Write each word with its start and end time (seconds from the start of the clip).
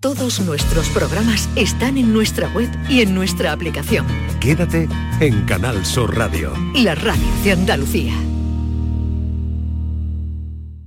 Todos 0.00 0.38
nuestros 0.38 0.88
programas 0.90 1.48
están 1.56 1.98
en 1.98 2.12
nuestra 2.12 2.48
web 2.54 2.70
y 2.88 3.00
en 3.00 3.16
nuestra 3.16 3.50
aplicación. 3.50 4.06
Quédate 4.38 4.88
en 5.18 5.44
Canal 5.44 5.84
Sur 5.84 6.16
Radio. 6.16 6.52
La 6.76 6.94
radio 6.94 7.26
de 7.42 7.50
Andalucía. 7.50 8.14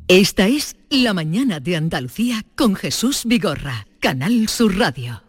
Esta 0.08 0.48
es 0.48 0.78
La 0.90 1.14
mañana 1.14 1.60
de 1.60 1.76
Andalucía 1.76 2.46
con 2.56 2.74
Jesús 2.74 3.24
Vigorra, 3.26 3.86
Canal 4.00 4.48
Sur 4.48 4.78
Radio. 4.78 5.24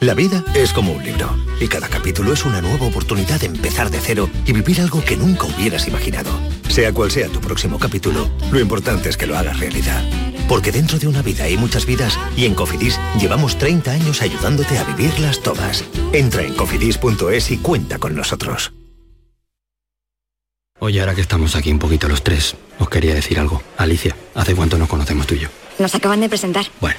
La 0.00 0.12
vida 0.12 0.44
es 0.54 0.74
como 0.74 0.92
un 0.92 1.02
libro 1.02 1.34
y 1.62 1.68
cada 1.68 1.88
capítulo 1.88 2.34
es 2.34 2.44
una 2.44 2.60
nueva 2.60 2.84
oportunidad 2.86 3.40
de 3.40 3.46
empezar 3.46 3.88
de 3.88 3.98
cero 3.98 4.28
y 4.44 4.52
vivir 4.52 4.82
algo 4.82 5.02
que 5.02 5.16
nunca 5.16 5.46
hubieras 5.46 5.88
imaginado. 5.88 6.30
Sea 6.68 6.92
cual 6.92 7.10
sea 7.10 7.30
tu 7.30 7.40
próximo 7.40 7.78
capítulo, 7.78 8.28
lo 8.52 8.60
importante 8.60 9.08
es 9.08 9.16
que 9.16 9.26
lo 9.26 9.38
hagas 9.38 9.58
realidad. 9.58 10.04
Porque 10.48 10.72
dentro 10.72 10.98
de 10.98 11.06
una 11.06 11.22
vida 11.22 11.44
hay 11.44 11.56
muchas 11.56 11.86
vidas 11.86 12.18
y 12.36 12.44
en 12.44 12.54
Cofidis 12.54 12.98
llevamos 13.18 13.58
30 13.58 13.90
años 13.90 14.22
ayudándote 14.22 14.78
a 14.78 14.84
vivirlas 14.84 15.40
todas. 15.40 15.84
Entra 16.12 16.42
en 16.42 16.54
cofidis.es 16.54 17.50
y 17.50 17.58
cuenta 17.58 17.98
con 17.98 18.14
nosotros. 18.14 18.72
Oye, 20.80 21.00
ahora 21.00 21.14
que 21.14 21.22
estamos 21.22 21.56
aquí 21.56 21.70
un 21.72 21.78
poquito 21.78 22.08
los 22.08 22.22
tres, 22.22 22.56
os 22.78 22.88
quería 22.90 23.14
decir 23.14 23.38
algo. 23.38 23.62
Alicia, 23.78 24.14
¿hace 24.34 24.54
cuánto 24.54 24.76
nos 24.76 24.88
conocemos 24.88 25.26
tú 25.26 25.34
y 25.34 25.38
yo? 25.40 25.48
Nos 25.78 25.94
acaban 25.94 26.20
de 26.20 26.28
presentar. 26.28 26.66
Bueno, 26.80 26.98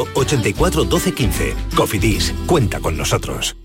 84 0.13 0.83
12 0.85 1.13
15. 1.13 1.55
Cofidis, 1.75 2.33
cuenta 2.45 2.79
con 2.79 2.97
nosotros. 2.97 3.55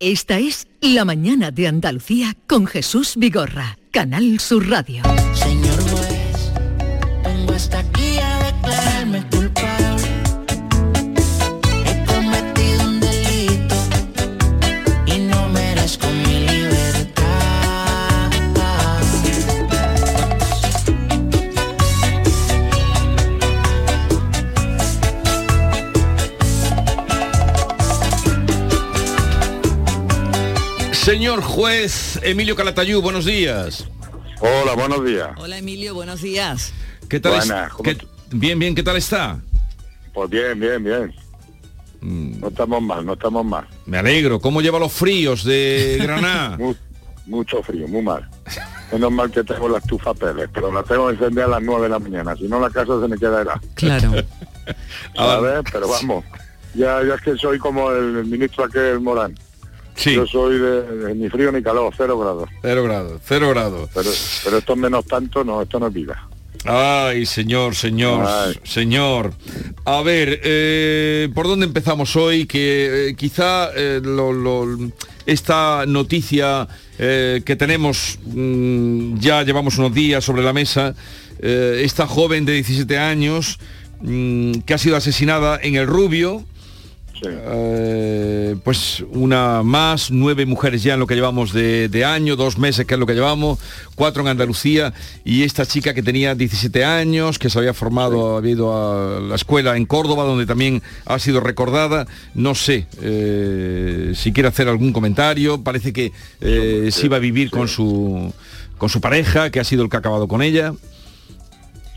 Esta 0.00 0.38
es 0.38 0.66
La 0.80 1.04
mañana 1.04 1.52
de 1.52 1.68
Andalucía 1.68 2.36
con 2.48 2.66
Jesús 2.66 3.14
Vigorra, 3.16 3.78
Canal 3.92 4.40
Sur 4.40 4.68
Radio. 4.68 5.02
Señor 5.32 5.80
juez, 5.88 6.52
vengo 7.24 7.52
hasta 7.54 7.82
Señor 31.04 31.42
juez 31.42 32.18
Emilio 32.22 32.56
Calatayú, 32.56 33.02
buenos 33.02 33.26
días. 33.26 33.86
Hola, 34.40 34.72
buenos 34.74 35.04
días. 35.04 35.28
Hola 35.36 35.58
Emilio, 35.58 35.94
buenos 35.94 36.22
días. 36.22 36.72
¿Qué 37.08 37.20
tal 37.20 37.32
Buenas, 37.36 37.72
¿cómo 37.72 37.82
qué- 37.82 37.98
Bien, 38.32 38.58
bien, 38.58 38.74
¿qué 38.74 38.82
tal 38.82 38.96
está? 38.96 39.38
Pues 40.14 40.30
bien, 40.30 40.58
bien, 40.58 40.82
bien. 40.82 41.14
Mm. 42.00 42.40
No 42.40 42.48
estamos 42.48 42.82
mal, 42.82 43.04
no 43.04 43.12
estamos 43.12 43.44
mal. 43.44 43.66
Me 43.86 43.98
alegro. 43.98 44.40
¿Cómo 44.40 44.60
lleva 44.62 44.78
los 44.78 44.92
fríos 44.92 45.44
de 45.44 45.98
Granada? 46.02 46.56
Mu- 46.58 46.74
mucho 47.26 47.62
frío, 47.62 47.86
muy 47.86 48.02
mal. 48.02 48.26
Menos 48.90 49.12
mal 49.12 49.30
que 49.30 49.44
tengo 49.44 49.68
la 49.68 49.78
estufa 49.78 50.14
Pérez, 50.14 50.48
pero 50.54 50.72
la 50.72 50.82
tengo 50.82 51.10
encendida 51.10 51.44
a 51.44 51.48
las 51.48 51.62
9 51.62 51.82
de 51.82 51.88
la 51.90 51.98
mañana, 51.98 52.34
si 52.36 52.44
no 52.44 52.60
la 52.60 52.70
casa 52.70 53.00
se 53.00 53.08
me 53.08 53.18
queda 53.18 53.42
helada. 53.42 53.60
Claro. 53.74 54.10
A 55.16 55.38
ver, 55.40 55.62
pero 55.70 55.86
vamos, 55.88 56.24
ya, 56.74 57.02
ya 57.06 57.14
es 57.14 57.20
que 57.20 57.36
soy 57.36 57.58
como 57.58 57.90
el 57.90 58.24
ministro 58.24 58.64
aquel 58.64 59.00
Morán. 59.00 59.34
Sí. 59.96 60.14
Yo 60.14 60.26
soy 60.26 60.58
de, 60.58 60.82
de 60.82 61.14
ni 61.14 61.28
frío 61.30 61.52
ni 61.52 61.62
calor, 61.62 61.92
cero 61.96 62.18
grados. 62.18 62.48
Cero 62.62 62.82
grados, 62.84 63.20
cero 63.24 63.50
grados. 63.50 63.90
Pero, 63.94 64.10
pero 64.44 64.58
esto 64.58 64.72
es 64.72 64.78
menos 64.78 65.04
tanto, 65.06 65.44
no, 65.44 65.62
esto 65.62 65.78
no 65.78 65.86
es 65.88 65.92
vida. 65.94 66.28
Ay, 66.66 67.26
señor, 67.26 67.74
señor, 67.74 68.24
Ay. 68.26 68.58
señor. 68.64 69.34
A 69.84 70.00
ver, 70.02 70.40
eh, 70.42 71.28
¿por 71.34 71.46
dónde 71.46 71.66
empezamos 71.66 72.16
hoy? 72.16 72.46
Que 72.46 73.10
eh, 73.10 73.14
quizá 73.16 73.68
eh, 73.76 74.00
lo- 74.02 74.32
lo- 74.32 74.90
esta 75.26 75.84
noticia 75.86 76.66
que 76.96 77.56
tenemos, 77.58 78.18
mm, 78.24 79.18
ya 79.18 79.42
llevamos 79.42 79.78
unos 79.78 79.92
días 79.92 80.22
sobre 80.24 80.42
la 80.44 80.52
mesa, 80.52 80.94
esta 81.40 82.06
joven 82.06 82.44
de 82.44 82.52
17 82.52 82.98
años 82.98 83.58
mm, 84.00 84.60
que 84.60 84.74
ha 84.74 84.78
sido 84.78 84.96
asesinada 84.96 85.58
en 85.62 85.74
el 85.76 85.86
Rubio, 85.86 86.44
eh, 87.22 88.56
pues 88.62 89.04
una 89.10 89.62
más, 89.62 90.10
nueve 90.10 90.46
mujeres 90.46 90.82
ya 90.82 90.94
en 90.94 91.00
lo 91.00 91.06
que 91.06 91.14
llevamos 91.14 91.52
de, 91.52 91.88
de 91.88 92.04
año, 92.04 92.36
dos 92.36 92.58
meses 92.58 92.86
que 92.86 92.94
es 92.94 93.00
lo 93.00 93.06
que 93.06 93.14
llevamos, 93.14 93.58
cuatro 93.94 94.22
en 94.22 94.28
Andalucía 94.28 94.92
y 95.24 95.42
esta 95.42 95.66
chica 95.66 95.94
que 95.94 96.02
tenía 96.02 96.34
17 96.34 96.84
años, 96.84 97.38
que 97.38 97.50
se 97.50 97.58
había 97.58 97.74
formado, 97.74 98.36
había 98.36 98.52
ido 98.52 98.72
a 98.72 99.20
la 99.20 99.34
escuela 99.36 99.76
en 99.76 99.86
Córdoba, 99.86 100.24
donde 100.24 100.46
también 100.46 100.82
ha 101.06 101.18
sido 101.18 101.40
recordada, 101.40 102.06
no 102.34 102.54
sé 102.54 102.86
eh, 103.02 104.12
si 104.14 104.32
quiere 104.32 104.48
hacer 104.48 104.68
algún 104.68 104.92
comentario, 104.92 105.62
parece 105.62 105.92
que 105.92 106.12
eh, 106.40 106.88
sí 106.90 107.08
va 107.08 107.16
a 107.16 107.20
vivir 107.20 107.50
con 107.50 107.68
su 107.68 108.32
con 108.78 108.88
su 108.88 109.00
pareja, 109.00 109.50
que 109.50 109.60
ha 109.60 109.64
sido 109.64 109.82
el 109.82 109.88
que 109.88 109.96
ha 109.96 110.00
acabado 110.00 110.28
con 110.28 110.42
ella. 110.42 110.74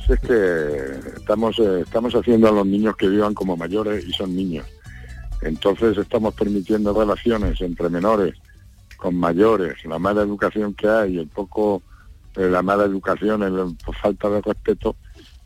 Es 0.07 0.19
que 0.21 1.17
estamos, 1.17 1.59
eh, 1.59 1.81
estamos 1.81 2.13
haciendo 2.15 2.47
a 2.47 2.51
los 2.51 2.65
niños 2.65 2.95
que 2.95 3.09
vivan 3.09 3.33
como 3.33 3.57
mayores 3.57 4.05
y 4.07 4.13
son 4.13 4.35
niños. 4.35 4.65
Entonces 5.41 5.97
estamos 5.97 6.33
permitiendo 6.33 6.93
relaciones 6.93 7.61
entre 7.61 7.89
menores 7.89 8.35
con 8.97 9.15
mayores, 9.15 9.85
la 9.85 9.99
mala 9.99 10.23
educación 10.23 10.73
que 10.73 10.87
hay, 10.87 11.19
el 11.19 11.27
poco, 11.27 11.83
eh, 12.35 12.49
la 12.49 12.63
mala 12.63 12.83
educación, 12.83 13.77
por 13.85 13.95
falta 13.95 14.29
de 14.29 14.41
respeto, 14.41 14.95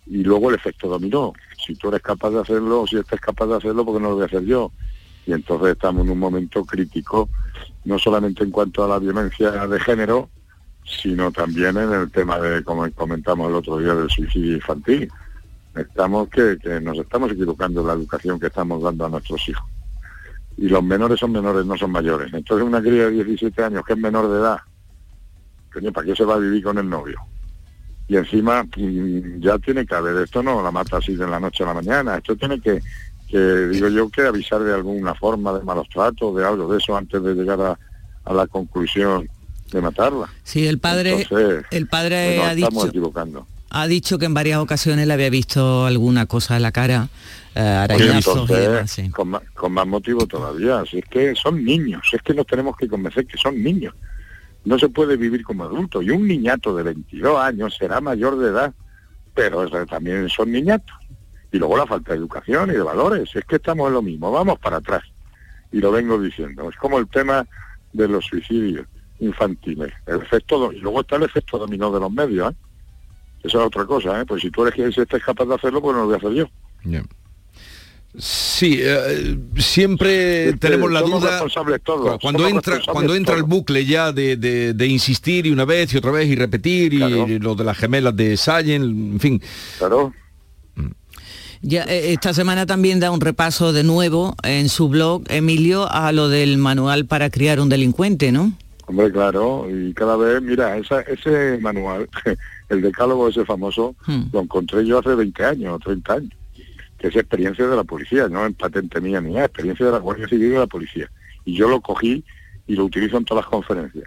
y 0.07 0.23
luego 0.23 0.49
el 0.49 0.55
efecto 0.55 0.87
dominó. 0.87 1.33
Si 1.65 1.75
tú 1.75 1.89
eres 1.89 2.01
capaz 2.01 2.31
de 2.31 2.39
hacerlo, 2.39 2.81
o 2.81 2.87
si 2.87 2.97
estás 2.97 3.19
capaz 3.19 3.47
de 3.47 3.57
hacerlo, 3.57 3.85
porque 3.85 4.01
no 4.01 4.09
lo 4.09 4.15
voy 4.15 4.23
a 4.23 4.27
hacer 4.27 4.43
yo? 4.45 4.71
Y 5.27 5.33
entonces 5.33 5.73
estamos 5.73 6.05
en 6.05 6.11
un 6.11 6.19
momento 6.19 6.65
crítico, 6.65 7.29
no 7.85 7.99
solamente 7.99 8.43
en 8.43 8.51
cuanto 8.51 8.83
a 8.83 8.87
la 8.87 8.99
violencia 8.99 9.67
de 9.67 9.79
género, 9.79 10.29
sino 10.83 11.31
también 11.31 11.77
en 11.77 11.93
el 11.93 12.11
tema 12.11 12.39
de, 12.39 12.63
como 12.63 12.89
comentamos 12.91 13.49
el 13.49 13.55
otro 13.55 13.77
día, 13.77 13.93
del 13.93 14.09
suicidio 14.09 14.55
infantil. 14.55 15.11
Estamos 15.75 16.27
que, 16.29 16.57
que 16.61 16.81
nos 16.81 16.97
estamos 16.97 17.31
equivocando 17.31 17.81
en 17.81 17.87
la 17.87 17.93
educación 17.93 18.39
que 18.39 18.47
estamos 18.47 18.81
dando 18.81 19.05
a 19.05 19.09
nuestros 19.09 19.47
hijos. 19.47 19.70
Y 20.57 20.67
los 20.69 20.83
menores 20.83 21.19
son 21.19 21.31
menores, 21.31 21.65
no 21.65 21.77
son 21.77 21.91
mayores. 21.91 22.33
Entonces 22.33 22.65
una 22.67 22.81
cría 22.81 23.05
de 23.09 23.23
17 23.23 23.63
años 23.63 23.83
que 23.85 23.93
es 23.93 23.99
menor 23.99 24.29
de 24.29 24.39
edad, 24.39 24.57
coño, 25.73 25.91
¿para 25.91 26.05
qué 26.05 26.15
se 26.15 26.25
va 26.25 26.35
a 26.35 26.39
vivir 26.39 26.63
con 26.63 26.77
el 26.77 26.89
novio? 26.89 27.19
Y 28.07 28.17
encima 28.17 28.65
ya 29.39 29.57
tiene 29.59 29.85
que 29.85 29.95
haber, 29.95 30.17
esto 30.17 30.43
no 30.43 30.61
la 30.61 30.71
mata 30.71 30.97
así 30.97 31.15
de 31.15 31.27
la 31.27 31.39
noche 31.39 31.63
a 31.63 31.67
la 31.67 31.75
mañana, 31.75 32.17
esto 32.17 32.35
tiene 32.35 32.59
que, 32.59 32.81
que 33.29 33.39
digo 33.67 33.87
yo, 33.87 34.09
que 34.09 34.23
avisar 34.23 34.61
de 34.61 34.73
alguna 34.73 35.15
forma 35.15 35.53
de 35.53 35.63
malos 35.63 35.87
tratos, 35.87 36.35
de 36.35 36.45
algo 36.45 36.71
de 36.71 36.77
eso, 36.77 36.95
antes 36.97 37.23
de 37.23 37.33
llegar 37.33 37.61
a, 37.61 37.79
a 38.25 38.33
la 38.33 38.47
conclusión 38.47 39.29
de 39.71 39.81
matarla. 39.81 40.29
Sí, 40.43 40.67
el 40.67 40.79
padre, 40.79 41.21
Entonces, 41.21 41.63
el 41.71 41.87
padre 41.87 42.35
nos 42.37 42.45
ha 42.45 42.53
estamos 42.53 42.73
dicho, 42.83 42.87
equivocando. 42.89 43.47
Ha 43.73 43.87
dicho 43.87 44.19
que 44.19 44.25
en 44.25 44.33
varias 44.33 44.59
ocasiones 44.59 45.07
le 45.07 45.13
había 45.13 45.29
visto 45.29 45.85
alguna 45.85 46.25
cosa 46.25 46.57
en 46.57 46.61
la 46.63 46.73
cara, 46.73 47.07
eh, 47.55 47.61
arañazos 47.61 48.11
y 48.11 48.17
entonces, 48.17 48.59
demás, 48.59 48.91
sí. 48.91 49.09
con, 49.09 49.29
más, 49.29 49.41
con 49.53 49.71
más 49.71 49.87
motivo 49.87 50.27
todavía, 50.27 50.83
si 50.89 50.99
es 50.99 51.05
que 51.05 51.33
son 51.35 51.63
niños, 51.63 52.01
es 52.11 52.21
que 52.21 52.33
nos 52.33 52.45
tenemos 52.45 52.75
que 52.75 52.89
convencer 52.89 53.25
que 53.25 53.37
son 53.37 53.63
niños. 53.63 53.93
No 54.65 54.77
se 54.77 54.89
puede 54.89 55.15
vivir 55.15 55.43
como 55.43 55.63
adulto. 55.63 56.01
Y 56.01 56.11
un 56.11 56.27
niñato 56.27 56.75
de 56.75 56.83
22 56.83 57.39
años 57.39 57.75
será 57.79 57.99
mayor 57.99 58.37
de 58.37 58.49
edad, 58.49 58.73
pero 59.33 59.67
también 59.87 60.29
son 60.29 60.51
niñatos. 60.51 60.95
Y 61.51 61.57
luego 61.57 61.77
la 61.77 61.87
falta 61.87 62.11
de 62.11 62.19
educación 62.19 62.69
y 62.69 62.73
de 62.73 62.83
valores. 62.83 63.35
Es 63.35 63.43
que 63.45 63.55
estamos 63.55 63.87
en 63.87 63.93
lo 63.93 64.01
mismo, 64.03 64.31
vamos 64.31 64.59
para 64.59 64.77
atrás. 64.77 65.01
Y 65.71 65.79
lo 65.79 65.91
vengo 65.91 66.21
diciendo. 66.21 66.69
Es 66.69 66.75
como 66.75 66.99
el 66.99 67.07
tema 67.07 67.47
de 67.93 68.07
los 68.07 68.25
suicidios 68.25 68.85
infantiles. 69.19 69.91
El 70.05 70.21
efecto 70.21 70.71
y 70.71 70.79
luego 70.79 71.01
está 71.01 71.15
el 71.15 71.23
efecto 71.23 71.57
dominó 71.57 71.91
de 71.91 71.99
los 71.99 72.11
medios, 72.11 72.51
¿eh? 72.51 72.55
Esa 73.43 73.57
es 73.59 73.65
otra 73.65 73.85
cosa, 73.85 74.21
¿eh? 74.21 74.25
Pues 74.25 74.41
si 74.41 74.51
tú 74.51 74.63
eres 74.65 74.75
que 74.75 74.91
si 74.91 75.01
estés 75.01 75.23
capaz 75.23 75.45
de 75.45 75.55
hacerlo, 75.55 75.81
pues 75.81 75.93
no 75.95 76.01
lo 76.01 76.05
voy 76.07 76.15
a 76.15 76.17
hacer 76.17 76.31
yo. 76.33 76.45
Sí, 78.17 78.79
eh, 78.81 79.37
siempre 79.57 80.51
tenemos 80.57 80.91
la 80.91 81.01
duda 81.01 81.29
responsables 81.31 81.81
todos, 81.81 82.11
cu- 82.15 82.19
cuando 82.21 82.45
entra 82.45 82.75
responsables 82.75 82.93
cuando 82.93 83.15
entra 83.15 83.35
el 83.35 83.43
bucle 83.43 83.85
ya 83.85 84.11
de, 84.11 84.35
de- 84.35 84.73
de 84.73 84.87
insistir 84.87 85.45
y 85.47 85.51
una 85.51 85.63
vez 85.63 85.93
y 85.93 85.97
otra 85.97 86.11
vez 86.11 86.27
y 86.27 86.35
repetir 86.35 86.93
y 86.93 87.39
lo 87.39 87.55
de 87.55 87.63
las 87.63 87.77
gemelas 87.77 88.13
de 88.15 88.35
Sayen, 88.35 88.83
en 89.13 89.19
fin. 89.19 89.41
Claro. 89.77 90.13
Ya, 91.61 91.83
eh, 91.85 92.11
esta 92.11 92.33
semana 92.33 92.65
también 92.65 92.99
da 92.99 93.11
un 93.11 93.21
repaso 93.21 93.71
de 93.71 93.83
nuevo 93.83 94.35
en 94.43 94.67
su 94.67 94.89
blog, 94.89 95.23
Emilio, 95.29 95.89
a 95.89 96.11
lo 96.11 96.27
del 96.27 96.57
manual 96.57 97.05
para 97.05 97.29
criar 97.29 97.59
un 97.61 97.69
delincuente, 97.69 98.31
¿no? 98.33 98.51
Hombre, 98.87 99.09
claro, 99.11 99.67
y 99.71 99.93
cada 99.93 100.17
vez, 100.17 100.41
mira, 100.41 100.75
esa- 100.77 101.01
ese 101.01 101.59
manual, 101.61 102.09
el 102.71 102.81
decálogo 102.81 103.27
ese 103.27 103.45
famoso, 103.45 103.95
Hmm. 104.07 104.23
lo 104.33 104.41
encontré 104.41 104.85
yo 104.85 104.99
hace 104.99 105.13
20 105.15 105.43
años 105.45 105.73
o 105.75 105.79
30 105.79 106.13
años, 106.13 106.31
que 106.97 107.07
es 107.07 107.15
experiencia 107.15 107.67
de 107.67 107.75
la 107.75 107.83
policía, 107.83 108.27
no 108.29 108.45
en 108.45 108.53
patente 108.53 108.99
mía 109.01 109.19
ni 109.21 109.33
nada, 109.33 109.45
experiencia 109.45 109.85
de 109.85 109.91
la 109.91 109.97
Guardia 109.99 110.27
Civil 110.27 110.47
y 110.47 110.49
de 110.49 110.59
la 110.59 110.67
policía. 110.67 111.09
Y 111.45 111.55
yo 111.55 111.67
lo 111.69 111.81
cogí 111.81 112.23
y 112.67 112.75
lo 112.75 112.85
utilizo 112.85 113.17
en 113.17 113.25
todas 113.25 113.43
las 113.45 113.49
conferencias. 113.51 114.05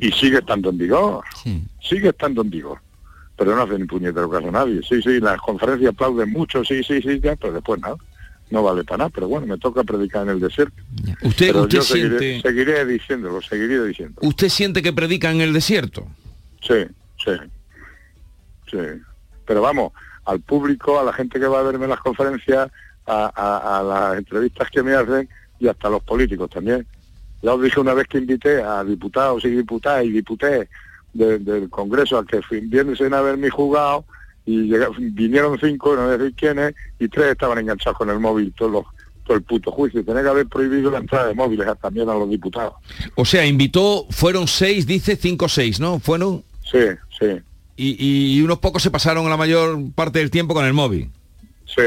Y 0.00 0.10
sigue 0.12 0.38
estando 0.38 0.70
en 0.70 0.78
vigor, 0.78 1.24
Sí. 1.42 1.62
sigue 1.82 2.08
estando 2.08 2.42
en 2.42 2.50
vigor. 2.50 2.78
Pero 3.36 3.54
no 3.56 3.62
hace 3.62 3.78
ni 3.78 3.84
puñetero 3.84 4.28
caso 4.28 4.48
a 4.48 4.52
nadie. 4.52 4.80
Sí, 4.86 5.00
sí, 5.02 5.18
las 5.20 5.40
conferencias 5.40 5.92
aplauden 5.94 6.30
mucho, 6.30 6.62
sí, 6.64 6.82
sí, 6.82 7.00
sí, 7.00 7.20
ya, 7.22 7.36
pero 7.36 7.52
después 7.54 7.80
nada. 7.80 7.96
No 8.50 8.62
vale 8.64 8.82
para 8.82 8.98
nada, 8.98 9.10
pero 9.10 9.28
bueno, 9.28 9.46
me 9.46 9.56
toca 9.58 9.84
predicar 9.84 10.24
en 10.24 10.30
el 10.30 10.40
desierto. 10.40 10.74
Usted, 11.22 11.46
Pero 11.46 11.62
usted 11.62 11.78
yo 11.78 11.82
seguiré, 11.82 12.18
siente, 12.18 12.48
seguiré 12.48 12.84
diciéndolo, 12.84 13.40
seguiré 13.40 13.84
diciendo. 13.86 14.20
usted 14.24 14.48
siente 14.48 14.82
que 14.82 14.92
predica 14.92 15.30
en 15.30 15.40
el 15.40 15.52
desierto. 15.52 16.06
Sí, 16.60 16.74
sí, 17.24 17.30
sí. 18.70 18.78
Pero 19.46 19.62
vamos, 19.62 19.92
al 20.26 20.40
público, 20.40 21.00
a 21.00 21.04
la 21.04 21.12
gente 21.12 21.40
que 21.40 21.46
va 21.46 21.60
a 21.60 21.62
verme 21.62 21.84
en 21.84 21.90
las 21.90 22.00
conferencias, 22.00 22.70
a, 23.06 23.32
a- 23.34 23.78
a 23.78 23.82
las 23.82 24.18
entrevistas 24.18 24.70
que 24.70 24.82
me 24.82 24.94
hacen 24.94 25.28
y 25.58 25.66
hasta 25.68 25.88
a 25.88 25.90
los 25.90 26.02
políticos 26.04 26.48
también. 26.50 26.86
Ya 27.42 27.54
os 27.54 27.62
dije 27.62 27.80
una 27.80 27.94
vez 27.94 28.06
que 28.06 28.18
invité 28.18 28.62
a 28.62 28.84
diputados 28.84 29.44
y 29.44 29.48
diputadas 29.48 30.04
y 30.04 30.10
diputés 30.10 30.68
de- 31.14 31.38
del 31.38 31.68
Congreso 31.70 32.18
a 32.18 32.24
que 32.26 32.40
viesen 32.62 33.14
a 33.14 33.20
ver 33.22 33.36
mi 33.38 33.48
juzgado 33.48 34.04
y 34.46 34.72
vinieron 35.10 35.58
cinco, 35.58 35.96
no 35.96 36.08
decir 36.08 36.34
quiénes, 36.36 36.74
y 36.98 37.08
tres 37.08 37.32
estaban 37.32 37.58
enganchados 37.58 37.98
con 37.98 38.10
el 38.10 38.20
móvil 38.20 38.52
todo, 38.56 38.68
los- 38.68 38.86
todo 39.24 39.36
el 39.36 39.42
puto 39.42 39.70
juicio. 39.72 40.04
Tenía 40.04 40.22
que 40.22 40.28
haber 40.28 40.46
prohibido 40.46 40.90
la 40.90 40.98
entrada 40.98 41.28
de 41.28 41.34
móviles 41.34 41.66
también 41.80 42.08
a 42.08 42.14
los 42.14 42.28
diputados. 42.28 42.74
O 43.16 43.24
sea, 43.24 43.44
invitó, 43.46 44.06
fueron 44.10 44.46
seis, 44.46 44.86
dice 44.86 45.16
cinco 45.16 45.46
o 45.46 45.48
seis, 45.48 45.80
¿no? 45.80 45.98
Fueron 45.98 46.44
Sí, 46.70 46.78
sí. 47.18 47.40
Y, 47.88 48.38
y 48.38 48.42
unos 48.42 48.58
pocos 48.58 48.82
se 48.82 48.90
pasaron 48.90 49.28
la 49.30 49.36
mayor 49.36 49.78
parte 49.94 50.18
del 50.18 50.30
tiempo 50.30 50.54
con 50.54 50.64
el 50.64 50.72
móvil. 50.72 51.10
Sí. 51.66 51.82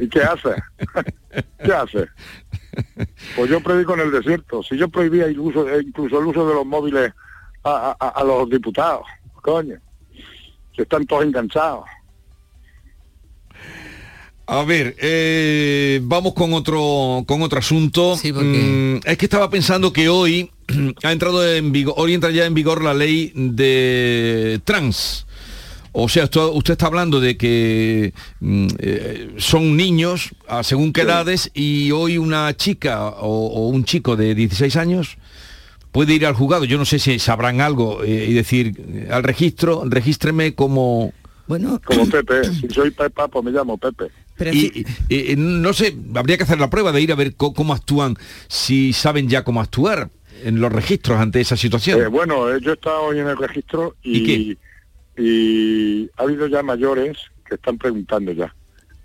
¿Y 0.00 0.08
qué 0.08 0.22
hace? 0.22 0.50
¿Qué 1.64 1.72
hace? 1.72 2.06
Pues 3.34 3.50
yo 3.50 3.60
predico 3.62 3.94
en 3.94 4.00
el 4.00 4.10
desierto. 4.10 4.62
Si 4.62 4.76
yo 4.76 4.88
prohibía 4.88 5.30
incluso, 5.30 5.68
eh, 5.68 5.82
incluso 5.86 6.18
el 6.20 6.26
uso 6.26 6.46
de 6.48 6.54
los 6.54 6.66
móviles 6.66 7.12
a, 7.64 7.96
a- 7.98 8.08
a 8.08 8.24
los 8.24 8.48
diputados, 8.50 9.04
coño, 9.42 9.76
que 10.74 10.82
están 10.82 11.06
todos 11.06 11.24
enganchados. 11.24 11.84
A 14.48 14.62
ver, 14.62 14.94
eh, 15.00 15.98
vamos 16.04 16.32
con 16.34 16.52
otro 16.52 17.24
con 17.26 17.42
otro 17.42 17.58
asunto. 17.58 18.16
Sí, 18.16 18.32
porque- 18.32 19.00
Mm, 19.02 19.08
es 19.08 19.18
que 19.18 19.26
estaba 19.26 19.50
pensando 19.50 19.92
que 19.92 20.08
hoy 20.08 20.50
ha 21.02 21.12
entrado 21.12 21.46
en 21.48 21.72
vigor, 21.72 21.94
hoy 21.96 22.14
entra 22.14 22.30
ya 22.30 22.46
en 22.46 22.54
vigor 22.54 22.82
la 22.82 22.94
ley 22.94 23.32
de 23.34 24.60
trans. 24.64 25.26
O 25.98 26.10
sea, 26.10 26.24
usted 26.52 26.72
está 26.72 26.86
hablando 26.86 27.20
de 27.20 27.38
que 27.38 28.12
mm, 28.40 28.66
eh, 28.80 29.30
son 29.38 29.76
niños 29.78 30.30
a 30.46 30.62
según 30.62 30.92
qué 30.92 31.00
Sí. 31.02 31.06
edades 31.06 31.50
y 31.54 31.90
hoy 31.92 32.18
una 32.18 32.54
chica 32.54 33.06
o, 33.08 33.46
o 33.46 33.68
un 33.68 33.84
chico 33.84 34.14
de 34.14 34.34
16 34.34 34.76
años 34.76 35.16
puede 35.92 36.12
ir 36.12 36.26
al 36.26 36.34
juzgado. 36.34 36.64
Yo 36.66 36.76
no 36.76 36.84
sé 36.84 36.98
si 36.98 37.18
sabrán 37.18 37.62
algo 37.62 38.04
eh, 38.04 38.26
y 38.28 38.34
decir 38.34 38.74
eh, 38.78 39.08
al 39.10 39.22
registro, 39.22 39.84
regístreme 39.86 40.54
como 40.54 41.14
Bueno, 41.46 41.80
Como 41.82 42.06
Pepe. 42.10 42.44
Si 42.52 42.68
soy 42.68 42.90
Pepa, 42.90 43.28
pues 43.28 43.42
me 43.42 43.50
llamo 43.50 43.78
Pepe. 43.78 44.10
pero 44.36 44.52
y, 44.52 44.60
sí- 44.60 44.84
y- 45.08 45.32
y 45.32 45.36
no 45.36 45.72
sé, 45.72 45.96
habría 46.14 46.36
que 46.36 46.42
hacer 46.42 46.58
la 46.60 46.68
prueba 46.68 46.92
de 46.92 47.00
ir 47.00 47.10
a 47.10 47.14
ver 47.14 47.36
cómo 47.36 47.72
actúan, 47.72 48.18
si 48.48 48.92
saben 48.92 49.30
ya 49.30 49.44
cómo 49.44 49.62
actuar 49.62 50.10
en 50.44 50.60
los 50.60 50.72
registros 50.72 51.18
ante 51.18 51.40
esa 51.40 51.56
situación. 51.56 52.00
Eh, 52.00 52.06
bueno, 52.06 52.50
eh, 52.50 52.58
yo 52.60 52.72
he 52.72 52.74
estado 52.74 53.02
hoy 53.02 53.18
en 53.18 53.28
el 53.28 53.36
registro 53.36 53.96
¿Y 54.02 54.32
y, 54.32 54.58
y 55.16 56.10
ha 56.16 56.22
habido 56.22 56.46
ya 56.46 56.62
mayores 56.62 57.18
que 57.46 57.54
están 57.54 57.78
preguntando 57.78 58.32
ya. 58.32 58.54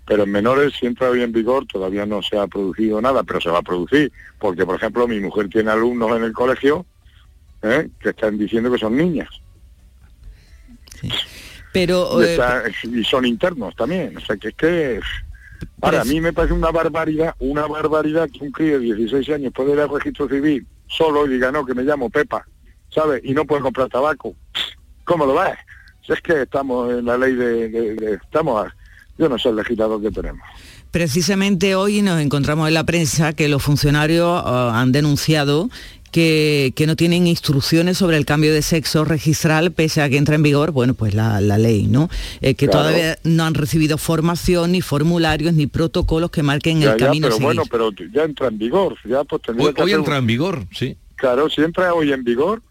Pero 0.06 0.24
en 0.24 0.30
menores, 0.30 0.74
si 0.78 0.86
entra 0.86 1.10
hoy 1.10 1.22
en 1.22 1.32
vigor, 1.32 1.66
todavía 1.66 2.04
no 2.06 2.22
se 2.22 2.36
ha 2.36 2.46
producido 2.46 3.00
nada, 3.00 3.22
pero 3.22 3.40
se 3.40 3.50
va 3.50 3.58
a 3.58 3.62
producir. 3.62 4.12
Porque, 4.38 4.66
por 4.66 4.76
ejemplo, 4.76 5.06
mi 5.06 5.20
mujer 5.20 5.48
tiene 5.48 5.70
alumnos 5.70 6.16
en 6.16 6.24
el 6.24 6.32
colegio 6.32 6.84
¿eh? 7.62 7.88
que 8.00 8.10
están 8.10 8.36
diciendo 8.36 8.70
que 8.70 8.78
son 8.78 8.96
niñas. 8.96 9.28
pero 11.72 12.20
Y, 12.20 12.24
eh, 12.26 13.04
son 13.08 13.26
internos 13.26 13.76
también. 13.76 14.16
O 14.16 14.20
sea, 14.20 14.36
que 14.36 14.48
es 14.48 14.54
que... 14.54 15.00
Ahora, 15.80 16.00
a 16.00 16.04
mí 16.04 16.20
me 16.20 16.32
parece 16.32 16.54
una 16.54 16.72
barbaridad, 16.72 17.36
una 17.38 17.66
barbaridad 17.68 18.28
que 18.28 18.44
un 18.44 18.50
crío 18.50 18.80
de 18.80 18.86
16 18.96 19.28
años 19.30 19.52
puede 19.52 19.74
ir 19.74 19.80
al 19.80 19.88
registro 19.88 20.28
civil 20.28 20.66
solo 20.96 21.26
y 21.26 21.30
diga, 21.30 21.50
no, 21.52 21.64
que 21.64 21.74
me 21.74 21.82
llamo 21.82 22.10
Pepa, 22.10 22.46
¿sabes? 22.90 23.20
Y 23.24 23.32
no 23.32 23.44
puede 23.44 23.62
comprar 23.62 23.88
tabaco. 23.88 24.34
¿Cómo 25.04 25.26
lo 25.26 25.34
ves? 25.34 25.54
Si 26.06 26.12
es 26.12 26.20
que 26.20 26.42
estamos 26.42 26.90
en 26.92 27.04
la 27.04 27.16
ley 27.18 27.34
de... 27.34 28.18
estamos... 28.22 28.66
a- 28.66 28.74
yo 29.18 29.28
no 29.28 29.38
sé 29.38 29.50
el 29.50 29.56
legislador 29.56 30.00
que 30.00 30.10
tenemos. 30.10 30.40
Precisamente 30.90 31.74
hoy 31.74 32.00
nos 32.00 32.18
encontramos 32.20 32.66
en 32.68 32.74
la 32.74 32.84
prensa 32.84 33.34
que 33.34 33.46
los 33.46 33.62
funcionarios 33.62 34.42
eh, 34.44 34.70
han 34.72 34.90
denunciado 34.90 35.68
que, 36.12 36.72
que 36.76 36.86
no 36.86 36.94
tienen 36.94 37.26
instrucciones 37.26 37.98
sobre 37.98 38.16
el 38.18 38.24
cambio 38.26 38.52
de 38.54 38.62
sexo 38.62 39.04
registral 39.04 39.72
pese 39.72 40.02
a 40.02 40.08
que 40.08 40.18
entra 40.18 40.34
en 40.36 40.42
vigor, 40.44 40.70
bueno, 40.70 40.94
pues 40.94 41.14
la, 41.14 41.40
la 41.40 41.58
ley, 41.58 41.86
¿no? 41.88 42.08
Eh, 42.40 42.54
que 42.54 42.68
Claro. 42.68 42.86
todavía 42.86 43.18
no 43.24 43.44
han 43.44 43.54
recibido 43.54 43.98
formación, 43.98 44.72
ni 44.72 44.82
formularios, 44.82 45.54
ni 45.54 45.66
protocolos 45.66 46.30
que 46.30 46.42
marquen 46.44 46.80
Ya, 46.80 46.92
el 46.92 47.00
ya, 47.00 47.06
camino 47.06 47.26
a 47.26 47.30
pero 47.30 47.36
seguir. 47.38 47.44
bueno, 47.46 47.62
pero 47.68 47.90
ya 48.12 48.22
entra 48.24 48.46
en 48.48 48.58
vigor. 48.58 48.96
Ya 49.04 49.24
pues 49.24 49.42
tendría 49.42 49.68
hoy 49.68 49.74
que 49.74 49.82
hoy 49.82 49.90
hacer 49.90 49.98
entra 50.00 50.16
en 50.18 50.26
vigor, 50.26 50.66
sí. 50.72 50.96
Claro, 51.16 51.48
si 51.50 51.62
entra 51.62 51.92
hoy 51.94 52.12
en 52.12 52.22
vigor, 52.24 52.62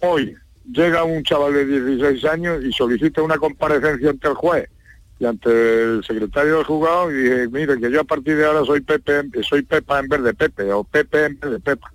hoy 0.00 0.34
llega 0.72 1.04
un 1.04 1.22
chaval 1.22 1.52
de 1.52 1.66
16 1.66 2.24
años 2.24 2.64
y 2.64 2.72
solicita 2.72 3.22
una 3.22 3.36
comparecencia 3.38 4.10
ante 4.10 4.28
el 4.28 4.34
juez 4.34 4.68
y 5.18 5.24
ante 5.24 5.48
el 5.82 6.04
secretario 6.04 6.56
del 6.56 6.64
juzgado 6.64 7.10
y 7.10 7.14
dije, 7.22 7.48
mire, 7.48 7.78
que 7.80 7.90
yo 7.90 8.00
a 8.00 8.04
partir 8.04 8.36
de 8.36 8.44
ahora 8.46 8.64
soy 8.64 8.80
Pepe, 8.80 9.22
soy 9.48 9.62
Pepa 9.62 10.00
en 10.00 10.08
vez 10.08 10.22
de 10.22 10.34
Pepe, 10.34 10.72
o 10.72 10.84
Pepe 10.84 11.26
en 11.26 11.38
vez 11.40 11.50
de 11.52 11.60
Pepa. 11.60 11.92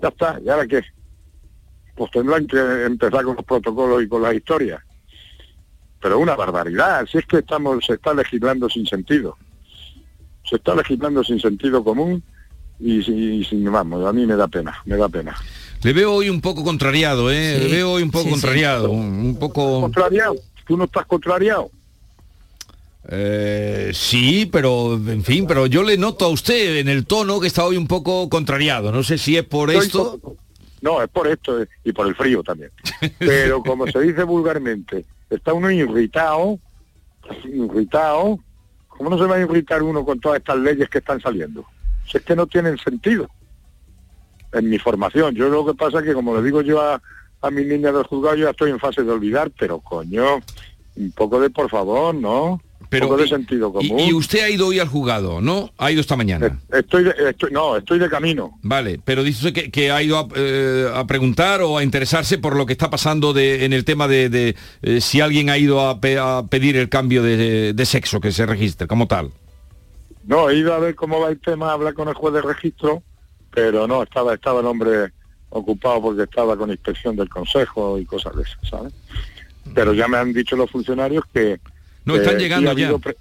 Ya 0.00 0.08
está, 0.08 0.40
¿y 0.44 0.48
ahora 0.48 0.66
qué? 0.66 0.82
Pues 1.94 2.10
tendrán 2.10 2.46
que 2.46 2.84
empezar 2.84 3.24
con 3.24 3.36
los 3.36 3.44
protocolos 3.44 4.02
y 4.02 4.08
con 4.08 4.22
las 4.22 4.34
historias. 4.34 4.82
Pero 6.00 6.18
una 6.18 6.36
barbaridad, 6.36 7.06
si 7.10 7.18
es 7.18 7.26
que 7.26 7.38
estamos, 7.38 7.84
se 7.84 7.94
está 7.94 8.12
legislando 8.12 8.68
sin 8.68 8.86
sentido. 8.86 9.36
Se 10.48 10.56
está 10.56 10.74
legislando 10.74 11.24
sin 11.24 11.40
sentido 11.40 11.82
común 11.82 12.22
y, 12.78 12.98
y 12.98 13.44
sin, 13.44 13.70
vamos, 13.72 14.06
a 14.06 14.12
mí 14.12 14.26
me 14.26 14.36
da 14.36 14.46
pena, 14.46 14.76
me 14.84 14.96
da 14.96 15.08
pena. 15.08 15.34
Le 15.82 15.92
veo 15.92 16.12
hoy 16.14 16.28
un 16.28 16.40
poco 16.40 16.62
contrariado, 16.62 17.30
¿eh? 17.32 17.56
Sí, 17.56 17.64
Le 17.64 17.72
veo 17.76 17.92
hoy 17.92 18.02
un 18.02 18.10
poco 18.10 18.24
sí, 18.24 18.28
sí. 18.28 18.34
contrariado, 18.34 18.90
un, 18.90 19.06
un 19.06 19.38
poco... 19.38 19.80
contrariado. 19.80 20.36
Tú 20.66 20.76
no 20.76 20.84
estás 20.84 21.06
contrariado. 21.06 21.70
Eh, 23.08 23.92
sí, 23.94 24.48
pero 24.50 24.94
en 24.94 25.22
fin, 25.22 25.46
pero 25.46 25.66
yo 25.66 25.82
le 25.82 25.96
noto 25.96 26.24
a 26.24 26.28
usted 26.28 26.78
en 26.78 26.88
el 26.88 27.06
tono 27.06 27.40
que 27.40 27.46
está 27.46 27.64
hoy 27.64 27.76
un 27.76 27.86
poco 27.86 28.28
contrariado. 28.28 28.90
No 28.90 29.02
sé 29.02 29.18
si 29.18 29.36
es 29.36 29.44
por 29.44 29.70
esto. 29.70 30.20
No, 30.80 31.02
es 31.02 31.08
por 31.08 31.26
esto 31.28 31.64
y 31.84 31.92
por 31.92 32.06
el 32.06 32.14
frío 32.14 32.42
también. 32.42 32.70
Pero 33.18 33.62
como 33.62 33.86
se 33.86 33.98
dice 34.00 34.22
vulgarmente, 34.24 35.04
está 35.30 35.52
uno 35.52 35.70
irritado, 35.70 36.58
irritado. 37.44 38.38
¿Cómo 38.88 39.10
no 39.10 39.18
se 39.18 39.24
va 39.24 39.36
a 39.36 39.40
irritar 39.40 39.82
uno 39.82 40.04
con 40.04 40.20
todas 40.20 40.38
estas 40.38 40.58
leyes 40.58 40.88
que 40.88 40.98
están 40.98 41.20
saliendo? 41.20 41.64
Si 42.08 42.18
es 42.18 42.24
que 42.24 42.36
no 42.36 42.46
tienen 42.46 42.78
sentido. 42.78 43.28
En 44.52 44.70
mi 44.70 44.78
formación, 44.78 45.34
yo 45.34 45.48
lo 45.48 45.66
que 45.66 45.74
pasa 45.74 45.98
es 45.98 46.04
que 46.04 46.14
como 46.14 46.36
le 46.36 46.42
digo 46.42 46.62
yo 46.62 46.80
a, 46.80 47.02
a 47.42 47.50
mis 47.50 47.66
niñas 47.66 47.92
del 47.92 48.04
juzgado, 48.04 48.36
yo 48.36 48.44
ya 48.44 48.50
estoy 48.50 48.70
en 48.70 48.78
fase 48.78 49.02
de 49.02 49.10
olvidar, 49.10 49.50
pero 49.58 49.80
coño, 49.80 50.40
un 50.94 51.12
poco 51.12 51.40
de 51.40 51.50
por 51.50 51.68
favor, 51.68 52.14
¿no? 52.14 52.60
Pero, 52.88 53.08
poco 53.08 53.18
de 53.18 53.26
y- 53.26 53.28
sentido 53.28 53.72
común. 53.72 53.98
Y, 54.00 54.12
usted 54.12 54.40
ha 54.44 54.50
ido 54.50 54.68
hoy 54.68 54.78
al 54.78 54.88
juzgado, 54.88 55.40
¿no? 55.40 55.72
Ha 55.78 55.90
ido 55.90 56.00
esta 56.00 56.16
mañana. 56.16 56.46
Eh, 56.72 56.78
Estoy, 56.78 57.04
de- 57.04 57.14
estoy, 57.30 57.50
no, 57.50 57.76
estoy 57.76 57.98
de 57.98 58.08
camino. 58.08 58.58
Vale, 58.62 59.00
pero 59.04 59.22
dice 59.22 59.52
que, 59.52 59.70
que 59.70 59.90
ha 59.90 60.02
ido 60.02 60.18
a, 60.18 60.28
eh, 60.36 60.88
a 60.94 61.06
preguntar 61.06 61.62
o 61.62 61.78
a 61.78 61.82
interesarse 61.82 62.38
por 62.38 62.56
lo 62.56 62.64
que 62.66 62.72
está 62.72 62.88
pasando 62.90 63.32
de- 63.32 63.64
en 63.64 63.72
el 63.72 63.84
tema 63.84 64.06
de, 64.08 64.28
de, 64.28 64.56
eh, 64.82 65.00
si 65.00 65.20
alguien 65.20 65.50
ha 65.50 65.58
ido 65.58 65.80
a, 65.88 66.00
pe- 66.00 66.18
a 66.18 66.44
pedir 66.48 66.76
el 66.76 66.88
cambio 66.88 67.22
de, 67.22 67.72
de 67.72 67.86
sexo 67.86 68.20
que 68.20 68.30
se 68.32 68.46
registre 68.46 68.86
como 68.86 69.06
tal. 69.06 69.30
No, 70.24 70.50
he 70.50 70.56
ido 70.56 70.74
a 70.74 70.78
ver 70.78 70.94
cómo 70.94 71.20
va 71.20 71.28
el 71.30 71.40
tema, 71.40 71.70
a 71.70 71.74
hablar 71.74 71.94
con 71.94 72.08
el 72.08 72.14
juez 72.14 72.34
de 72.34 72.42
registro, 72.42 73.02
pero 73.52 73.86
no, 73.86 74.02
estaba, 74.02 74.34
estaba 74.34 74.60
el 74.60 74.66
hombre 74.66 75.12
ocupado 75.50 76.02
porque 76.02 76.24
estaba 76.24 76.56
con 76.56 76.70
inspección 76.70 77.16
del 77.16 77.28
consejo 77.28 77.98
y 77.98 78.04
cosas 78.04 78.34
de 78.36 78.42
esas, 78.42 78.58
¿sabes? 78.68 78.92
Pero 79.74 79.94
ya 79.94 80.06
me 80.08 80.16
han 80.18 80.32
dicho 80.32 80.54
los 80.56 80.70
funcionarios 80.70 81.24
que... 81.32 81.58
No, 82.06 82.16
están 82.16 82.34
sí 82.36 82.40
llegando 82.44 82.70
ha 82.70 82.74
ya. 82.74 82.84
habido 82.86 82.98
pre- 82.98 83.16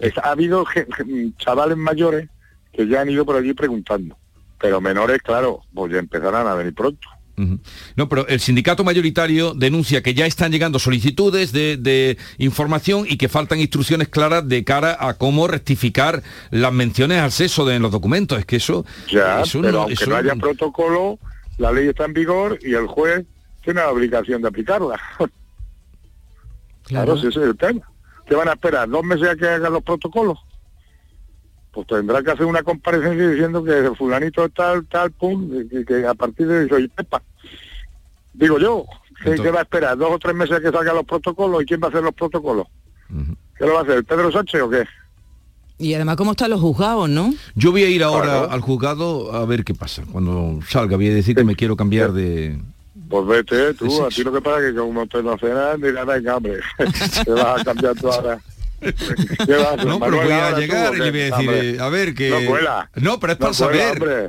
es- 0.00 0.18
ha 0.18 0.30
habido 0.32 0.64
chavales 1.38 1.76
mayores 1.78 2.28
que 2.72 2.86
ya 2.86 3.00
han 3.00 3.08
ido 3.08 3.24
por 3.24 3.36
allí 3.36 3.54
preguntando, 3.54 4.16
pero 4.60 4.80
menores, 4.82 5.22
claro, 5.22 5.62
pues 5.74 5.92
ya 5.92 5.98
empezarán 5.98 6.46
a 6.46 6.54
venir 6.54 6.74
pronto. 6.74 7.08
No, 7.96 8.08
pero 8.08 8.26
el 8.28 8.40
sindicato 8.40 8.82
mayoritario 8.82 9.52
denuncia 9.52 10.02
que 10.02 10.14
ya 10.14 10.24
están 10.24 10.50
llegando 10.50 10.78
solicitudes 10.78 11.52
de, 11.52 11.76
de 11.76 12.16
información 12.38 13.04
y 13.06 13.18
que 13.18 13.28
faltan 13.28 13.60
instrucciones 13.60 14.08
claras 14.08 14.48
de 14.48 14.64
cara 14.64 14.96
a 14.98 15.12
cómo 15.18 15.46
rectificar 15.46 16.22
las 16.50 16.72
menciones 16.72 17.20
al 17.20 17.32
sexo 17.32 17.66
de, 17.66 17.74
en 17.76 17.82
los 17.82 17.92
documentos. 17.92 18.38
Es 18.38 18.46
que 18.46 18.56
eso... 18.56 18.86
Ya, 19.12 19.42
eso 19.42 19.60
pero 19.60 19.72
no- 19.72 19.78
aunque 19.80 19.92
eso 19.94 20.06
no 20.08 20.16
haya 20.16 20.34
protocolo, 20.36 21.18
la 21.58 21.72
ley 21.72 21.88
está 21.88 22.06
en 22.06 22.14
vigor 22.14 22.58
y 22.62 22.72
el 22.72 22.86
juez 22.86 23.26
tiene 23.62 23.80
la 23.80 23.90
obligación 23.90 24.40
de 24.40 24.48
aplicarla. 24.48 24.98
Claro, 26.84 27.18
si 27.18 27.26
ese 27.26 27.40
es 27.40 27.46
el 27.46 27.56
tema. 27.56 27.80
¿Qué 28.26 28.34
van 28.34 28.48
a 28.48 28.52
esperar? 28.52 28.88
¿Dos 28.88 29.04
meses 29.04 29.28
a 29.28 29.36
que 29.36 29.46
hagan 29.48 29.72
los 29.72 29.82
protocolos? 29.82 30.38
Pues 31.72 31.86
tendrá 31.86 32.22
que 32.22 32.30
hacer 32.30 32.46
una 32.46 32.62
comparecencia 32.62 33.28
diciendo 33.30 33.62
que 33.62 33.78
el 33.78 33.96
fulanito 33.96 34.48
tal, 34.48 34.86
tal, 34.86 35.10
pum, 35.12 35.48
que, 35.70 35.84
que 35.84 36.06
a 36.06 36.14
partir 36.14 36.46
de 36.46 36.68
soy 36.68 36.88
Pepa. 36.88 37.22
Digo 38.32 38.58
yo, 38.58 38.84
¿qué, 39.22 39.30
Entonces- 39.30 39.40
qué 39.42 39.50
va 39.50 39.60
a 39.60 39.62
esperar? 39.62 39.96
¿Dos 39.96 40.10
o 40.12 40.18
tres 40.18 40.34
meses 40.34 40.56
a 40.56 40.60
que 40.60 40.70
salgan 40.70 40.96
los 40.96 41.04
protocolos? 41.04 41.62
¿Y 41.62 41.66
quién 41.66 41.80
va 41.82 41.86
a 41.86 41.90
hacer 41.90 42.02
los 42.02 42.14
protocolos? 42.14 42.66
¿Qué 43.56 43.66
lo 43.66 43.74
va 43.74 43.80
a 43.80 43.82
hacer? 43.82 43.96
¿El 43.98 44.04
Pedro 44.04 44.32
Sánchez 44.32 44.60
o 44.62 44.70
qué? 44.70 44.84
Y 45.78 45.92
además, 45.92 46.16
¿cómo 46.16 46.30
están 46.32 46.50
los 46.50 46.60
juzgados, 46.60 47.08
no? 47.10 47.34
Yo 47.54 47.70
voy 47.70 47.82
a 47.84 47.90
ir 47.90 48.02
ahora 48.02 48.24
Claro. 48.26 48.50
al 48.50 48.60
juzgado 48.62 49.32
a 49.34 49.44
ver 49.44 49.62
qué 49.62 49.74
pasa. 49.74 50.02
Cuando 50.10 50.58
salga 50.66 50.96
voy 50.96 51.08
a 51.10 51.14
decir 51.14 51.36
que 51.36 51.44
me 51.44 51.54
quiero 51.54 51.76
cambiar 51.76 52.12
de... 52.12 52.58
Pues 53.08 53.26
vete, 53.26 53.74
tú, 53.74 54.04
a 54.04 54.08
ti 54.08 54.22
lo 54.24 54.32
que 54.32 54.40
pasa 54.40 54.60
es 54.66 54.72
que 54.72 54.78
como 54.78 55.06
te 55.06 55.22
no 55.22 55.32
hace 55.32 55.46
nada, 55.46 55.76
dirás, 55.76 56.06
venga, 56.06 56.36
hombre, 56.36 56.60
te 57.24 57.30
vas 57.30 57.60
a 57.60 57.64
cambiar 57.64 57.94
tú 57.94 58.10
ahora. 58.10 58.38
¿Qué 58.80 59.52
vas 59.52 59.66
a 59.66 59.72
hacer? 59.74 59.86
No, 59.86 60.00
pero 60.00 60.16
voy 60.22 60.32
a 60.32 60.58
llegar 60.58 60.92
¿o 60.92 60.96
y 60.96 60.98
le 60.98 61.10
voy 61.10 61.20
a 61.20 61.24
decir, 61.24 61.48
Hombre, 61.48 61.70
eh, 61.70 61.80
a 61.80 61.88
ver 61.88 62.14
que... 62.14 62.30
No 62.30 62.50
cuela. 62.50 62.90
No, 62.96 63.20
pero 63.20 63.32
es 63.32 63.38
para 63.38 63.50
No 63.50 63.54
saber. 63.54 63.92
hombre. 63.92 64.28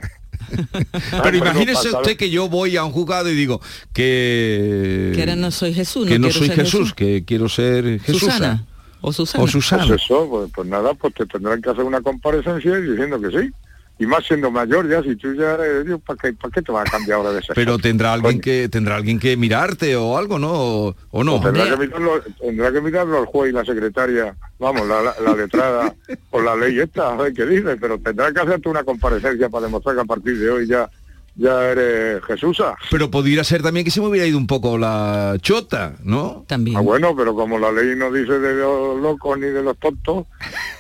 Pero 1.24 1.38
imagínese 1.38 1.90
usted 1.90 2.16
que 2.16 2.30
yo 2.30 2.48
voy 2.48 2.78
a 2.78 2.86
un 2.86 2.94
juzgado 2.94 3.30
y 3.30 3.36
digo 3.36 3.60
que... 3.92 5.12
Que 5.14 5.20
ahora 5.22 5.36
no 5.36 5.52
soy 5.52 5.74
Jesús, 5.74 6.06
no 6.06 6.12
que 6.12 6.20
no 6.20 6.30
soy 6.32 6.48
Jesús, 6.48 6.64
Jesús. 6.72 6.94
que 6.94 7.26
quiero 7.26 7.50
ser 7.50 8.00
Jesús. 8.00 8.22
Susana. 8.22 8.64
O 9.02 9.12
Susana. 9.12 9.44
O 9.44 9.48
Susana. 9.48 9.86
Pues 9.88 10.02
eso, 10.04 10.28
pues, 10.30 10.50
pues 10.56 10.68
nada, 10.70 10.94
pues 10.94 11.14
te 11.16 11.26
tendrán 11.26 11.62
que 11.62 11.70
hacer 11.70 11.84
una 11.84 12.02
comparecencia 12.02 12.76
diciendo 12.78 13.20
que 13.20 13.30
sí. 13.30 13.52
Y 14.00 14.06
más 14.06 14.26
siendo 14.26 14.52
mayor 14.52 14.88
ya, 14.88 15.02
si 15.02 15.16
tú 15.16 15.34
ya 15.34 15.56
eres, 15.56 15.86
Dios, 15.86 16.00
¿para 16.06 16.18
qué, 16.18 16.34
¿para 16.34 16.52
qué 16.52 16.62
te 16.62 16.72
vas 16.72 16.88
a 16.88 16.92
cambiar 16.92 17.18
ahora 17.18 17.32
de 17.32 17.40
sexo? 17.40 17.54
Pero 17.56 17.80
tendrá 17.80 18.14
alguien 18.14 18.40
que 18.40 18.70
tendrá 18.70 18.96
alguien 18.96 19.20
que 19.20 19.36
mirarte 19.36 19.96
o 19.96 20.18
algo, 20.18 20.38
¿no? 20.38 20.52
O, 20.54 20.96
o 21.12 21.24
no. 21.24 21.42
Pues 21.42 21.54
tendrá, 21.54 21.72
que 21.72 21.78
mirarlo, 21.78 22.22
tendrá 22.40 22.72
que 22.72 22.82
mirarlo 22.82 23.20
el 23.20 23.26
juez 23.26 23.50
y 23.52 23.54
la 23.54 23.66
secretaria, 23.66 24.36
vamos, 24.60 24.88
la, 24.88 25.02
la, 25.02 25.16
la 25.20 25.36
letrada 25.36 25.96
por 26.30 26.44
la 26.44 26.56
ley 26.56 26.80
esta, 26.80 27.12
a 27.12 27.16
ver 27.16 27.34
qué 27.34 27.46
dice, 27.46 27.76
pero 27.78 27.98
tendrá 28.00 28.32
que 28.32 28.40
hacerte 28.40 28.70
una 28.70 28.84
comparecencia 28.84 29.50
para 29.50 29.66
demostrar 29.66 29.96
que 29.96 30.02
a 30.02 30.06
partir 30.06 30.38
de 30.38 30.50
hoy 30.50 30.68
ya 30.68 30.90
ya 31.38 31.70
eres 31.72 32.24
Jesusa. 32.26 32.76
Pero 32.90 33.12
podría 33.12 33.44
ser 33.44 33.62
también 33.62 33.84
que 33.86 33.92
se 33.92 34.02
me 34.02 34.08
hubiera 34.08 34.26
ido 34.26 34.38
un 34.38 34.48
poco 34.48 34.78
la 34.78 35.38
chota, 35.42 35.94
¿no? 36.04 36.44
También. 36.48 36.78
Ah, 36.78 36.82
bueno, 36.82 37.16
pero 37.16 37.36
como 37.36 37.60
la 37.60 37.72
ley 37.72 37.96
no 37.96 38.12
dice 38.12 38.40
de 38.40 38.56
los 38.56 39.00
locos 39.00 39.38
ni 39.38 39.46
de 39.48 39.62
los 39.62 39.78
tontos, 39.78 40.26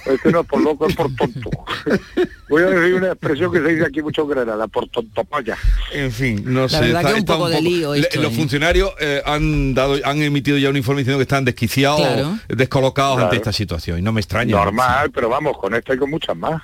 es 0.05 0.19
que 0.21 0.31
no 0.31 0.41
es 0.41 0.47
por 0.47 0.61
loco, 0.61 0.87
es 0.87 0.95
por 0.95 1.13
tonto. 1.15 1.49
Voy 2.49 2.63
a 2.63 2.67
decir 2.67 2.95
una 2.95 3.07
expresión 3.09 3.51
que 3.51 3.59
se 3.59 3.67
dice 3.67 3.85
aquí 3.85 4.01
mucho 4.01 4.25
que 4.27 4.39
era 4.39 4.55
la 4.55 4.67
por 4.67 4.87
tontopolla. 4.89 5.57
En 5.93 6.11
fin, 6.11 6.41
no 6.45 6.67
sé. 6.67 6.79
verdad 6.79 7.13
que 7.13 7.19
un 7.19 7.25
poco 7.25 7.49
de 7.49 7.61
lío 7.61 7.93
Le- 7.93 7.99
esto, 8.01 8.21
Los 8.21 8.33
¿eh? 8.33 8.35
funcionarios 8.35 8.91
eh, 8.99 9.21
han 9.25 9.73
dado, 9.73 9.95
han 10.03 10.21
emitido 10.21 10.57
ya 10.57 10.69
una 10.69 10.77
información 10.79 11.03
diciendo 11.05 11.19
que 11.19 11.23
están 11.23 11.45
desquiciados, 11.45 11.99
Claro. 12.01 12.39
descolocados 12.49 13.15
Claro. 13.15 13.25
ante 13.25 13.35
esta 13.37 13.51
situación. 13.53 13.99
Y 13.99 14.01
no 14.01 14.11
me 14.11 14.21
extraña. 14.21 14.55
Normal, 14.55 15.11
pero 15.13 15.29
vamos, 15.29 15.57
con 15.57 15.73
esta 15.75 15.93
y 15.93 15.97
con 15.97 16.09
muchas 16.09 16.35
más. 16.35 16.61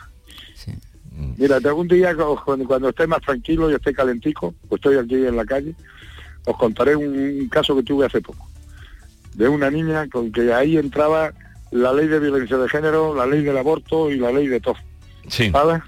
Sí. 1.16 1.34
Mira, 1.38 1.58
algún 1.58 1.88
día 1.88 2.16
cu- 2.16 2.40
cuando, 2.44 2.66
cuando 2.66 2.90
esté 2.90 3.06
más 3.08 3.22
tranquilo 3.22 3.70
y 3.70 3.76
esté 3.76 3.94
calentico, 3.94 4.54
pues 4.68 4.80
estoy 4.80 4.98
aquí 4.98 5.16
en 5.16 5.36
la 5.36 5.46
calle, 5.46 5.76
os 6.46 6.58
contaré 6.58 6.96
un, 6.96 7.08
un 7.14 7.48
caso 7.50 7.76
que 7.76 7.84
tuve 7.84 8.06
hace 8.06 8.22
poco. 8.22 8.48
De 9.36 9.48
una 9.48 9.70
niña 9.72 10.08
con 10.10 10.32
que 10.32 10.54
ahí 10.54 10.78
entraba 10.78 11.34
la 11.72 11.94
ley 11.94 12.08
de 12.08 12.20
violencia 12.20 12.58
de 12.58 12.70
género, 12.70 13.16
la 13.16 13.26
ley 13.26 13.42
del 13.44 13.58
aborto 13.58 14.12
y 14.12 14.18
la 14.18 14.32
ley 14.32 14.48
de 14.48 14.60
todo. 14.60 14.76
Sí. 15.28 15.50
¿Sabes? 15.52 15.82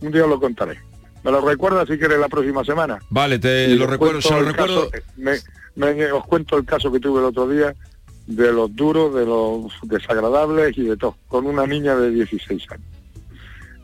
Un 0.00 0.12
día 0.12 0.24
os 0.24 0.30
lo 0.30 0.40
contaré. 0.40 0.78
¿Me 1.24 1.30
lo 1.32 1.40
recuerda 1.40 1.84
si 1.84 1.98
quieres 1.98 2.18
la 2.18 2.28
próxima 2.28 2.64
semana? 2.64 2.98
Vale, 3.10 3.38
te 3.38 3.68
lo 3.68 3.86
recuerdo, 3.86 4.20
cuento 4.20 4.28
se 4.28 4.34
lo 4.34 4.40
el 4.40 4.46
recuerdo. 4.46 4.90
caso- 4.90 5.04
me- 5.16 5.94
me- 5.94 6.12
os 6.12 6.24
cuento 6.26 6.56
el 6.56 6.64
caso 6.64 6.92
que 6.92 7.00
tuve 7.00 7.18
el 7.20 7.26
otro 7.26 7.48
día 7.48 7.74
de 8.26 8.52
los 8.52 8.74
duros, 8.76 9.14
de 9.14 9.24
los 9.26 9.72
desagradables 9.82 10.76
y 10.78 10.82
de 10.84 10.96
todo, 10.96 11.16
con 11.28 11.46
una 11.46 11.66
niña 11.66 11.96
de 11.96 12.10
16 12.10 12.62
años. 12.70 12.84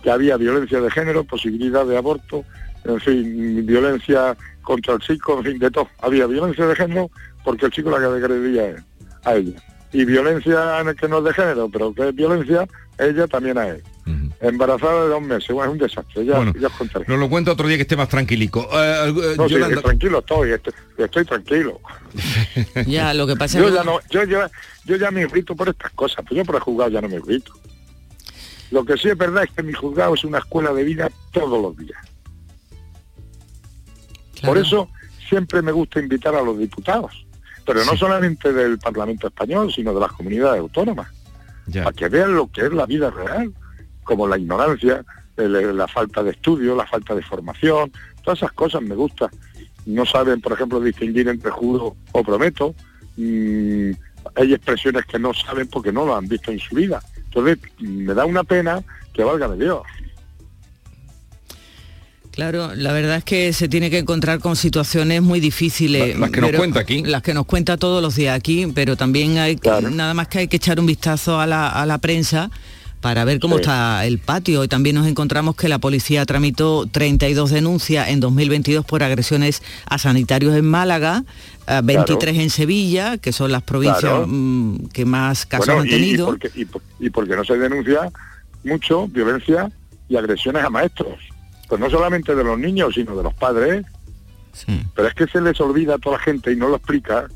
Que 0.04 0.10
había 0.10 0.36
violencia 0.36 0.80
de 0.80 0.90
género, 0.90 1.24
posibilidad 1.24 1.84
de 1.86 1.96
aborto, 1.96 2.44
en 2.84 3.00
fin, 3.00 3.64
violencia 3.64 4.36
contra 4.62 4.92
el 4.94 5.00
chico, 5.00 5.38
en 5.38 5.44
fin, 5.44 5.58
de 5.58 5.70
todo. 5.70 5.88
Había 6.02 6.26
violencia 6.26 6.66
de 6.66 6.76
género 6.76 7.10
porque 7.42 7.64
el 7.66 7.72
chico 7.72 7.90
la 7.90 7.98
que 7.98 8.04
agredía 8.04 8.76
a 9.24 9.34
ella. 9.34 9.58
Y 9.92 10.04
violencia 10.04 10.80
en 10.80 10.88
el 10.88 10.94
que 10.96 11.08
no 11.08 11.18
es 11.18 11.24
de 11.24 11.32
género, 11.32 11.70
pero 11.70 11.94
que 11.94 12.08
es 12.08 12.14
violencia, 12.14 12.68
ella 12.98 13.26
también 13.26 13.56
a 13.56 13.68
él. 13.68 13.82
Embarazada 14.40 15.04
de 15.04 15.08
dos 15.08 15.22
meses, 15.22 15.48
bueno, 15.54 15.72
es 15.72 15.80
un 15.80 15.86
desastre, 15.86 16.24
ya, 16.26 16.36
Bueno, 16.36 16.52
ya 16.60 16.66
os 16.66 16.72
contaré. 16.74 17.06
Nos 17.08 17.18
lo 17.18 17.30
cuento 17.30 17.52
otro 17.52 17.66
día 17.66 17.78
que 17.78 17.82
esté 17.82 17.96
más 17.96 18.10
tranquilico. 18.10 18.68
Eh, 18.74 19.08
eh, 19.08 19.34
No, 19.38 19.48
sí, 19.48 19.54
Yolanda- 19.54 19.80
tranquilo 19.80 20.18
estoy, 20.18 20.50
estoy, 20.50 20.74
estoy 20.98 21.24
tranquilo. 21.24 21.80
Ya, 22.86 23.14
lo 23.14 23.26
que 23.26 23.36
pasa 23.36 23.58
Yo 23.58 23.68
es 23.68 23.74
ya 23.74 23.84
no, 23.84 24.00
yo 24.10 24.22
ya, 24.24 24.50
yo 24.84 24.96
ya 24.96 25.10
me 25.10 25.22
irrito 25.22 25.56
por 25.56 25.70
estas 25.70 25.92
cosas, 25.92 26.22
pues 26.28 26.36
yo 26.36 26.44
por 26.44 26.56
el 26.56 26.60
juzgado 26.60 26.90
ya 26.90 27.00
no 27.00 27.08
me 27.08 27.16
irrito. 27.16 27.52
Lo 28.70 28.84
que 28.84 28.96
sí 28.96 29.08
es 29.08 29.16
verdad 29.18 29.44
es 29.44 29.50
que 29.50 29.62
mi 29.62 29.72
juzgado 29.72 30.14
es 30.14 30.24
una 30.24 30.38
escuela 30.38 30.72
de 30.72 30.84
vida 30.84 31.10
todos 31.32 31.60
los 31.62 31.76
días. 31.76 31.98
Por 34.44 34.58
eso 34.58 34.88
siempre 35.28 35.62
me 35.62 35.72
gusta 35.72 36.00
invitar 36.00 36.34
a 36.34 36.42
los 36.42 36.58
diputados, 36.58 37.26
pero 37.64 37.84
no 37.84 37.96
solamente 37.96 38.52
del 38.52 38.78
Parlamento 38.78 39.26
español, 39.28 39.72
sino 39.72 39.94
de 39.94 40.00
las 40.00 40.12
comunidades 40.12 40.60
autónomas, 40.60 41.08
Ya. 41.66 41.84
para 41.84 41.96
que 41.96 42.08
vean 42.08 42.34
lo 42.34 42.50
que 42.50 42.62
es 42.66 42.72
la 42.72 42.84
vida 42.86 43.10
real, 43.10 43.52
como 44.02 44.28
la 44.28 44.36
ignorancia, 44.36 45.04
el- 45.36 45.76
la 45.76 45.88
falta 45.88 46.22
de 46.22 46.32
estudio, 46.32 46.74
la 46.76 46.86
falta 46.86 47.14
de 47.14 47.22
formación, 47.22 47.90
todas 48.22 48.38
esas 48.40 48.52
cosas 48.52 48.82
me 48.82 48.94
gustan. 48.94 49.30
No 49.86 50.04
saben, 50.04 50.40
por 50.40 50.52
ejemplo, 50.52 50.80
distinguir 50.80 51.28
entre 51.28 51.50
juro 51.50 51.96
o 52.12 52.22
prometo. 52.22 52.74
Mm, 53.16 53.90
hay 54.36 54.54
expresiones 54.54 55.04
que 55.06 55.18
no 55.18 55.32
saben 55.34 55.68
porque 55.68 55.92
no 55.92 56.04
lo 56.04 56.16
han 56.16 56.26
visto 56.28 56.50
en 56.50 56.58
su 56.58 56.74
vida. 56.74 57.02
Entonces, 57.34 57.58
me 57.80 58.14
da 58.14 58.24
una 58.24 58.44
pena 58.44 58.82
que 59.12 59.24
valga 59.24 59.48
de 59.48 59.64
Dios. 59.64 59.82
Claro, 62.30 62.74
la 62.74 62.92
verdad 62.92 63.16
es 63.18 63.24
que 63.24 63.52
se 63.52 63.68
tiene 63.68 63.90
que 63.90 63.98
encontrar 63.98 64.40
con 64.40 64.56
situaciones 64.56 65.22
muy 65.22 65.38
difíciles. 65.38 66.14
La- 66.14 66.20
las 66.22 66.30
que 66.30 66.40
nos 66.40 66.48
pero- 66.50 66.58
cuenta 66.58 66.80
aquí. 66.80 67.02
Las 67.04 67.22
que 67.22 67.32
nos 67.32 67.46
cuenta 67.46 67.76
todos 67.76 68.02
los 68.02 68.16
días 68.16 68.36
aquí, 68.36 68.66
pero 68.74 68.96
también 68.96 69.38
hay 69.38 69.54
que- 69.54 69.60
Claro. 69.62 69.88
nada 69.90 70.14
más 70.14 70.26
que 70.28 70.40
hay 70.40 70.48
que 70.48 70.56
echar 70.56 70.80
un 70.80 70.86
vistazo 70.86 71.38
a 71.40 71.46
la, 71.46 71.68
a 71.68 71.86
la 71.86 71.98
prensa 71.98 72.50
para 73.04 73.26
ver 73.26 73.38
cómo 73.38 73.56
Sí. 73.56 73.60
está 73.60 74.06
el 74.06 74.18
patio. 74.18 74.64
Y 74.64 74.68
también 74.68 74.96
nos 74.96 75.06
encontramos 75.06 75.56
que 75.56 75.68
la 75.68 75.78
policía 75.78 76.24
tramitó 76.24 76.86
32 76.90 77.50
denuncias 77.50 78.08
en 78.08 78.18
2022 78.18 78.82
por 78.86 79.02
agresiones 79.02 79.62
a 79.84 79.98
sanitarios 79.98 80.56
en 80.56 80.64
Málaga, 80.64 81.22
eh, 81.68 81.82
23 81.84 82.38
en 82.38 82.48
Sevilla, 82.48 83.18
que 83.18 83.30
son 83.32 83.52
las 83.52 83.62
provincias 83.62 84.00
Claro. 84.00 84.24
mm, 84.26 84.86
que 84.88 85.04
más 85.04 85.44
casos 85.44 85.66
Bueno, 85.66 85.82
han 85.82 85.86
y- 85.88 85.90
tenido. 85.90 86.24
Y, 86.24 86.30
porque, 86.30 86.50
y, 86.54 86.64
por- 86.64 86.82
y 86.98 87.10
porque 87.10 87.36
no 87.36 87.44
se 87.44 87.58
denuncia 87.58 88.10
mucho 88.64 89.06
violencia 89.08 89.70
y 90.08 90.16
agresiones 90.16 90.64
a 90.64 90.70
maestros. 90.70 91.18
Pues 91.68 91.78
no 91.82 91.90
solamente 91.90 92.34
de 92.34 92.42
los 92.42 92.58
niños, 92.58 92.94
sino 92.94 93.14
de 93.14 93.22
los 93.22 93.34
padres. 93.34 93.84
Sí. 94.54 94.80
Pero 94.94 95.08
es 95.08 95.14
que 95.14 95.26
se 95.26 95.42
les 95.42 95.60
olvida 95.60 95.96
a 95.96 95.98
toda 95.98 96.16
la 96.16 96.22
gente 96.22 96.50
y 96.52 96.56
no 96.56 96.68
lo 96.68 96.76
explica 96.76 97.26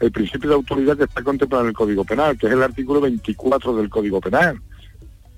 el 0.00 0.10
principio 0.10 0.48
de 0.50 0.56
autoridad 0.56 0.96
que 0.96 1.04
está 1.04 1.22
contemplado 1.22 1.62
en 1.62 1.68
el 1.68 1.74
Código 1.76 2.04
Penal, 2.04 2.36
que 2.36 2.48
es 2.48 2.52
el 2.52 2.62
artículo 2.64 3.00
24 3.00 3.76
del 3.76 3.88
Código 3.88 4.20
Penal. 4.20 4.60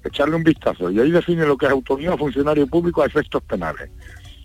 Echarle 0.04 0.37
un 0.37 0.44
vistazo 0.44 0.90
y 0.90 1.00
ahí 1.00 1.11
define 1.11 1.46
lo 1.46 1.56
que 1.56 1.66
es 1.66 1.73
autoridad 1.73 2.14
o 2.14 2.18
funcionario 2.18 2.66
público 2.66 3.02
a 3.02 3.06
efectos 3.06 3.42
penales. 3.42 3.90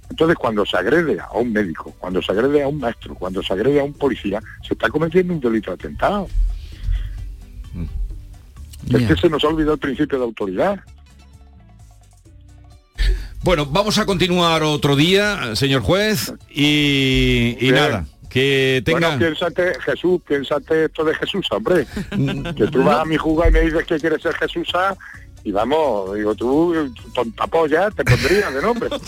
Entonces, 0.10 0.38
cuando 0.38 0.66
se 0.66 0.76
agrede 0.78 1.20
a 1.20 1.32
un 1.34 1.52
médico, 1.54 1.94
cuando 2.00 2.22
se 2.22 2.32
agrede 2.32 2.64
a 2.64 2.68
un 2.68 2.80
maestro, 2.80 3.14
cuando 3.14 3.44
se 3.44 3.54
agrede 3.54 3.80
a 3.80 3.84
un 3.84 3.94
policía, 3.94 4.42
se 4.68 4.74
está 4.74 4.90
cometiendo 4.90 5.34
un 5.34 5.40
delito 5.40 5.70
de 5.72 5.76
atentado. 5.76 6.28
Es 8.86 9.02
Ya. 9.02 9.08
que 9.08 9.16
se 9.16 9.30
nos 9.30 9.44
ha 9.44 9.48
olvidado 9.50 9.74
el 9.74 9.80
principio 9.80 10.18
de 10.18 10.24
autoridad. 10.24 10.80
Bueno, 13.44 13.66
vamos 13.66 13.98
a 13.98 14.06
continuar 14.06 14.64
otro 14.64 14.96
día, 14.96 15.56
señor 15.56 15.82
juez, 15.82 16.34
y, 16.50 17.58
nada, 17.72 18.06
que 18.30 18.82
tenga... 18.84 19.10
Bueno, 19.10 19.20
piénsate, 19.20 19.80
Jesús, 19.82 20.22
piénsate 20.28 20.86
esto 20.86 21.06
de 21.06 21.16
Jesús, 21.16 21.48
hombre. 21.52 21.86
Mm, 22.16 22.44
que 22.56 22.68
tú 22.68 22.84
vas 22.84 23.00
a 23.00 23.06
mi 23.06 23.16
juzgado 23.16 23.50
y 23.50 23.54
me 23.54 23.62
dices 23.62 23.86
que 23.86 23.98
quieres 23.98 24.22
ser 24.22 24.34
Jesús 24.36 24.68
y 25.44 25.52
vamos, 25.52 26.16
digo, 26.16 26.36
tú, 26.36 26.74
tonta 27.14 27.48
polla, 27.48 27.90
te 27.92 28.04
pondría 28.04 28.52
de 28.52 28.62
nombre. 28.62 28.90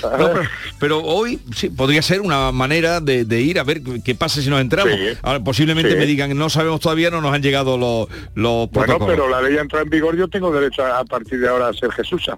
Pero, 0.00 0.40
pero 0.78 1.00
hoy 1.02 1.40
sí, 1.54 1.68
podría 1.70 2.02
ser 2.02 2.20
una 2.20 2.52
manera 2.52 3.00
de, 3.00 3.24
de 3.24 3.40
ir 3.40 3.58
a 3.58 3.64
ver 3.64 3.82
qué 4.04 4.14
pasa 4.14 4.40
si 4.40 4.48
nos 4.48 4.60
entramos. 4.60 4.94
Sí. 4.94 5.18
Ahora, 5.22 5.42
posiblemente 5.42 5.92
Sí. 5.92 5.96
me 5.96 6.06
digan, 6.06 6.36
no 6.36 6.48
sabemos 6.50 6.80
todavía, 6.80 7.10
no 7.10 7.20
nos 7.20 7.32
han 7.34 7.42
llegado 7.42 7.76
los, 7.78 8.08
los 8.34 8.70
Bueno, 8.70 8.98
pero 9.06 9.28
la 9.28 9.40
ley 9.42 9.56
entra 9.56 9.82
en 9.82 9.90
vigor, 9.90 10.16
yo 10.16 10.28
tengo 10.28 10.52
derecho 10.52 10.84
a, 10.84 11.00
a 11.00 11.04
partir 11.04 11.38
de 11.40 11.48
ahora 11.48 11.68
a 11.68 11.72
ser 11.72 11.90
Jesús. 11.92 12.28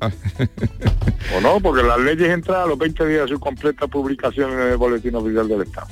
o 1.36 1.40
no, 1.40 1.60
porque 1.60 1.82
las 1.82 1.98
leyes 2.00 2.28
entran 2.28 2.62
a 2.62 2.66
los 2.66 2.78
20 2.78 3.06
días 3.06 3.22
de 3.22 3.28
su 3.34 3.40
completa 3.40 3.86
publicación 3.86 4.52
en 4.52 4.60
el 4.60 4.76
Boletín 4.76 5.14
Oficial 5.14 5.48
del 5.48 5.62
Estado. 5.62 5.88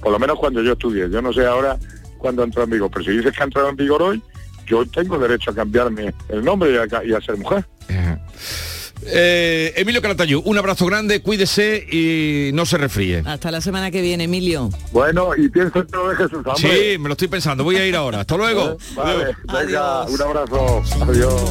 Por 0.00 0.12
lo 0.12 0.18
menos 0.18 0.38
cuando 0.38 0.62
yo 0.62 0.72
estudié. 0.72 1.10
Yo 1.10 1.20
no 1.20 1.32
sé 1.32 1.44
ahora 1.46 1.78
cuándo 2.18 2.42
entró 2.42 2.62
en 2.62 2.70
vigor, 2.70 2.90
pero 2.92 3.04
si 3.04 3.10
dices 3.12 3.32
que 3.36 3.42
ha 3.42 3.44
entrado 3.44 3.68
en 3.68 3.76
vigor 3.76 4.02
hoy, 4.02 4.22
yo 4.70 4.86
tengo 4.86 5.18
derecho 5.18 5.50
a 5.50 5.54
cambiarme 5.54 6.14
el 6.28 6.44
nombre 6.44 6.72
y 6.72 6.76
a, 6.76 7.04
y 7.04 7.12
a 7.12 7.20
ser 7.20 7.36
mujer. 7.36 7.64
Eh, 9.02 9.72
Emilio 9.76 10.02
Calatayud, 10.02 10.42
un 10.44 10.58
abrazo 10.58 10.86
grande, 10.86 11.22
cuídese 11.22 11.86
y 11.90 12.50
no 12.52 12.66
se 12.66 12.76
refríe. 12.76 13.22
Hasta 13.24 13.50
la 13.50 13.60
semana 13.60 13.90
que 13.90 14.02
viene, 14.02 14.24
Emilio. 14.24 14.68
Bueno, 14.92 15.30
y 15.36 15.48
pienso 15.48 15.80
en 15.80 15.86
todo 15.86 16.10
de 16.10 16.16
Jesús, 16.16 16.42
hombre. 16.44 16.92
Sí, 16.92 16.98
me 16.98 17.08
lo 17.08 17.12
estoy 17.12 17.28
pensando, 17.28 17.64
voy 17.64 17.76
a 17.76 17.86
ir 17.86 17.96
ahora. 17.96 18.20
Hasta 18.20 18.36
luego. 18.36 18.76
Vale, 18.94 19.34
venga, 19.52 20.04
un 20.04 20.22
abrazo. 20.22 20.82
Adiós. 21.02 21.50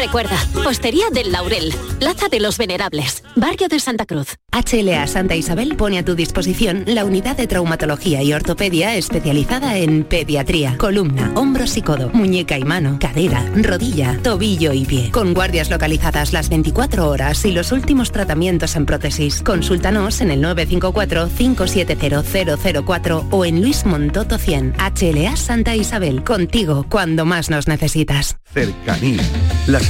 Recuerda, 0.00 0.36
Postería 0.64 1.04
del 1.12 1.30
Laurel, 1.30 1.72
Plaza 1.98 2.28
de 2.30 2.40
los 2.40 2.56
Venerables, 2.56 3.22
Barrio 3.36 3.68
de 3.68 3.78
Santa 3.78 4.06
Cruz. 4.06 4.36
HLA 4.50 5.06
Santa 5.06 5.36
Isabel 5.36 5.76
pone 5.76 5.98
a 5.98 6.04
tu 6.04 6.14
disposición 6.14 6.84
la 6.86 7.04
unidad 7.04 7.36
de 7.36 7.46
traumatología 7.46 8.22
y 8.22 8.32
ortopedia 8.32 8.96
especializada 8.96 9.76
en 9.76 10.04
pediatría, 10.04 10.78
columna, 10.78 11.30
hombros 11.34 11.76
y 11.76 11.82
codo, 11.82 12.08
muñeca 12.14 12.56
y 12.56 12.64
mano, 12.64 12.96
cadera, 12.98 13.44
rodilla, 13.54 14.18
tobillo 14.22 14.72
y 14.72 14.86
pie. 14.86 15.10
Con 15.10 15.34
guardias 15.34 15.68
localizadas 15.68 16.32
las 16.32 16.48
24 16.48 17.06
horas 17.06 17.44
y 17.44 17.52
los 17.52 17.70
últimos 17.70 18.10
tratamientos 18.10 18.76
en 18.76 18.86
prótesis. 18.86 19.42
Consúltanos 19.42 20.22
en 20.22 20.30
el 20.30 20.42
954-570004 20.42 23.26
o 23.30 23.44
en 23.44 23.60
Luis 23.60 23.84
Montoto 23.84 24.38
100. 24.38 24.76
HLA 24.78 25.36
Santa 25.36 25.76
Isabel, 25.76 26.24
contigo 26.24 26.86
cuando 26.88 27.26
más 27.26 27.50
nos 27.50 27.68
necesitas. 27.68 28.38
Cercanía. 28.52 29.22
Las 29.66 29.89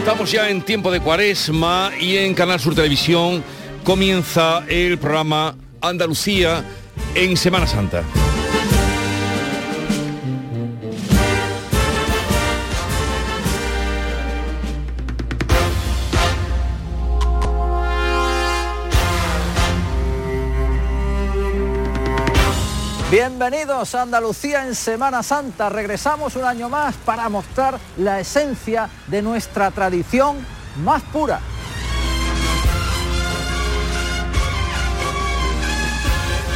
Estamos 0.00 0.32
ya 0.32 0.48
en 0.48 0.62
tiempo 0.62 0.90
de 0.90 0.98
cuaresma 0.98 1.92
y 2.00 2.16
en 2.16 2.32
Canal 2.32 2.58
Sur 2.58 2.74
Televisión 2.74 3.44
comienza 3.84 4.64
el 4.66 4.96
programa 4.96 5.54
Andalucía 5.82 6.64
en 7.14 7.36
Semana 7.36 7.66
Santa. 7.66 8.02
Bienvenidos 23.10 23.96
a 23.96 24.02
Andalucía 24.02 24.64
en 24.64 24.76
Semana 24.76 25.24
Santa. 25.24 25.68
Regresamos 25.68 26.36
un 26.36 26.44
año 26.44 26.68
más 26.68 26.94
para 26.94 27.28
mostrar 27.28 27.80
la 27.96 28.20
esencia 28.20 28.88
de 29.08 29.20
nuestra 29.20 29.72
tradición 29.72 30.36
más 30.84 31.02
pura. 31.02 31.40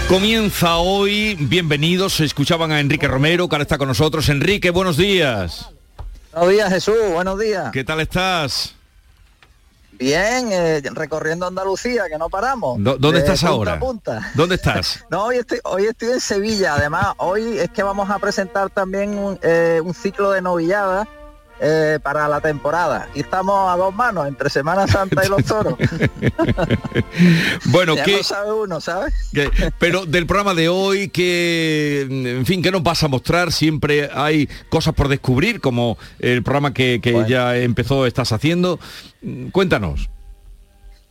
Comienza 0.08 0.76
hoy, 0.76 1.34
bienvenidos, 1.40 2.20
escuchaban 2.20 2.70
a 2.70 2.78
Enrique 2.78 3.08
Romero, 3.08 3.48
que 3.48 3.56
ahora 3.56 3.64
está 3.64 3.76
con 3.76 3.88
nosotros. 3.88 4.28
Enrique, 4.28 4.70
buenos 4.70 4.96
días. 4.96 5.70
Buenos 6.32 6.50
días 6.52 6.68
Jesús, 6.72 6.94
buenos 7.12 7.36
días. 7.36 7.72
¿Qué 7.72 7.82
tal 7.82 7.98
estás? 7.98 8.76
Bien, 9.98 10.48
eh, 10.52 10.82
recorriendo 10.92 11.46
Andalucía, 11.46 12.04
que 12.08 12.18
no 12.18 12.28
paramos. 12.28 12.76
¿Dónde 12.78 13.12
De 13.12 13.18
estás 13.18 13.40
punta 13.40 13.52
ahora? 13.54 13.78
punta. 13.78 14.30
¿Dónde 14.34 14.54
estás? 14.56 15.04
No, 15.10 15.24
hoy 15.26 15.36
estoy, 15.38 15.60
hoy 15.64 15.84
estoy 15.86 16.10
en 16.10 16.20
Sevilla. 16.20 16.74
Además, 16.74 17.14
hoy 17.18 17.58
es 17.58 17.70
que 17.70 17.82
vamos 17.82 18.10
a 18.10 18.18
presentar 18.18 18.70
también 18.70 19.16
un, 19.16 19.38
eh, 19.42 19.80
un 19.84 19.94
ciclo 19.94 20.30
de 20.32 20.42
novillada 20.42 21.06
eh, 21.60 21.98
para 22.02 22.28
la 22.28 22.40
temporada. 22.40 23.08
Y 23.14 23.20
estamos 23.20 23.72
a 23.72 23.76
dos 23.76 23.94
manos, 23.94 24.26
entre 24.26 24.50
Semana 24.50 24.86
Santa 24.86 25.24
y 25.24 25.28
los 25.28 25.44
toros. 25.46 25.74
Bueno, 27.66 27.94
ya 27.94 28.04
¿qué, 28.04 28.16
no 28.16 28.22
sabe 28.22 28.52
uno, 28.52 28.80
¿sabes? 28.80 29.14
pero 29.78 30.04
del 30.04 30.26
programa 30.26 30.54
de 30.54 30.68
hoy, 30.68 31.08
que, 31.08 32.06
en 32.10 32.44
fin, 32.44 32.62
¿qué 32.62 32.70
nos 32.70 32.82
vas 32.82 33.02
a 33.02 33.08
mostrar? 33.08 33.52
Siempre 33.52 34.10
hay 34.12 34.48
cosas 34.68 34.94
por 34.94 35.08
descubrir, 35.08 35.60
como 35.60 35.96
el 36.18 36.42
programa 36.42 36.74
que, 36.74 37.00
que 37.00 37.24
ya 37.28 37.56
empezó, 37.56 38.06
estás 38.06 38.32
haciendo. 38.32 38.78
Cuéntanos. 39.52 40.10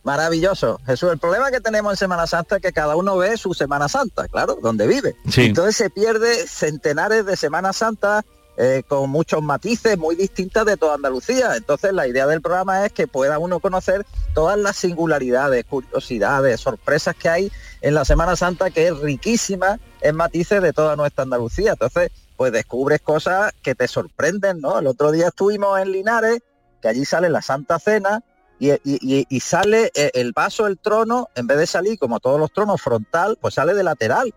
Maravilloso. 0.04 0.78
Jesús, 0.84 1.10
el 1.10 1.18
problema 1.18 1.50
que 1.50 1.60
tenemos 1.60 1.94
en 1.94 1.96
Semana 1.96 2.26
Santa 2.26 2.56
es 2.56 2.62
que 2.62 2.72
cada 2.72 2.94
uno 2.94 3.16
ve 3.16 3.38
su 3.38 3.54
Semana 3.54 3.88
Santa, 3.88 4.28
claro, 4.28 4.58
donde 4.62 4.86
vive. 4.86 5.16
Sí. 5.30 5.46
Entonces 5.46 5.76
se 5.76 5.88
pierde 5.88 6.46
centenares 6.46 7.24
de 7.24 7.36
Semana 7.36 7.72
Santa 7.72 8.22
eh, 8.56 8.84
con 8.86 9.10
muchos 9.10 9.42
matices 9.42 9.98
muy 9.98 10.14
distintas 10.14 10.64
de 10.64 10.76
toda 10.76 10.94
Andalucía. 10.94 11.56
Entonces 11.56 11.92
la 11.92 12.06
idea 12.06 12.26
del 12.26 12.40
programa 12.40 12.86
es 12.86 12.92
que 12.92 13.08
pueda 13.08 13.38
uno 13.38 13.58
conocer 13.60 14.06
todas 14.32 14.58
las 14.58 14.76
singularidades, 14.76 15.64
curiosidades, 15.64 16.60
sorpresas 16.60 17.16
que 17.16 17.28
hay 17.28 17.52
en 17.80 17.94
la 17.94 18.04
Semana 18.04 18.36
Santa, 18.36 18.70
que 18.70 18.88
es 18.88 18.98
riquísima 18.98 19.78
en 20.00 20.16
matices 20.16 20.62
de 20.62 20.72
toda 20.72 20.94
nuestra 20.96 21.22
Andalucía. 21.24 21.72
Entonces, 21.72 22.10
pues 22.36 22.52
descubres 22.52 23.00
cosas 23.00 23.52
que 23.62 23.74
te 23.74 23.88
sorprenden, 23.88 24.60
¿no? 24.60 24.78
El 24.78 24.86
otro 24.86 25.10
día 25.10 25.28
estuvimos 25.28 25.78
en 25.80 25.90
Linares, 25.92 26.40
que 26.80 26.88
allí 26.88 27.04
sale 27.04 27.28
la 27.30 27.42
Santa 27.42 27.78
Cena, 27.78 28.22
y, 28.60 29.40
sale 29.40 29.90
eh, 29.94 30.10
el 30.14 30.32
vaso 30.32 30.64
del 30.64 30.78
trono, 30.78 31.28
en 31.34 31.46
vez 31.46 31.58
de 31.58 31.66
salir 31.66 31.98
como 31.98 32.20
todos 32.20 32.38
los 32.38 32.52
tronos 32.52 32.80
frontal, 32.80 33.36
pues 33.40 33.54
sale 33.54 33.74
de 33.74 33.82
lateral 33.82 34.32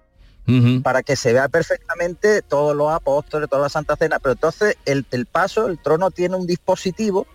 para 0.84 1.04
que 1.04 1.16
se 1.16 1.34
vea 1.34 1.50
perfectamente 1.50 2.42
todos 2.42 2.76
los 2.76 2.92
apóstoles, 2.92 3.50
toda 3.50 3.64
la 3.64 3.70
Santa 3.70 3.96
Cena, 3.98 4.20
pero 4.20 4.34
entonces 4.34 4.78
el, 4.86 5.06
el 5.12 5.26
paso, 5.26 5.68
el 5.68 5.78
trono 5.78 6.10
tiene 6.12 6.36
un 6.38 6.48
dispositivo 6.48 7.28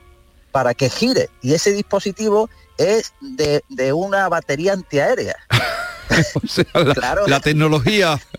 para 0.51 0.72
que 0.75 0.88
gire 0.88 1.29
y 1.42 1.53
ese 1.55 1.72
dispositivo 1.72 2.48
es 2.79 3.12
de, 3.20 3.62
de 3.68 3.92
una 3.92 4.29
batería 4.29 4.72
antiaérea. 4.72 5.37
O 6.42 6.46
sea, 6.46 6.64
la, 6.75 7.22
la 7.27 7.40
tecnología. 7.40 8.20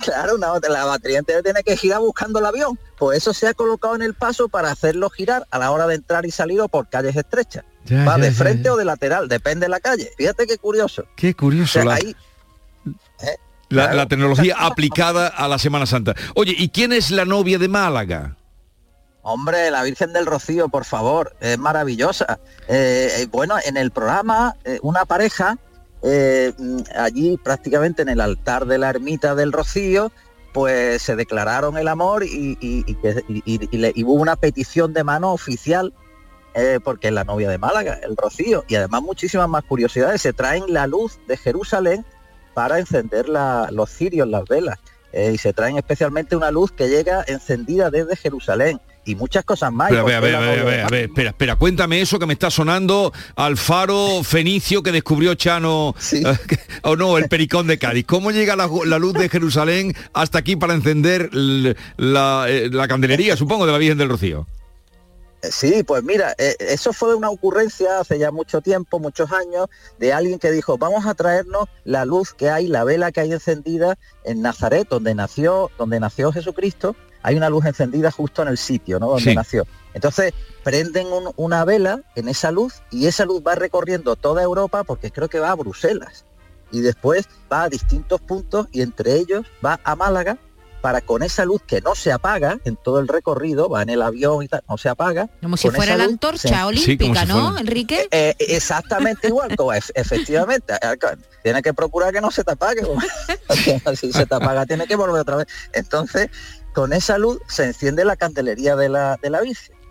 Claro, 0.00 0.36
la 0.38 0.84
batería 0.84 1.18
antiaérea 1.18 1.42
tiene 1.42 1.64
que 1.64 1.76
girar 1.76 1.98
buscando 1.98 2.38
el 2.38 2.46
avión. 2.46 2.78
Pues 2.96 3.18
eso 3.18 3.34
se 3.34 3.48
ha 3.48 3.54
colocado 3.54 3.96
en 3.96 4.02
el 4.02 4.14
paso 4.14 4.48
para 4.48 4.70
hacerlo 4.70 5.10
girar 5.10 5.44
a 5.50 5.58
la 5.58 5.72
hora 5.72 5.88
de 5.88 5.96
entrar 5.96 6.24
y 6.24 6.30
salir 6.30 6.60
o 6.60 6.68
por 6.68 6.88
calles 6.88 7.16
estrechas. 7.16 7.64
Ya, 7.84 8.04
Va 8.04 8.16
ya, 8.16 8.22
de 8.26 8.30
frente 8.30 8.62
ya. 8.64 8.74
o 8.74 8.76
de 8.76 8.84
lateral, 8.84 9.26
depende 9.28 9.66
de 9.66 9.70
la 9.70 9.80
calle. 9.80 10.12
Fíjate 10.16 10.46
qué 10.46 10.56
curioso. 10.56 11.04
Qué 11.16 11.34
curioso. 11.34 11.80
O 11.80 11.82
sea, 11.82 11.84
la- 11.84 11.94
ahí- 11.96 12.14
La, 13.70 13.82
Claro. 13.84 13.96
la 13.98 14.06
tecnología 14.06 14.56
aplicada 14.58 15.26
a 15.28 15.46
la 15.48 15.58
Semana 15.58 15.84
Santa. 15.86 16.14
Oye, 16.34 16.54
¿y 16.56 16.70
quién 16.70 16.92
es 16.92 17.10
la 17.10 17.24
novia 17.26 17.58
de 17.58 17.68
Málaga? 17.68 18.36
Hombre, 19.22 19.70
la 19.70 19.82
Virgen 19.82 20.12
del 20.14 20.24
Rocío, 20.24 20.68
por 20.70 20.86
favor, 20.86 21.36
es 21.40 21.58
maravillosa. 21.58 22.38
Eh, 22.66 23.10
eh, 23.18 23.26
bueno, 23.30 23.56
en 23.66 23.76
el 23.76 23.90
programa, 23.90 24.56
eh, 24.64 24.78
una 24.82 25.04
pareja, 25.04 25.58
eh, 26.02 26.52
mm, 26.56 26.78
allí 26.98 27.36
prácticamente 27.36 28.00
en 28.00 28.08
el 28.08 28.22
altar 28.22 28.64
de 28.64 28.78
la 28.78 28.88
ermita 28.88 29.34
del 29.34 29.52
Rocío, 29.52 30.12
pues 30.54 31.02
se 31.02 31.14
declararon 31.14 31.76
el 31.76 31.88
amor 31.88 32.24
y, 32.24 32.56
y- 32.60 33.76
le- 33.76 33.92
y 33.94 34.02
hubo 34.04 34.14
una 34.14 34.36
petición 34.36 34.94
de 34.94 35.04
mano 35.04 35.32
oficial, 35.32 35.92
porque 36.82 37.08
es 37.08 37.14
la 37.14 37.22
novia 37.22 37.48
de 37.50 37.58
Málaga, 37.58 38.00
el 38.02 38.16
Rocío, 38.16 38.64
y 38.66 38.74
además 38.74 39.02
muchísimas 39.02 39.48
más 39.48 39.62
curiosidades. 39.62 40.22
Se 40.22 40.32
traen 40.32 40.64
la 40.68 40.88
luz 40.88 41.20
de 41.28 41.36
Jerusalén 41.36 42.04
para 42.54 42.78
encender 42.78 43.28
la- 43.28 43.68
los 43.72 43.90
cirios, 43.90 44.28
las 44.28 44.44
velas. 44.48 44.78
eh, 45.10 45.30
y 45.34 45.38
se 45.38 45.54
traen 45.54 45.78
especialmente 45.78 46.36
una 46.36 46.50
luz 46.50 46.70
que 46.70 46.86
llega 46.86 47.24
encendida 47.28 47.90
desde 47.90 48.14
Jerusalén 48.14 48.78
y 49.06 49.14
muchas 49.14 49.42
cosas 49.42 49.72
más. 49.72 49.88
Pero 49.88 50.02
a 50.02 50.04
ver, 50.04 50.16
a 50.16 50.20
ver, 50.20 50.34
a 50.34 50.40
ver, 50.40 50.58
a 50.60 50.64
ver, 50.64 50.80
a 50.82 50.88
ver, 50.88 51.04
espera, 51.06 51.30
espera, 51.30 51.56
cuéntame 51.56 52.02
eso 52.02 52.18
que 52.18 52.26
me 52.26 52.34
está 52.34 52.50
sonando 52.50 53.10
al 53.34 53.56
faro 53.56 54.22
fenicio 54.22 54.82
que 54.82 54.92
descubrió 54.92 55.34
Chano, 55.34 55.94
o 56.82 56.96
no, 56.96 57.16
el 57.16 57.26
pericón 57.30 57.66
de 57.68 57.78
Cádiz. 57.78 58.04
¿Cómo 58.04 58.32
llega 58.32 58.54
la, 58.54 58.68
la 58.84 58.98
luz 58.98 59.14
de 59.14 59.30
Jerusalén 59.30 59.94
hasta 60.12 60.40
aquí 60.40 60.56
para 60.56 60.74
encender 60.74 61.30
la, 61.32 62.44
eh, 62.48 62.68
la 62.70 62.86
candelería, 62.86 63.34
supongo, 63.34 63.64
de 63.64 63.72
la 63.72 63.78
Virgen 63.78 63.96
del 63.96 64.10
Rocío? 64.10 64.46
Eh, 65.42 65.50
Sí, 65.52 65.82
pues 65.84 66.02
mira, 66.02 66.34
eh, 66.38 66.56
eso 66.58 66.92
fue 66.92 67.14
una 67.14 67.30
ocurrencia 67.30 68.00
hace 68.00 68.18
ya 68.18 68.30
mucho 68.32 68.60
tiempo, 68.60 68.98
muchos 68.98 69.30
años, 69.32 69.68
de 69.98 70.12
alguien 70.12 70.38
que 70.38 70.50
dijo, 70.50 70.78
vamos 70.78 71.06
a 71.06 71.14
traernos 71.14 71.68
la 71.84 72.04
luz 72.04 72.32
que 72.34 72.50
hay, 72.50 72.66
la 72.66 72.84
vela 72.84 73.12
que 73.12 73.20
hay 73.20 73.32
encendida 73.32 73.96
en 74.24 74.42
Nazaret, 74.42 74.88
donde 74.88 75.14
nació, 75.14 75.70
donde 75.78 76.00
nació 76.00 76.32
Jesucristo, 76.32 76.96
hay 77.22 77.36
una 77.36 77.50
luz 77.50 77.64
encendida 77.66 78.10
justo 78.10 78.42
en 78.42 78.48
el 78.48 78.58
sitio, 78.58 78.98
¿no? 78.98 79.08
Donde 79.08 79.30
Sí. 79.30 79.34
nació. 79.34 79.64
Entonces, 79.94 80.32
prenden 80.64 81.06
un- 81.08 81.32
una 81.36 81.64
vela 81.64 82.02
en 82.14 82.28
esa 82.28 82.50
luz 82.50 82.74
y 82.90 83.06
esa 83.06 83.24
luz 83.24 83.42
va 83.46 83.54
recorriendo 83.54 84.16
toda 84.16 84.42
Europa 84.42 84.84
porque 84.84 85.10
creo 85.10 85.28
que 85.28 85.40
va 85.40 85.50
a 85.50 85.54
Bruselas. 85.54 86.24
Y 86.70 86.80
después 86.80 87.28
va 87.50 87.62
a 87.64 87.68
distintos 87.68 88.20
puntos 88.20 88.66
y 88.72 88.82
entre 88.82 89.14
ellos 89.14 89.46
va 89.64 89.80
a 89.84 89.96
Málaga 89.96 90.36
para 90.80 91.00
con 91.00 91.22
esa 91.22 91.44
luz 91.44 91.60
que 91.66 91.80
no 91.80 91.94
se 91.94 92.12
apaga 92.12 92.58
en 92.64 92.76
todo 92.76 93.00
el 93.00 93.08
recorrido, 93.08 93.68
va 93.68 93.82
en 93.82 93.90
el 93.90 94.02
avión 94.02 94.42
y 94.42 94.48
tal, 94.48 94.62
no 94.68 94.78
se 94.78 94.88
apaga. 94.88 95.28
Como 95.42 95.56
si 95.56 95.70
fuera 95.70 95.96
la 95.96 96.04
luz 96.04 96.12
antorcha 96.14 96.48
se- 96.48 96.62
olímpica, 96.64 97.24
¿no, 97.24 97.58
Enrique? 97.58 98.08
Eh, 98.10 98.34
eh, 98.38 98.46
exactamente 98.48 99.28
igual, 99.28 99.56
como 99.56 99.72
ef- 99.72 99.90
efectivamente. 99.94 100.74
Tiene 101.42 101.62
que 101.62 101.74
procurar 101.74 102.12
que 102.12 102.20
no 102.20 102.30
se 102.30 102.44
te 102.44 102.52
apague. 102.52 102.82
si 103.96 104.12
se 104.12 104.26
te 104.26 104.34
apaga, 104.34 104.66
tiene 104.66 104.86
que 104.86 104.96
volver 104.96 105.20
otra 105.20 105.36
vez. 105.36 105.46
Entonces, 105.72 106.28
con 106.74 106.92
esa 106.92 107.18
luz 107.18 107.38
se 107.48 107.64
enciende 107.64 108.04
la 108.04 108.16
candelería 108.16 108.76
de 108.76 108.88
la, 108.88 109.18
de 109.22 109.30
la. 109.30 109.40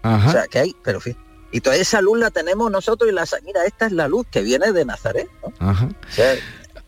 Ajá. 0.04 0.30
O 0.30 0.32
sea, 0.32 0.48
que 0.48 0.60
hay, 0.60 0.76
pero 0.84 0.98
en 1.00 1.02
fin. 1.02 1.18
Y 1.52 1.62
toda 1.62 1.76
esa 1.78 2.02
luz 2.02 2.20
la 2.20 2.30
tenemos 2.30 2.70
nosotros 2.70 3.10
y 3.10 3.14
la 3.14 3.26
mira, 3.44 3.66
esta 3.66 3.86
es 3.86 3.94
la 3.94 4.08
luz 4.08 4.28
que 4.30 4.42
viene 4.42 4.72
de 4.74 4.84
Nazaret. 4.86 5.30
¿no? 5.42 5.54
Ajá. 5.70 5.86
O 5.86 6.12
sea, 6.12 6.36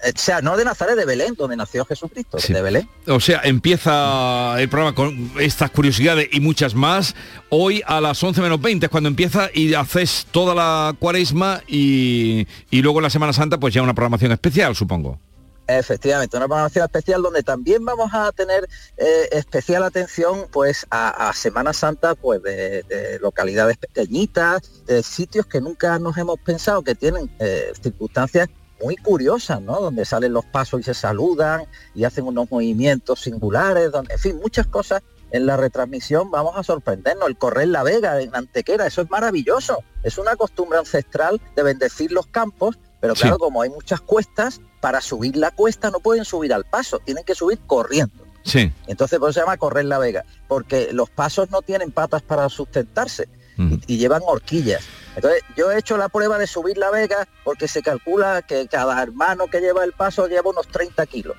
o 0.01 0.17
sea, 0.17 0.41
no 0.41 0.55
de 0.55 0.65
Nazaret, 0.65 0.95
de 0.95 1.05
Belén, 1.05 1.35
donde 1.35 1.57
nació 1.57 1.83
Jesucristo, 1.85 2.37
de 2.47 2.61
Belén. 2.61 2.89
O 3.07 3.19
sea, 3.19 3.41
empieza 3.43 4.59
el 4.59 4.69
programa 4.69 4.95
con 4.95 5.31
estas 5.39 5.71
curiosidades 5.71 6.29
y 6.31 6.39
muchas 6.39 6.73
más. 6.73 7.15
Hoy 7.49 7.81
a 7.85 7.99
las 7.99 8.23
11 8.23 8.41
menos 8.41 8.61
20 8.61 8.85
es 8.85 8.89
cuando 8.89 9.09
empieza 9.09 9.49
y 9.53 9.73
haces 9.73 10.27
toda 10.31 10.55
la 10.55 10.95
cuaresma 10.97 11.61
y, 11.67 12.47
y 12.69 12.81
luego 12.81 12.99
en 12.99 13.03
la 13.03 13.09
Semana 13.09 13.33
Santa 13.33 13.59
pues 13.59 13.73
ya 13.73 13.81
una 13.81 13.93
programación 13.93 14.31
especial, 14.31 14.75
supongo. 14.75 15.19
Efectivamente, 15.67 16.35
una 16.35 16.47
programación 16.47 16.85
especial 16.85 17.21
donde 17.21 17.43
también 17.43 17.85
vamos 17.85 18.09
a 18.11 18.31
tener 18.31 18.67
eh, 18.97 19.29
especial 19.31 19.83
atención 19.83 20.47
pues 20.51 20.87
a, 20.89 21.29
a 21.29 21.33
Semana 21.33 21.73
Santa 21.73 22.15
pues 22.15 22.41
de, 22.41 22.81
de 22.83 23.19
localidades 23.19 23.77
pequeñitas, 23.77 24.85
de 24.85 25.03
sitios 25.03 25.45
que 25.45 25.61
nunca 25.61 25.99
nos 25.99 26.17
hemos 26.17 26.39
pensado 26.39 26.81
que 26.81 26.95
tienen 26.95 27.29
eh, 27.39 27.71
circunstancias 27.79 28.49
muy 28.81 28.95
curiosas, 28.95 29.61
¿no? 29.61 29.79
Donde 29.79 30.05
salen 30.05 30.33
los 30.33 30.45
pasos 30.45 30.79
y 30.79 30.83
se 30.83 30.93
saludan 30.93 31.63
y 31.93 32.03
hacen 32.03 32.25
unos 32.25 32.49
movimientos 32.51 33.21
singulares, 33.21 33.91
donde, 33.91 34.13
en 34.13 34.19
fin, 34.19 34.39
muchas 34.41 34.67
cosas 34.67 35.01
en 35.31 35.45
la 35.45 35.57
retransmisión 35.57 36.31
vamos 36.31 36.57
a 36.57 36.63
sorprendernos. 36.63 37.27
El 37.27 37.37
correr 37.37 37.67
la 37.67 37.83
vega 37.83 38.21
en 38.21 38.35
Antequera, 38.35 38.87
eso 38.87 39.01
es 39.01 39.09
maravilloso. 39.09 39.83
Es 40.03 40.17
una 40.17 40.35
costumbre 40.35 40.79
ancestral 40.79 41.39
de 41.55 41.63
bendecir 41.63 42.11
los 42.11 42.27
campos, 42.27 42.79
pero 42.99 43.13
claro, 43.13 43.35
Sí. 43.35 43.39
como 43.39 43.61
hay 43.61 43.69
muchas 43.69 44.01
cuestas, 44.01 44.61
para 44.81 45.01
subir 45.01 45.35
la 45.35 45.51
cuesta 45.51 45.91
no 45.91 45.99
pueden 45.99 46.25
subir 46.25 46.53
al 46.53 46.63
paso, 46.63 46.99
tienen 46.99 47.23
que 47.25 47.35
subir 47.35 47.59
corriendo. 47.67 48.25
Sí. 48.43 48.71
Entonces 48.87 49.19
por 49.19 49.29
eso 49.29 49.39
se 49.39 49.45
llama 49.45 49.57
correr 49.57 49.85
la 49.85 49.99
vega, 49.99 50.23
porque 50.47 50.89
los 50.93 51.09
pasos 51.09 51.51
no 51.51 51.61
tienen 51.61 51.91
patas 51.91 52.21
para 52.21 52.47
sustentarse 52.49 53.27
y, 53.59 53.93
y 53.93 53.97
llevan 53.97 54.21
horquillas. 54.25 54.83
Entonces 55.15 55.41
yo 55.57 55.71
he 55.71 55.77
hecho 55.77 55.97
la 55.97 56.09
prueba 56.09 56.37
de 56.37 56.47
subir 56.47 56.77
la 56.77 56.91
vega 56.91 57.27
porque 57.43 57.67
se 57.67 57.81
calcula 57.81 58.41
que 58.41 58.67
cada 58.67 59.01
hermano 59.01 59.47
que 59.47 59.59
lleva 59.59 59.83
el 59.83 59.91
paso 59.91 60.27
lleva 60.27 60.49
unos 60.49 60.67
30 60.67 61.05
kilos. 61.07 61.35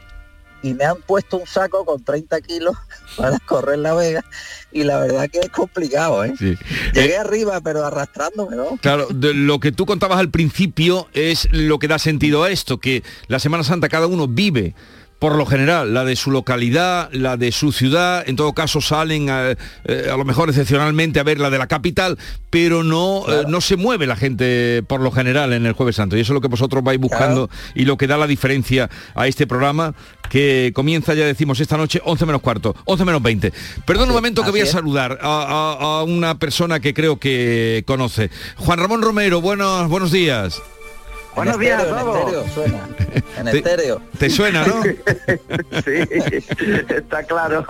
Y 0.62 0.74
me 0.74 0.84
han 0.84 1.00
puesto 1.00 1.38
un 1.38 1.46
saco 1.46 1.86
con 1.86 2.04
30 2.04 2.42
kilos 2.42 2.76
para 3.16 3.38
correr 3.38 3.78
la 3.78 3.94
vega 3.94 4.22
y 4.70 4.84
la 4.84 4.98
verdad 5.00 5.28
que 5.30 5.38
es 5.38 5.48
complicado, 5.48 6.22
¿eh? 6.24 6.34
Sí. 6.38 6.58
Llegué 6.92 7.16
arriba 7.16 7.60
pero 7.62 7.84
arrastrándome, 7.84 8.56
¿no? 8.56 8.76
Claro, 8.82 9.06
de 9.08 9.32
lo 9.32 9.58
que 9.58 9.72
tú 9.72 9.86
contabas 9.86 10.18
al 10.18 10.30
principio 10.30 11.08
es 11.14 11.48
lo 11.50 11.78
que 11.78 11.88
da 11.88 11.98
sentido 11.98 12.44
a 12.44 12.50
esto, 12.50 12.78
que 12.78 13.02
la 13.28 13.38
Semana 13.38 13.64
Santa 13.64 13.88
cada 13.88 14.06
uno 14.06 14.28
vive 14.28 14.74
por 15.20 15.36
lo 15.36 15.46
general, 15.46 15.94
la 15.94 16.04
de 16.04 16.16
su 16.16 16.30
localidad, 16.32 17.08
la 17.12 17.36
de 17.36 17.52
su 17.52 17.70
ciudad, 17.72 18.24
en 18.26 18.34
todo 18.36 18.54
caso 18.54 18.80
salen 18.80 19.30
a, 19.30 19.50
eh, 19.84 20.08
a 20.12 20.16
lo 20.16 20.24
mejor 20.24 20.48
excepcionalmente 20.48 21.20
a 21.20 21.22
ver 21.22 21.38
la 21.38 21.50
de 21.50 21.58
la 21.58 21.66
capital, 21.68 22.18
pero 22.48 22.82
no, 22.82 23.24
eh, 23.28 23.44
no 23.46 23.60
se 23.60 23.76
mueve 23.76 24.06
la 24.06 24.16
gente 24.16 24.82
por 24.88 25.00
lo 25.02 25.12
general 25.12 25.52
en 25.52 25.66
el 25.66 25.74
Jueves 25.74 25.96
Santo. 25.96 26.16
Y 26.16 26.20
eso 26.20 26.32
es 26.32 26.34
lo 26.34 26.40
que 26.40 26.48
vosotros 26.48 26.82
vais 26.82 26.98
buscando 26.98 27.48
y 27.74 27.84
lo 27.84 27.96
que 27.98 28.06
da 28.06 28.16
la 28.16 28.26
diferencia 28.26 28.88
a 29.14 29.26
este 29.28 29.46
programa 29.46 29.94
que 30.30 30.72
comienza, 30.74 31.12
ya 31.12 31.26
decimos, 31.26 31.60
esta 31.60 31.76
noche 31.76 32.00
11 32.02 32.24
menos 32.24 32.40
cuarto, 32.40 32.74
11 32.86 33.04
menos 33.04 33.22
20. 33.22 33.52
Perdón 33.84 34.08
un 34.08 34.14
momento 34.14 34.42
que 34.42 34.50
voy 34.52 34.60
a 34.60 34.64
es. 34.64 34.70
saludar 34.70 35.18
a, 35.20 35.76
a- 35.78 35.98
a 36.00 36.02
una 36.02 36.38
persona 36.38 36.80
que 36.80 36.94
creo 36.94 37.18
que 37.20 37.84
conoce. 37.86 38.30
Juan 38.56 38.78
Ramón 38.78 39.02
Romero, 39.02 39.42
buenos, 39.42 39.86
buenos 39.90 40.10
días. 40.12 40.62
Buenos 41.34 41.54
En 41.54 41.60
días, 41.60 41.82
estéreo, 41.82 41.98
en 42.00 42.06
Lobo. 42.06 42.18
estéreo 42.18 42.48
suena. 42.48 42.78
En 43.38 43.44
Te- 43.46 43.58
estéreo. 43.58 44.02
Te 44.18 44.30
suena, 44.30 44.66
¿no? 44.66 44.82
sí, 45.84 46.08
está 46.88 47.22
claro. 47.24 47.64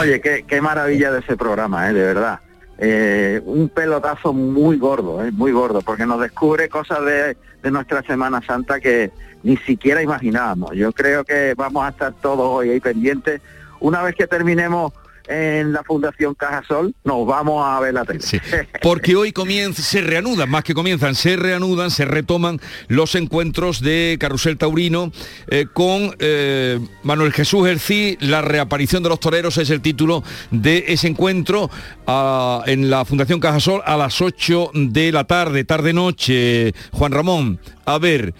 Oye, 0.00 0.20
qué, 0.20 0.44
qué 0.46 0.60
maravilla 0.60 1.12
de 1.12 1.20
ese 1.20 1.36
programa, 1.36 1.88
¿eh? 1.88 1.92
de 1.92 2.02
verdad. 2.04 2.40
Eh, 2.78 3.40
un 3.44 3.68
pelotazo 3.68 4.32
muy 4.32 4.76
gordo, 4.78 5.24
¿eh? 5.24 5.30
muy 5.30 5.52
gordo, 5.52 5.80
porque 5.82 6.04
nos 6.06 6.20
descubre 6.20 6.68
cosas 6.68 7.04
de, 7.04 7.36
de 7.62 7.70
nuestra 7.70 8.02
Semana 8.02 8.42
Santa 8.44 8.80
que 8.80 9.12
ni 9.44 9.56
siquiera 9.58 10.02
imaginábamos. 10.02 10.72
Yo 10.74 10.92
creo 10.92 11.24
que 11.24 11.54
vamos 11.56 11.84
a 11.86 11.90
estar 11.90 12.12
todos 12.14 12.40
hoy 12.48 12.70
ahí 12.70 12.80
pendientes. 12.80 13.40
Una 13.80 14.02
vez 14.02 14.16
que 14.16 14.26
terminemos 14.26 14.92
en 15.26 15.72
la 15.72 15.82
Fundación 15.84 16.34
Cajasol, 16.34 16.94
nos 17.04 17.26
vamos 17.26 17.64
a 17.66 17.80
ver 17.80 17.94
la 17.94 18.04
tele. 18.04 18.20
Porque 18.82 19.16
hoy 19.16 19.32
comienza, 19.32 19.82
se 19.82 20.00
reanudan, 20.02 20.50
más 20.50 20.64
que 20.64 20.74
comienzan, 20.74 21.14
se 21.14 21.36
reanudan, 21.36 21.90
se 21.90 22.04
retoman 22.04 22.60
los 22.88 23.14
encuentros 23.14 23.80
de 23.80 24.16
Carrusel 24.20 24.58
Taurino 24.58 25.12
eh, 25.48 25.66
con 25.72 26.14
eh, 26.18 26.78
Manuel 27.02 27.32
Jesús 27.32 27.66
Ercí, 27.68 28.16
la 28.20 28.42
reaparición 28.42 29.02
de 29.02 29.08
los 29.08 29.20
toreros 29.20 29.56
es 29.58 29.70
el 29.70 29.80
título 29.80 30.22
de 30.50 30.84
ese 30.88 31.08
encuentro 31.08 31.70
en 32.66 32.90
la 32.90 33.04
Fundación 33.04 33.40
Cajasol 33.40 33.82
a 33.84 33.96
las 33.96 34.20
8 34.20 34.70
de 34.74 35.12
la 35.12 35.24
tarde, 35.24 35.64
tarde-noche. 35.64 36.72
Juan 36.92 37.12
Ramón, 37.12 37.58
a 37.86 37.98
ver, 37.98 38.34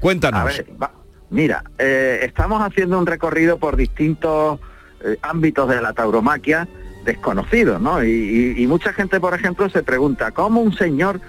cuéntanos. 0.00 0.40
A 0.40 0.44
ver, 0.44 0.66
va- 0.80 0.92
mira, 1.30 1.64
eh, 1.78 2.20
estamos 2.22 2.62
haciendo 2.62 2.98
un 2.98 3.06
recorrido 3.06 3.58
por 3.58 3.76
distintos 3.76 4.60
eh, 5.04 5.18
ámbitos 5.22 5.68
de 5.68 5.80
la 5.80 5.92
tauromaquia 5.92 6.68
desconocidos, 7.04 7.80
¿no? 7.80 8.02
Y, 8.04 8.10
y- 8.56 8.62
y 8.62 8.66
mucha 8.66 8.92
gente, 8.92 9.18
por 9.20 9.34
ejemplo, 9.34 9.68
se 9.68 9.82
pregunta, 9.82 10.30
¿cómo 10.32 10.60
un 10.60 10.72
señor 10.76 11.20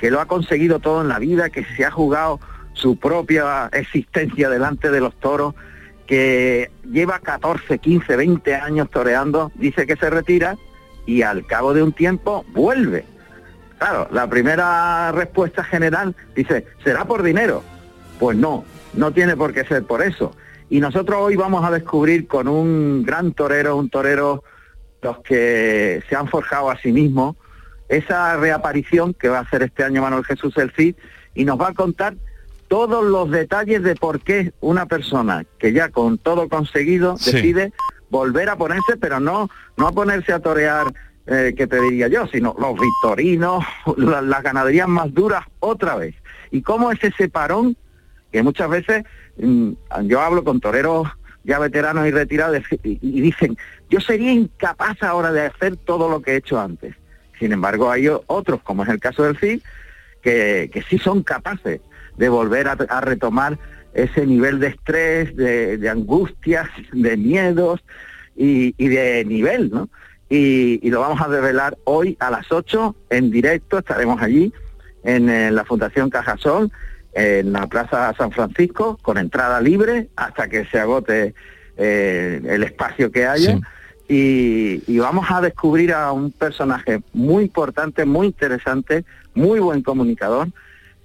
que 0.00 0.10
lo 0.10 0.20
ha 0.20 0.26
conseguido 0.26 0.78
todo 0.78 1.02
en 1.02 1.08
la 1.08 1.18
vida, 1.18 1.50
que 1.50 1.64
se 1.76 1.84
ha 1.84 1.90
jugado 1.90 2.40
su 2.72 2.96
propia 2.96 3.68
existencia 3.72 4.48
delante 4.48 4.90
de 4.90 5.00
los 5.00 5.14
toros, 5.16 5.54
que 6.06 6.70
lleva 6.90 7.18
14, 7.18 7.78
15, 7.78 8.16
20 8.16 8.54
años 8.54 8.88
toreando, 8.90 9.52
dice 9.56 9.86
que 9.86 9.96
se 9.96 10.08
retira 10.08 10.56
y 11.04 11.22
al 11.22 11.44
cabo 11.46 11.74
de 11.74 11.82
un 11.82 11.92
tiempo 11.92 12.44
vuelve? 12.54 13.04
Claro, 13.78 14.08
la 14.10 14.26
primera 14.28 15.12
respuesta 15.12 15.62
general 15.64 16.14
dice, 16.34 16.66
¿será 16.82 17.04
por 17.04 17.22
dinero? 17.22 17.62
Pues 18.18 18.36
no, 18.36 18.64
no 18.94 19.12
tiene 19.12 19.36
por 19.36 19.52
qué 19.52 19.64
ser 19.64 19.84
por 19.84 20.02
eso. 20.02 20.34
Y 20.70 20.80
nosotros 20.80 21.18
hoy 21.20 21.36
vamos 21.36 21.64
a 21.64 21.70
descubrir 21.70 22.26
con 22.26 22.46
un 22.48 23.02
gran 23.04 23.32
torero, 23.32 23.76
un 23.76 23.88
torero 23.88 24.42
los 25.02 25.18
que 25.20 26.02
se 26.08 26.16
han 26.16 26.28
forjado 26.28 26.70
a 26.70 26.78
sí 26.78 26.92
mismos, 26.92 27.36
esa 27.88 28.36
reaparición 28.36 29.14
que 29.14 29.28
va 29.28 29.38
a 29.38 29.42
hacer 29.42 29.62
este 29.62 29.84
año 29.84 30.02
Manuel 30.02 30.24
Jesús 30.24 30.56
El 30.58 30.72
Cid 30.72 30.94
y 31.34 31.44
nos 31.44 31.58
va 31.58 31.68
a 31.68 31.74
contar 31.74 32.16
todos 32.66 33.02
los 33.04 33.30
detalles 33.30 33.82
de 33.82 33.94
por 33.94 34.20
qué 34.20 34.52
una 34.60 34.84
persona 34.86 35.46
que 35.58 35.72
ya 35.72 35.88
con 35.88 36.18
todo 36.18 36.48
conseguido 36.50 37.16
Sí. 37.16 37.32
decide 37.32 37.72
volver 38.10 38.50
a 38.50 38.56
ponerse, 38.56 38.96
pero 39.00 39.20
no, 39.20 39.48
no 39.78 39.88
a 39.88 39.92
ponerse 39.92 40.32
a 40.34 40.40
torear, 40.40 40.86
eh, 41.26 41.54
que 41.56 41.66
te 41.66 41.80
diría 41.80 42.08
yo, 42.08 42.26
sino 42.26 42.54
los 42.58 42.74
victorinos, 42.78 43.64
la- 43.96 44.20
las 44.20 44.42
ganaderías 44.42 44.88
más 44.88 45.14
duras 45.14 45.44
otra 45.60 45.94
vez. 45.96 46.14
Y 46.50 46.60
cómo 46.60 46.90
es 46.92 47.02
ese 47.02 47.28
parón 47.30 47.76
que 48.32 48.42
muchas 48.42 48.68
veces 48.68 49.04
yo 49.38 50.20
hablo 50.20 50.44
con 50.44 50.60
toreros 50.60 51.08
ya 51.44 51.58
veteranos 51.58 52.06
y 52.06 52.10
retirados 52.10 52.58
y, 52.82 53.20
dicen, 53.20 53.56
yo 53.88 54.00
sería 54.00 54.32
incapaz 54.32 55.02
ahora 55.02 55.32
de 55.32 55.46
hacer 55.46 55.76
todo 55.76 56.08
lo 56.08 56.20
que 56.20 56.32
he 56.32 56.36
hecho 56.36 56.60
antes. 56.60 56.94
Sin 57.38 57.52
embargo, 57.52 57.90
hay 57.90 58.08
otros, 58.26 58.60
como 58.62 58.82
es 58.82 58.88
el 58.90 59.00
caso 59.00 59.22
del 59.22 59.38
CID, 59.38 59.62
que, 60.20 60.68
que 60.72 60.82
sí 60.82 60.98
son 60.98 61.22
capaces 61.22 61.80
de 62.18 62.28
volver 62.28 62.68
a, 62.68 63.00
retomar 63.00 63.58
ese 63.94 64.26
nivel 64.26 64.60
de 64.60 64.68
estrés, 64.68 65.34
de, 65.36 65.88
angustias, 65.88 66.68
de 66.92 67.16
miedos 67.16 67.80
y, 68.36 68.72
de 68.72 69.24
nivel, 69.24 69.70
¿no? 69.70 69.88
Y, 70.28 70.90
lo 70.90 71.00
vamos 71.00 71.20
a 71.20 71.28
revelar 71.28 71.78
hoy 71.84 72.16
a 72.20 72.30
las 72.30 72.52
8 72.52 72.94
en 73.10 73.30
directo, 73.30 73.78
estaremos 73.78 74.20
allí 74.20 74.52
en, 75.04 75.30
eh, 75.30 75.50
la 75.50 75.64
Fundación 75.64 76.10
Cajasol, 76.10 76.70
en 77.12 77.52
la 77.52 77.66
Plaza 77.66 78.14
San 78.16 78.32
Francisco, 78.32 78.98
con 79.02 79.18
entrada 79.18 79.60
libre 79.60 80.08
hasta 80.16 80.48
que 80.48 80.64
se 80.66 80.78
agote 80.78 81.34
eh, 81.76 82.40
el 82.44 82.62
espacio 82.62 83.10
que 83.10 83.26
haya. 83.26 83.58
Y, 84.08 84.82
y 84.86 84.98
vamos 84.98 85.26
a 85.30 85.40
descubrir 85.40 85.92
a 85.92 86.12
un 86.12 86.32
personaje 86.32 87.02
muy 87.12 87.44
importante, 87.44 88.06
muy 88.06 88.28
interesante, 88.28 89.04
muy 89.34 89.60
buen 89.60 89.82
comunicador 89.82 90.48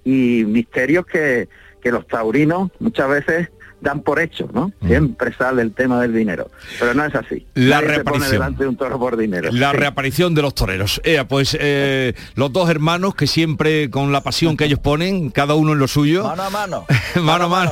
y 0.04 0.44
misterios 0.46 1.06
que, 1.06 1.48
que 1.82 1.92
los 1.92 2.06
taurinos 2.06 2.70
muchas 2.80 3.08
veces 3.08 3.50
dan 3.84 4.00
por 4.00 4.18
hecho, 4.18 4.48
¿no? 4.52 4.72
Siempre 4.84 5.32
sale 5.34 5.62
el 5.62 5.72
tema 5.72 6.00
del 6.00 6.12
dinero, 6.12 6.50
pero 6.80 6.94
no 6.94 7.04
es 7.04 7.14
así. 7.14 7.46
La 7.54 7.80
Nadie 7.80 7.94
se 7.96 8.04
pone 8.04 8.18
reaparición. 8.18 8.30
delante 8.32 8.62
de 8.64 8.68
un 8.70 8.76
toro 8.76 8.98
por 8.98 9.16
dinero. 9.16 9.50
La 9.52 9.70
Sí. 9.70 9.76
reaparición 9.76 10.34
de 10.34 10.42
los 10.42 10.54
toreros. 10.54 11.00
Ea, 11.04 11.28
pues 11.28 11.56
eh, 11.60 12.14
los 12.34 12.52
dos 12.52 12.68
hermanos 12.68 13.14
que 13.14 13.26
siempre 13.28 13.90
con 13.90 14.10
la 14.10 14.22
pasión 14.22 14.56
que 14.56 14.64
ellos 14.64 14.80
ponen, 14.80 15.30
cada 15.30 15.54
uno 15.54 15.72
en 15.74 15.78
lo 15.78 15.86
suyo. 15.86 16.24
Mano 16.24 16.42
a 16.42 16.50
mano. 16.50 16.86
mano 17.22 17.44
a 17.44 17.48
mano. 17.48 17.70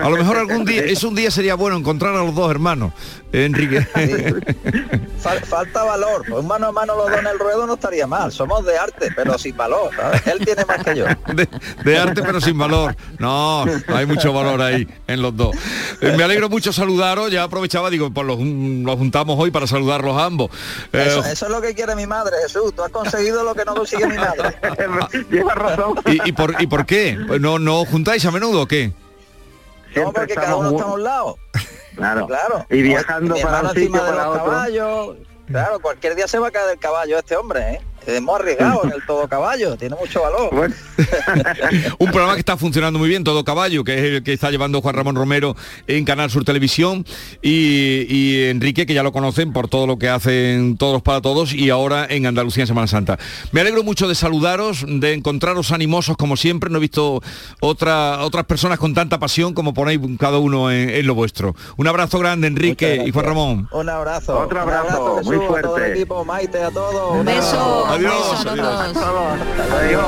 A 0.00 0.08
lo 0.08 0.16
mejor 0.16 0.36
algún 0.36 0.64
día, 0.64 0.82
es 0.84 1.02
un 1.02 1.14
día 1.16 1.30
sería 1.30 1.54
bueno 1.56 1.76
encontrar 1.76 2.14
a 2.14 2.18
los 2.22 2.34
dos 2.34 2.50
hermanos. 2.50 2.92
eh, 3.32 3.46
Enrique. 3.46 3.80
Fal- 5.22 5.40
falta 5.44 5.82
valor. 5.84 6.24
Pues 6.28 6.44
mano 6.44 6.66
a 6.68 6.72
mano 6.72 6.94
los 6.96 7.10
dos 7.10 7.18
en 7.18 7.26
el 7.26 7.38
ruedo 7.38 7.66
no 7.66 7.74
estaría 7.74 8.06
mal. 8.06 8.32
Somos 8.32 8.64
de 8.64 8.76
arte, 8.76 9.08
pero 9.14 9.38
sin 9.38 9.56
valor. 9.56 9.90
¿sabes? 9.96 10.26
Él 10.26 10.38
tiene 10.44 10.64
más 10.64 10.84
que 10.84 10.96
yo. 10.96 11.04
de, 11.34 11.48
de 11.84 11.98
arte 11.98 12.22
pero 12.22 12.40
sin 12.40 12.58
valor. 12.58 12.94
No, 13.18 13.64
hay 13.88 14.06
mucho 14.06 14.32
valor 14.32 14.60
ahí 14.62 14.86
en 15.06 15.22
los 15.22 15.29
dos. 15.36 15.54
Eh, 16.00 16.14
me 16.16 16.22
alegro 16.24 16.48
mucho 16.48 16.72
saludaros, 16.72 17.30
ya 17.30 17.42
aprovechaba, 17.44 17.90
digo, 17.90 18.10
pues 18.10 18.26
los, 18.26 18.38
los 18.38 18.96
juntamos 18.96 19.36
hoy 19.38 19.50
para 19.50 19.66
saludarlos 19.66 20.16
a 20.16 20.24
ambos. 20.24 20.50
Eh, 20.92 21.04
Eso, 21.08 21.20
eso 21.24 21.46
es 21.46 21.50
lo 21.52 21.60
que 21.60 21.74
quiere 21.74 21.94
mi 21.96 22.06
madre, 22.06 22.32
Jesús. 22.42 22.74
Tú 22.74 22.82
has 22.82 22.90
conseguido 22.90 23.42
lo 23.44 23.54
que 23.54 23.64
no 23.64 23.74
consigue 23.74 24.06
mi 24.06 24.16
madre. 24.16 24.56
Lleva 25.30 25.54
razón. 25.54 25.94
¿y, 26.06 26.28
y 26.28 26.32
por, 26.32 26.60
¿Y 26.60 26.66
por 26.66 26.86
qué? 26.86 27.18
Pues 27.26 27.40
¿No, 27.40 27.58
¿No 27.58 27.84
juntáis 27.84 28.24
a 28.24 28.30
menudo 28.30 28.62
o 28.62 28.66
qué? 28.66 28.92
No, 29.96 30.12
porque 30.12 30.34
cada 30.34 30.56
uno 30.56 30.70
está 30.70 30.84
a 30.84 30.92
un 30.94 31.02
lado. 31.02 31.38
Claro. 31.96 32.26
Claro. 32.26 32.66
Y 32.70 32.82
viajando 32.82 33.34
para 33.36 33.62
un 33.62 33.68
sitio, 33.70 33.82
encima 33.82 33.98
de 34.04 34.10
para 34.10 34.24
los 34.26 34.36
otro. 34.36 34.44
caballos. 34.50 35.16
Claro, 35.48 35.80
cualquier 35.80 36.14
día 36.14 36.28
se 36.28 36.38
va 36.38 36.46
a 36.46 36.50
caer 36.52 36.68
del 36.68 36.78
caballo 36.78 37.18
este 37.18 37.36
hombre, 37.36 37.60
¿eh? 37.72 37.80
Es 38.06 38.20
muy 38.22 38.34
arriesgado 38.34 38.84
en 38.84 38.92
el 38.92 39.06
todo 39.06 39.28
caballo, 39.28 39.76
tiene 39.76 39.96
mucho 39.96 40.22
valor. 40.22 40.50
Un 41.98 42.10
programa 42.10 42.34
que 42.34 42.40
está 42.40 42.56
funcionando 42.56 42.98
muy 42.98 43.08
bien, 43.08 43.24
Todo 43.24 43.44
Caballo, 43.44 43.84
que 43.84 43.94
es 43.94 44.00
el 44.00 44.22
que 44.22 44.32
está 44.32 44.50
llevando 44.50 44.80
Juan 44.80 44.94
Ramón 44.94 45.14
Romero 45.16 45.54
en 45.86 46.04
Canal 46.04 46.30
Sur 46.30 46.44
Televisión 46.44 47.04
y, 47.42 48.06
y 48.08 48.44
Enrique, 48.48 48.86
que 48.86 48.94
ya 48.94 49.02
lo 49.02 49.12
conocen 49.12 49.52
por 49.52 49.68
todo 49.68 49.86
lo 49.86 49.98
que 49.98 50.08
hacen 50.08 50.76
Todos 50.76 51.02
para 51.02 51.20
Todos 51.20 51.52
y 51.52 51.70
ahora 51.70 52.06
en 52.08 52.26
Andalucía 52.26 52.62
en 52.64 52.66
Semana 52.68 52.86
Santa. 52.86 53.18
Me 53.52 53.60
alegro 53.60 53.82
mucho 53.82 54.08
de 54.08 54.14
saludaros, 54.14 54.84
de 54.86 55.12
encontraros 55.12 55.72
animosos 55.72 56.16
como 56.16 56.36
siempre. 56.36 56.70
No 56.70 56.78
he 56.78 56.80
visto 56.80 57.22
otra, 57.60 58.20
otras 58.24 58.44
personas 58.46 58.78
con 58.78 58.94
tanta 58.94 59.18
pasión 59.18 59.54
como 59.54 59.74
ponéis 59.74 60.00
cada 60.18 60.38
uno 60.38 60.70
en, 60.70 60.90
en 60.90 61.06
lo 61.06 61.14
vuestro. 61.14 61.54
Un 61.76 61.86
abrazo 61.86 62.18
grande, 62.18 62.46
Enrique 62.48 63.02
y 63.06 63.10
Juan 63.10 63.24
Ramón. 63.26 63.68
Un 63.72 63.88
abrazo. 63.88 64.38
Otro 64.40 64.62
Un 64.62 64.68
abrazo, 64.70 65.16
Jesús, 65.18 65.26
muy 65.26 65.36
a 65.36 65.48
todo 65.48 65.56
el 65.58 65.64
fuerte. 65.66 65.92
equipo, 65.92 66.24
Maite, 66.24 66.62
a 66.62 66.70
todos. 66.70 67.18
Un 67.18 67.24
beso. 67.24 67.86
Adiós, 67.90 68.30
beso 68.30 68.50
adiós. 68.50 68.92
todos. 68.92 69.02
Adiós. 69.82 70.06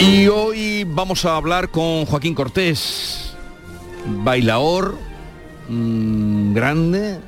Y 0.00 0.28
hoy 0.28 0.84
vamos 0.84 1.24
a 1.24 1.36
hablar 1.36 1.68
con 1.68 2.06
Joaquín 2.06 2.34
Cortés, 2.34 3.34
bailaor 4.24 4.96
mm, 5.68 6.54
grande, 6.54 7.20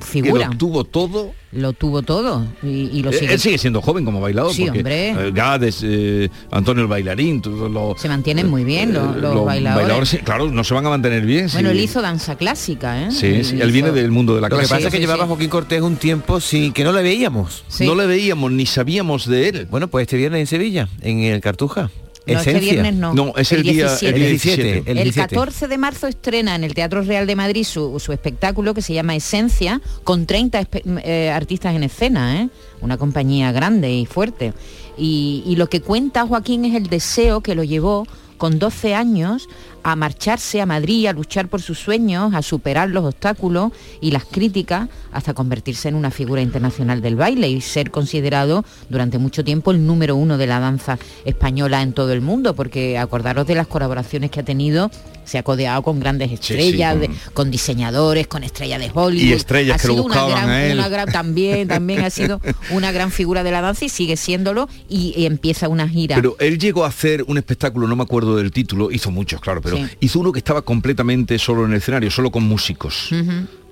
Figura. 0.00 0.44
que 0.48 0.52
lo 0.52 0.58
tuvo 0.58 0.84
todo. 0.84 1.32
Lo 1.52 1.72
tuvo 1.72 2.02
todo 2.02 2.44
y, 2.64 2.90
y 2.92 3.02
lo 3.02 3.10
Eh, 3.10 3.12
sigue. 3.18 3.32
Él 3.34 3.38
sigue 3.40 3.58
siendo 3.58 3.80
joven 3.80 4.04
como 4.04 4.20
bailador. 4.20 4.52
Sí, 4.52 4.64
porque, 4.64 4.78
hombre. 4.80 5.10
eh, 5.10 5.30
Gades, 5.32 5.80
eh, 5.84 6.28
Antonio 6.50 6.82
el 6.82 6.88
bailarín, 6.88 7.40
todos 7.40 7.70
los... 7.70 8.00
Se 8.00 8.08
mantienen 8.08 8.50
muy 8.50 8.64
bien 8.64 8.92
los, 8.92 9.16
los 9.16 9.44
bailadores. 9.44 10.08
sí, 10.08 10.18
claro, 10.18 10.50
no 10.50 10.64
se 10.64 10.74
van 10.74 10.84
a 10.86 10.88
mantener 10.90 11.24
bien. 11.24 11.48
Bueno, 11.52 11.70
sí. 11.70 11.76
él 11.78 11.84
hizo 11.84 12.02
danza 12.02 12.36
clásica, 12.36 13.02
¿eh? 13.04 13.10
Sí, 13.12 13.44
sí, 13.44 13.60
él 13.60 13.70
viene 13.70 13.92
del 13.92 14.10
mundo 14.10 14.34
de 14.34 14.40
la 14.40 14.48
Lo 14.48 14.56
que 14.56 14.62
clase. 14.62 14.74
pasa 14.74 14.88
es 14.88 14.92
que 14.94 14.98
llevaba 15.00 15.26
Joaquín 15.26 15.48
Cortés 15.48 15.80
un 15.80 15.94
tiempo 15.96 16.40
sin 16.40 16.72
que 16.72 16.82
no 16.82 16.92
le 16.92 17.02
veíamos. 17.02 17.64
Sí. 17.68 17.86
No 17.86 17.94
le 17.94 18.06
veíamos 18.06 18.50
ni 18.50 18.66
sabíamos 18.66 19.26
de 19.28 19.48
él. 19.48 19.68
Bueno, 19.70 19.86
pues 19.86 20.02
este 20.02 20.16
viernes 20.16 20.40
en 20.40 20.46
Sevilla, 20.48 20.88
en 21.02 21.20
el 21.20 21.40
Cartuja. 21.40 21.88
No, 22.26 22.38
este 22.38 22.58
viernes 22.58 22.94
no. 22.94 23.12
No, 23.14 23.32
es 23.36 23.52
el, 23.52 23.62
día 23.62 23.72
17. 23.96 24.16
el 24.16 24.22
17. 24.30 24.62
El 24.90 24.98
El, 24.98 25.04
17. 25.04 25.34
14 25.34 25.68
de 25.68 25.78
marzo 25.78 26.06
estrena 26.06 26.54
en 26.54 26.64
el 26.64 26.72
Teatro 26.74 27.02
Real 27.02 27.26
de 27.26 27.36
Madrid 27.36 27.64
su, 27.64 28.00
su 28.00 28.12
espectáculo 28.12 28.72
que 28.72 28.80
se 28.82 28.94
llama 28.94 29.14
Esencia, 29.14 29.80
con 30.04 30.24
30 30.26 30.60
espe- 30.62 31.02
eh, 31.04 31.30
artistas 31.30 31.74
en 31.74 31.82
escena, 31.82 32.40
¿eh? 32.40 32.48
una 32.80 32.96
compañía 32.96 33.52
grande 33.52 33.92
y 33.92 34.06
fuerte. 34.06 34.54
Y, 34.96 35.42
y 35.46 35.56
lo 35.56 35.68
que 35.68 35.80
cuenta 35.82 36.26
Joaquín 36.26 36.64
es 36.64 36.74
el 36.74 36.86
deseo 36.88 37.40
que 37.42 37.54
lo 37.54 37.62
llevó 37.64 38.06
con 38.38 38.58
12 38.58 38.94
años 38.94 39.48
a 39.84 39.94
marcharse 39.96 40.60
a 40.60 40.66
Madrid, 40.66 41.06
a 41.06 41.12
luchar 41.12 41.48
por 41.48 41.62
sus 41.62 41.78
sueños, 41.78 42.34
a 42.34 42.42
superar 42.42 42.88
los 42.90 43.04
obstáculos 43.04 43.70
y 44.00 44.10
las 44.10 44.24
críticas 44.24 44.88
hasta 45.12 45.34
convertirse 45.34 45.88
en 45.88 45.94
una 45.94 46.10
figura 46.10 46.40
internacional 46.42 47.00
del 47.02 47.16
baile 47.16 47.48
y 47.48 47.60
ser 47.60 47.90
considerado 47.90 48.64
durante 48.88 49.18
mucho 49.18 49.44
tiempo 49.44 49.70
el 49.70 49.86
número 49.86 50.16
uno 50.16 50.38
de 50.38 50.46
la 50.46 50.58
danza 50.58 50.98
española 51.24 51.82
en 51.82 51.92
todo 51.92 52.12
el 52.12 52.20
mundo, 52.20 52.54
porque 52.54 52.98
acordaros 52.98 53.46
de 53.46 53.54
las 53.54 53.66
colaboraciones 53.66 54.30
que 54.30 54.40
ha 54.40 54.44
tenido 54.44 54.90
se 55.24 55.38
ha 55.38 55.42
codeado 55.42 55.82
con 55.82 56.00
grandes 56.00 56.30
estrellas, 56.32 56.92
con- 56.92 57.00
de- 57.00 57.10
con... 57.32 57.50
diseñadores, 57.50 58.26
con 58.26 58.44
estrellas 58.44 58.78
de 58.78 58.90
Hollywood. 58.92 59.24
Y 59.26 59.32
estrellas 59.32 59.76
Ha 59.76 59.80
que 59.80 59.88
lo 59.88 59.94
sido 59.94 60.04
una 60.04 60.14
buscaban 60.22 60.44
gran- 60.44 60.50
a 60.50 60.64
él. 60.66 60.78
una 60.78 60.88
gran- 60.90 61.12
también, 61.12 61.68
también 61.68 62.00
ha 62.04 62.10
sido 62.10 62.40
una 62.70 62.92
gran 62.92 63.10
figura 63.10 63.42
de 63.42 63.50
la 63.50 63.62
danza 63.62 63.86
y 63.86 63.88
sigue 63.88 64.16
siéndolo 64.18 64.68
y, 64.88 65.14
y 65.16 65.24
empieza 65.24 65.68
una 65.68 65.88
gira. 65.88 66.16
Pero 66.16 66.36
él 66.40 66.58
llegó 66.58 66.84
a 66.84 66.88
hacer 66.88 67.24
un 67.26 67.38
espectáculo, 67.38 67.86
no 67.86 67.96
me 67.96 68.02
acuerdo 68.02 68.36
del 68.36 68.50
título, 68.52 68.90
hizo 68.90 69.10
muchos, 69.10 69.40
claro, 69.40 69.62
pero 69.62 69.73
Sí. 69.76 69.86
hizo 70.00 70.20
uno 70.20 70.32
que 70.32 70.38
estaba 70.38 70.62
completamente 70.62 71.38
solo 71.38 71.64
en 71.64 71.72
el 71.72 71.78
escenario, 71.78 72.10
solo 72.10 72.30
con 72.30 72.44
músicos. 72.44 73.10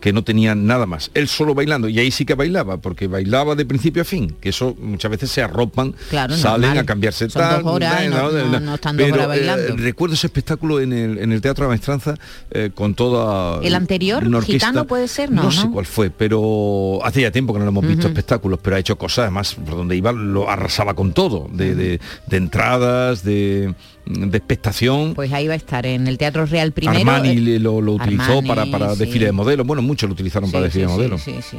Que 0.00 0.12
no 0.12 0.24
tenían 0.24 0.66
nada 0.66 0.84
más. 0.84 1.12
Él 1.14 1.28
solo 1.28 1.54
bailando, 1.54 1.88
y 1.88 1.96
ahí 2.00 2.10
sí 2.10 2.24
que 2.24 2.34
bailaba, 2.34 2.78
porque 2.78 3.06
bailaba 3.06 3.54
de 3.54 3.64
principio 3.64 4.02
a 4.02 4.04
fin, 4.04 4.34
que 4.40 4.48
eso 4.48 4.74
muchas 4.80 5.08
veces 5.12 5.30
se 5.30 5.42
arropan, 5.42 5.94
Claro, 6.10 6.36
salen 6.36 6.62
normal. 6.62 6.78
a 6.78 6.84
cambiarse 6.86 7.30
Son 7.30 7.40
tal, 7.40 7.62
dos 7.62 7.72
horas 7.74 8.04
y 8.04 8.08
no- 8.08 8.16
tal, 8.16 8.50
no- 8.50 8.58
no 8.60 8.74
están 8.74 8.96
dos 8.96 9.04
Pero, 9.04 9.14
horas 9.14 9.28
bailando. 9.28 9.62
eh, 9.62 9.76
recuerdo 9.76 10.14
ese 10.16 10.26
espectáculo 10.26 10.80
en 10.80 10.92
el, 10.92 11.18
en 11.18 11.30
el 11.30 11.40
Teatro 11.40 11.62
de 11.62 11.66
la 11.66 11.72
Maestranza 11.74 12.16
eh, 12.50 12.70
con 12.74 12.94
toda... 12.96 13.60
¿El 13.62 13.76
anterior, 13.76 14.26
una 14.26 14.38
orquesta. 14.38 14.66
Gitano, 14.70 14.88
puede 14.88 15.06
ser? 15.06 15.30
No, 15.30 15.52
sé 15.52 15.66
¿no? 15.66 15.72
cuál 15.72 15.86
fue, 15.86 16.10
pero 16.10 16.98
hace 17.04 17.20
ya 17.22 17.30
tiempo 17.30 17.52
que 17.52 17.60
no 17.60 17.64
lo 17.66 17.70
hemos 17.70 17.86
visto 17.86 18.08
espectáculos, 18.08 18.58
pero 18.60 18.74
ha 18.74 18.80
hecho 18.80 18.98
cosas, 18.98 19.20
además, 19.26 19.54
por 19.54 19.76
donde 19.76 19.94
iba 19.96 20.10
lo 20.10 20.50
arrasaba 20.50 20.94
con 20.94 21.12
todo, 21.12 21.48
de, 21.52 21.76
de- 21.76 22.00
de 22.26 22.36
entradas, 22.36 23.22
de, 23.22 23.72
de 24.12 24.38
expectación. 24.38 25.14
Pues 25.14 25.32
ahí 25.32 25.46
va 25.48 25.54
a 25.54 25.56
estar 25.56 25.86
en 25.86 26.06
el 26.06 26.18
Teatro 26.18 26.46
Real 26.46 26.72
primero. 26.72 26.98
Armani 26.98 27.30
eh, 27.30 27.58
lo, 27.58 27.80
lo 27.80 27.92
utilizó 27.92 28.38
Armani, 28.38 28.48
para, 28.48 28.66
para 28.66 28.92
sí. 28.94 29.00
desfile 29.00 29.26
de 29.26 29.32
modelos. 29.32 29.66
Bueno, 29.66 29.82
muchos 29.82 30.08
lo 30.08 30.14
utilizaron 30.14 30.50
para 30.50 30.62
Sí, 30.70 30.78
desfile 30.80 30.86
de 30.86 30.92
modelos. 30.92 31.22
sí, 31.22 31.34
sí, 31.42 31.58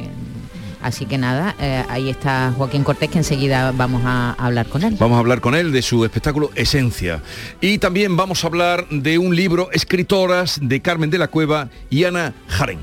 Así 0.84 1.06
que 1.06 1.16
nada, 1.16 1.56
eh, 1.60 1.82
ahí 1.88 2.10
está 2.10 2.52
Joaquín 2.54 2.84
Cortés 2.84 3.08
que 3.08 3.16
enseguida 3.16 3.72
vamos 3.72 4.02
a 4.04 4.32
hablar 4.32 4.66
con 4.66 4.82
él. 4.82 4.96
Vamos 5.00 5.16
a 5.16 5.20
hablar 5.20 5.40
con 5.40 5.54
él 5.54 5.72
de 5.72 5.80
su 5.80 6.04
espectáculo 6.04 6.50
Esencia. 6.56 7.22
Y 7.62 7.78
también 7.78 8.18
vamos 8.18 8.44
a 8.44 8.48
hablar 8.48 8.86
de 8.90 9.16
un 9.16 9.34
libro, 9.34 9.70
Escritoras, 9.72 10.58
de 10.60 10.80
Carmen 10.82 11.08
de 11.08 11.16
la 11.16 11.28
Cueva 11.28 11.70
y 11.88 12.04
Ana 12.04 12.34
Jaren. 12.48 12.80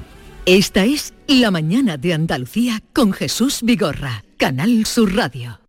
Esta 0.48 0.84
es 0.84 1.14
La 1.28 1.52
mañana 1.52 1.98
de 1.98 2.16
Andalucía 2.16 2.82
con 2.92 3.14
Jesús 3.14 3.60
Vigorra, 3.62 4.24
Canal 4.38 4.88
Sur 4.88 5.16
Radio. 5.16 5.60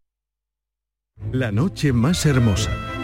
La 1.33 1.53
noche 1.53 1.93
más 1.93 2.25
hermosa 2.25 2.71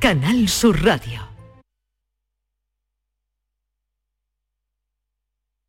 Canal 0.00 0.48
Sur 0.48 0.84
Radio. 0.84 1.20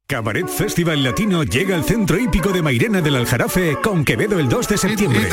Cabaret 0.07 0.47
Festival 0.47 1.03
Latino 1.03 1.43
llega 1.43 1.75
al 1.75 1.83
centro 1.83 2.19
hípico 2.19 2.51
de 2.51 2.61
Mairena 2.61 3.01
del 3.01 3.15
Aljarafe 3.15 3.77
con 3.81 4.05
Quevedo 4.05 4.37
el 4.37 4.47
2 4.47 4.67
de 4.67 4.77
septiembre. 4.77 5.29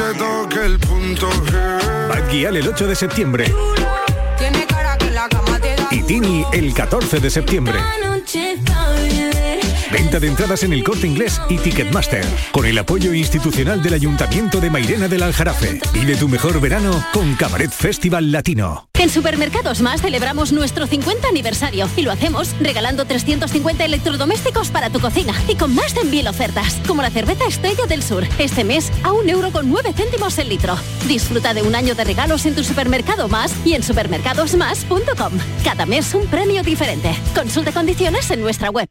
Bad 2.09 2.30
Gyal 2.30 2.56
el 2.56 2.68
8 2.68 2.87
de 2.87 2.94
septiembre. 2.94 3.54
Y 5.90 6.02
Tini 6.02 6.46
el 6.54 6.72
14 6.72 7.20
de 7.20 7.30
septiembre. 7.30 7.78
Venta 9.96 10.20
de 10.20 10.26
entradas 10.26 10.62
en 10.62 10.74
el 10.74 10.85
corte 10.85 11.06
inglés 11.06 11.40
y 11.48 11.56
Ticketmaster. 11.56 12.22
Con 12.52 12.66
el 12.66 12.76
apoyo 12.76 13.14
institucional 13.14 13.82
del 13.82 13.94
Ayuntamiento 13.94 14.61
de 14.61 14.68
Mairena 14.68 15.09
del 15.09 15.22
Aljarafe. 15.22 15.80
Vive 15.94 16.16
tu 16.16 16.28
mejor 16.28 16.61
verano 16.61 17.02
con 17.14 17.35
Cabaret 17.35 17.70
Festival 17.70 18.30
Latino. 18.30 18.90
En 18.92 19.09
Supermercados 19.09 19.80
Más 19.80 20.02
celebramos 20.02 20.52
nuestro 20.52 20.87
50 20.87 21.28
aniversario 21.28 21.88
y 21.96 22.02
lo 22.02 22.12
hacemos 22.12 22.54
regalando 22.61 23.06
350 23.06 23.87
electrodomésticos 23.87 24.68
para 24.68 24.90
tu 24.90 25.00
cocina 25.00 25.32
y 25.48 25.54
con 25.54 25.74
más 25.74 25.94
de 25.94 26.04
mil 26.04 26.28
ofertas, 26.28 26.78
como 26.87 27.00
la 27.00 27.09
cerveza 27.09 27.46
Estrella 27.46 27.87
del 27.87 28.02
Sur, 28.02 28.24
este 28.38 28.64
mes 28.64 28.92
a 29.02 29.12
un 29.12 29.30
euro 29.30 29.50
con 29.50 29.70
9 29.70 29.94
céntimos 29.96 30.38
el 30.38 30.50
litro. 30.50 30.76
Disfruta 31.09 31.54
de 31.54 31.62
un 31.62 31.74
año 31.74 31.94
de 31.94 32.04
regalos 32.04 32.44
en 32.44 32.54
tu 32.54 32.64
supermercado 32.64 33.28
más 33.28 33.50
y 33.64 33.72
en 33.72 33.82
supermercadosmás.com. 33.82 35.32
Cada 35.64 35.87
mes 35.87 36.14
un 36.14 36.26
premio 36.26 36.62
diferente. 36.62 37.16
Consulta 37.35 37.72
condiciones 37.72 38.30
en 38.30 38.42
nuestra 38.42 38.68
web. 38.68 38.90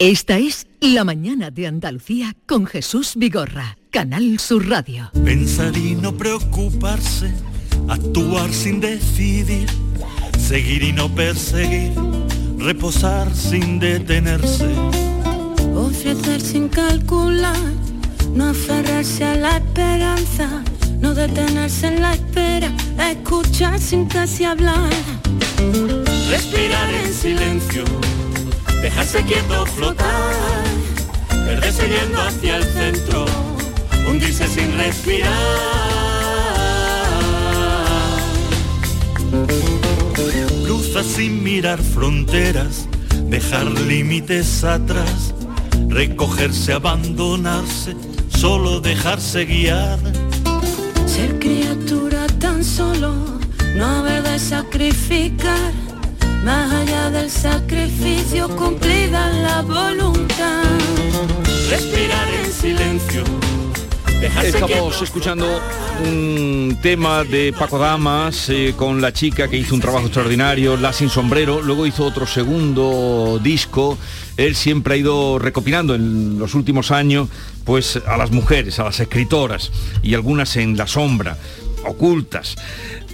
Esta 0.00 0.38
es 0.38 0.66
La 0.80 1.04
mañana 1.04 1.50
de 1.50 1.66
Andalucía 1.66 2.34
con 2.46 2.64
Jesús 2.64 3.16
Vigorra, 3.16 3.76
Canal 3.90 4.38
Sur 4.38 4.66
Radio. 4.66 5.10
Pensar 5.26 5.76
y 5.76 5.94
no 5.94 6.16
preocuparse, 6.16 7.30
actuar 7.86 8.50
sin 8.50 8.80
decidir, 8.80 9.68
seguir 10.38 10.84
y 10.84 10.94
no 10.94 11.14
perseguir, 11.14 11.92
reposar 12.56 13.30
sin 13.36 13.78
detenerse. 13.78 14.74
Ofrecer 15.74 16.40
sin 16.40 16.70
calcular, 16.70 17.60
no 18.32 18.48
aferrarse 18.48 19.22
a 19.26 19.34
la 19.34 19.58
esperanza, 19.58 20.64
no 20.98 21.12
detenerse 21.12 21.88
en 21.88 22.00
la 22.00 22.14
espera, 22.14 22.74
escuchar 23.10 23.78
sin 23.78 24.06
casi 24.06 24.44
hablar. 24.44 24.90
Respirar 26.30 26.88
en 26.94 27.12
silencio, 27.12 27.84
dejarse 28.82 29.22
quieto 29.24 29.66
flotar, 29.66 30.64
perderse 31.28 31.88
yendo 31.88 32.20
hacia 32.20 32.56
el 32.56 32.64
centro, 32.64 33.24
hundirse 34.08 34.46
sin 34.48 34.76
respirar. 34.78 35.30
Cruza 40.64 41.02
sin 41.02 41.42
mirar 41.42 41.80
fronteras, 41.80 42.88
dejar 43.28 43.66
límites 43.66 44.64
atrás, 44.64 45.34
recogerse, 45.88 46.72
abandonarse, 46.72 47.94
solo 48.28 48.80
dejarse 48.80 49.44
guiar. 49.44 49.98
Ser 51.06 51.38
criatura 51.38 52.26
tan 52.38 52.64
solo. 52.64 53.40
No 53.76 53.86
haber 53.86 54.22
de 54.24 54.38
sacrificar, 54.38 55.72
más 56.44 56.72
allá 56.72 57.10
del 57.10 57.30
sacrificio 57.30 58.48
cumplida 58.56 59.30
la 59.30 59.62
voluntad. 59.62 60.64
Respirar 61.68 62.28
en 62.44 62.52
silencio. 62.52 63.24
Estamos 64.42 65.00
escuchando 65.00 65.46
un 66.04 66.78
tema 66.82 67.24
de 67.24 67.54
Paco 67.58 67.78
Damas 67.78 68.50
eh, 68.50 68.74
con 68.76 69.00
la 69.00 69.14
chica 69.14 69.48
que 69.48 69.56
hizo 69.56 69.74
un 69.74 69.80
trabajo 69.80 70.06
extraordinario, 70.06 70.76
La 70.76 70.92
Sin 70.92 71.08
Sombrero, 71.08 71.62
luego 71.62 71.86
hizo 71.86 72.04
otro 72.04 72.26
segundo 72.26 73.40
disco. 73.42 73.96
Él 74.36 74.54
siempre 74.56 74.94
ha 74.94 74.96
ido 74.98 75.38
recopilando 75.38 75.94
en 75.94 76.38
los 76.38 76.54
últimos 76.54 76.90
años 76.90 77.28
pues 77.64 78.00
a 78.06 78.16
las 78.18 78.30
mujeres, 78.30 78.78
a 78.78 78.84
las 78.84 79.00
escritoras 79.00 79.72
y 80.02 80.14
algunas 80.14 80.56
en 80.56 80.76
la 80.76 80.86
sombra, 80.86 81.38
ocultas. 81.86 82.56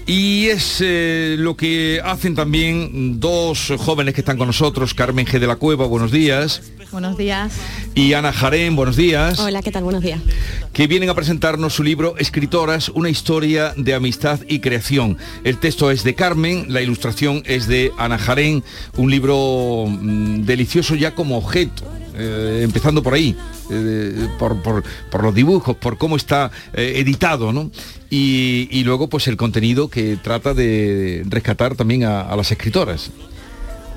Y 0.09 0.47
es 0.47 0.79
eh, 0.81 1.35
lo 1.37 1.57
que 1.57 2.01
hacen 2.05 2.37
también 2.37 3.19
dos 3.19 3.73
jóvenes 3.79 4.15
que 4.15 4.21
están 4.21 4.39
con 4.39 4.47
nosotros, 4.47 4.95
Carmen 4.95 5.27
G. 5.27 5.41
de 5.41 5.49
la 5.49 5.57
Cueva, 5.57 5.87
buenos 5.87 6.13
días, 6.13 6.63
Buenos 6.93 7.19
días. 7.19 7.53
y 7.97 8.13
Ana 8.13 8.33
Jarén, 8.33 8.77
buenos 8.77 8.95
días 8.95 9.41
Hola, 9.41 9.61
¿qué 9.63 9.73
tal? 9.73 9.83
Buenos 9.83 10.03
días. 10.05 10.21
que 10.73 10.87
vienen 10.87 11.09
a 11.09 11.15
presentarnos 11.15 11.75
su 11.75 11.83
libro 11.83 12.17
Escritoras, 12.19 12.89
una 12.91 13.09
historia 13.11 13.75
de 13.77 13.95
amistad 13.95 14.39
y 14.49 14.61
creación. 14.61 15.19
El 15.43 15.59
texto 15.59 15.91
es 15.91 16.05
de 16.05 16.15
Carmen, 16.15 16.67
la 16.69 16.83
ilustración 16.83 17.43
es 17.45 17.67
de 17.67 17.91
Ana 17.99 18.17
Jarén, 18.17 18.63
un 18.97 19.11
libro 19.11 19.87
mm, 19.89 20.43
delicioso 20.45 20.95
ya 20.95 21.17
como 21.17 21.37
objeto. 21.37 21.83
Eh, 22.17 22.61
empezando 22.63 23.03
por 23.03 23.15
ahí, 23.15 23.37
eh, 23.71 24.29
por, 24.39 24.63
por- 24.63 25.23
los 25.23 25.35
dibujos, 25.35 25.77
por 25.77 25.99
cómo 25.99 26.17
está 26.17 26.51
eh, 26.73 26.95
editado, 26.97 27.53
¿no? 27.53 27.71
Y, 28.11 28.69
y 28.71 28.85
luego 28.85 29.09
pues 29.09 29.27
el 29.29 29.37
contenido 29.37 29.89
que 29.89 30.17
trata 30.17 30.55
de 30.55 31.23
rescatar 31.29 31.75
también 31.75 32.05
a, 32.05 32.23
a 32.23 32.37
las 32.37 32.51
escritoras. 32.53 33.11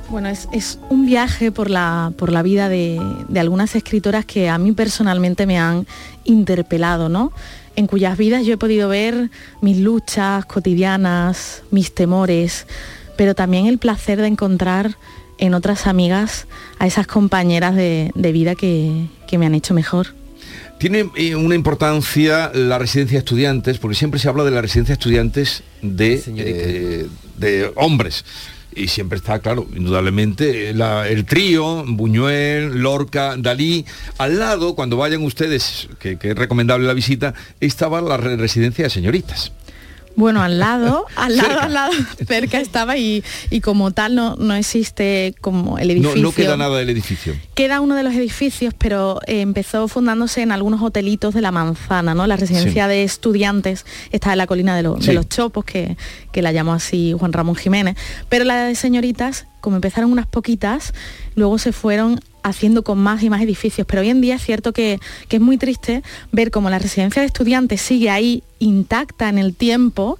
Bueno, 0.10 0.28
es, 0.30 0.48
es 0.52 0.80
un 0.90 1.06
viaje 1.06 1.52
por 1.52 1.70
la, 1.70 2.12
por 2.18 2.32
la 2.32 2.42
vida 2.42 2.68
de, 2.68 3.00
de 3.28 3.40
algunas 3.40 3.76
escritoras 3.76 4.26
que 4.26 4.50
a 4.50 4.58
mí 4.58 4.72
personalmente 4.72 5.46
me 5.46 5.60
han 5.60 5.86
interpelado, 6.24 7.10
¿no? 7.10 7.32
En 7.76 7.86
cuyas 7.86 8.18
vidas 8.18 8.44
yo 8.46 8.56
he 8.56 8.58
podido 8.58 8.90
ver 8.90 9.30
mis 9.62 9.78
luchas 9.78 10.46
cotidianas, 10.46 11.62
mis 11.70 11.94
temores, 11.94 12.66
pero 13.16 13.36
también 13.36 13.68
el 13.68 13.78
placer 13.78 14.20
de 14.20 14.28
encontrar 14.28 14.98
en 15.40 15.54
otras 15.54 15.88
amigas 15.88 16.46
a 16.78 16.88
esas 16.88 17.08
compañeras 17.08 17.76
de, 17.76 18.12
de 18.16 18.32
vida 18.32 18.56
que, 18.56 19.08
que 19.28 19.38
me 19.38 19.46
han 19.46 19.56
hecho 19.56 19.74
mejor. 19.74 20.08
Tiene 20.78 21.10
eh, 21.16 21.36
una 21.36 21.56
importancia 21.56 22.52
la 22.54 22.78
residencia 22.78 23.16
de 23.18 23.20
estudiantes, 23.20 23.78
porque 23.80 23.96
siempre 23.98 24.20
se 24.20 24.30
habla 24.30 24.44
de 24.46 24.52
la 24.52 24.62
residencia 24.62 24.94
de 24.96 25.00
estudiantes 25.00 25.64
de, 25.82 26.24
eh, 26.38 27.08
de 27.38 27.72
hombres. 27.76 28.24
Y 28.76 28.88
siempre 28.88 29.18
está, 29.18 29.40
claro, 29.40 29.68
indudablemente, 29.76 30.74
la- 30.74 31.08
el 31.08 31.26
trío, 31.26 31.84
Buñuel, 31.86 32.82
Lorca, 32.82 33.36
Dalí. 33.38 33.86
Al 34.20 34.40
lado, 34.40 34.76
cuando 34.76 34.96
vayan 34.96 35.24
ustedes, 35.24 35.90
que, 36.00 36.18
que 36.18 36.30
es 36.30 36.36
recomendable 36.38 36.88
la 36.88 36.94
visita, 36.94 37.34
estaba 37.60 38.00
la 38.02 38.16
re- 38.18 38.38
residencia 38.38 38.86
de 38.86 38.90
señoritas. 38.90 39.52
Bueno, 40.16 40.42
al 40.42 40.60
lado, 40.60 41.06
al 41.16 41.38
lado, 41.38 41.48
Cerca. 41.50 41.64
al 41.66 41.74
lado, 41.74 41.92
cerca 42.28 42.60
estaba 42.60 42.98
y, 42.98 43.24
y 43.50 43.62
como 43.62 43.92
tal 43.92 44.16
no, 44.16 44.36
no 44.36 44.54
existe 44.54 45.34
como 45.40 45.78
el 45.80 45.88
No, 45.88 45.94
edificio. 45.94 46.22
no 46.22 46.32
queda 46.34 46.58
nada 46.58 46.78
del 46.78 46.90
edificio. 46.90 47.36
Queda 47.56 47.80
uno 47.80 47.96
de 47.96 48.04
los 48.04 48.14
edificios, 48.14 48.74
pero 48.78 49.20
eh, 49.28 49.42
empezó 49.42 49.88
fundándose 49.88 50.42
en 50.42 50.52
algunos 50.52 50.82
hotelitos 50.82 51.34
de 51.34 51.42
la 51.42 51.52
manzana, 51.52 52.16
¿no? 52.16 52.28
La 52.28 52.36
residencia 52.36 52.84
Sí. 52.86 52.90
de 52.90 53.04
estudiantes 53.04 53.86
está 54.12 54.32
en 54.34 54.40
la 54.40 54.48
colina 54.48 54.76
de, 54.76 54.84
lo- 54.84 54.96
de 54.96 55.14
los 55.14 55.30
Chopos, 55.30 55.64
que, 55.64 55.96
que 56.34 56.42
la 56.42 56.52
llamó 56.52 56.74
así 56.74 57.16
Juan 57.18 57.32
Ramón 57.32 57.56
Jiménez. 57.56 57.96
Pero 58.28 58.44
la 58.44 58.66
de 58.66 58.76
señoritas, 58.76 59.46
como 59.62 59.78
empezaron 59.78 60.12
unas 60.12 60.26
poquitas, 60.28 60.94
luego 61.36 61.58
se 61.60 61.72
fueron 61.72 62.20
haciendo 62.44 62.84
con 62.84 62.98
más 62.98 63.24
y 63.24 63.30
más 63.30 63.42
edificios. 63.42 63.86
Pero 63.88 64.02
hoy 64.02 64.10
en 64.10 64.22
día 64.22 64.36
es 64.36 64.44
cierto 64.44 64.74
que, 64.74 65.00
que 65.28 65.38
es 65.38 65.42
muy 65.42 65.58
triste 65.58 66.04
ver 66.32 66.52
cómo 66.52 66.70
la 66.70 66.80
residencia 66.80 67.22
de 67.22 67.28
estudiantes 67.28 67.82
sigue 67.82 68.10
ahí 68.10 68.44
intacta 68.60 69.30
en 69.30 69.38
el 69.38 69.56
tiempo 69.56 70.18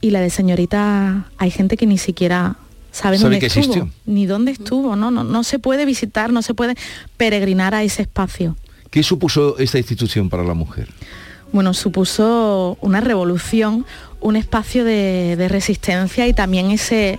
y 0.00 0.10
la 0.10 0.20
de 0.20 0.30
señorita 0.30 1.30
hay 1.36 1.50
gente 1.50 1.76
que 1.76 1.86
ni 1.86 1.98
siquiera 1.98 2.56
sabe, 2.90 3.18
¿Sabe 3.18 3.30
dónde 3.32 3.46
estuvo, 3.46 3.60
existió? 3.60 3.90
ni 4.06 4.26
dónde 4.26 4.52
estuvo, 4.52 4.96
¿no? 4.96 5.10
No, 5.10 5.24
no 5.24 5.44
se 5.44 5.58
puede 5.58 5.84
visitar, 5.84 6.32
no 6.32 6.42
se 6.42 6.54
puede 6.54 6.74
peregrinar 7.16 7.74
a 7.74 7.82
ese 7.82 8.02
espacio. 8.02 8.56
¿Qué 8.90 9.02
supuso 9.02 9.58
esta 9.58 9.78
institución 9.78 10.28
para 10.28 10.42
la 10.42 10.54
mujer? 10.54 10.88
Bueno, 11.52 11.74
supuso 11.74 12.78
una 12.80 13.00
revolución, 13.00 13.84
un 14.20 14.36
espacio 14.36 14.84
de, 14.84 15.46
resistencia 15.48 16.28
y 16.28 16.32
también 16.32 16.70
ese, 16.70 17.18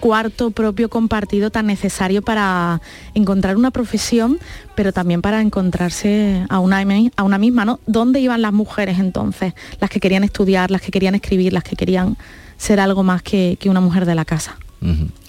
cuarto 0.00 0.50
propio 0.50 0.88
compartido 0.88 1.50
tan 1.50 1.66
necesario 1.66 2.22
para 2.22 2.80
encontrar 3.14 3.56
una 3.56 3.70
profesión, 3.70 4.38
pero 4.74 4.92
también 4.92 5.22
para 5.22 5.40
encontrarse 5.40 6.44
a 6.48 6.58
una, 6.58 6.84
misma, 6.84 7.64
¿no? 7.64 7.78
¿Dónde 7.86 8.20
iban 8.20 8.42
las 8.42 8.52
mujeres 8.52 8.98
entonces? 8.98 9.54
Las 9.80 9.90
que 9.90 10.00
querían 10.00 10.24
estudiar, 10.24 10.70
las 10.70 10.80
que 10.80 10.90
querían 10.90 11.14
escribir, 11.14 11.52
las 11.52 11.62
que 11.62 11.76
querían 11.76 12.16
ser 12.56 12.80
algo 12.80 13.02
más 13.02 13.22
que, 13.22 13.58
una 13.66 13.80
mujer 13.80 14.06
de 14.06 14.14
la 14.14 14.24
casa. 14.24 14.56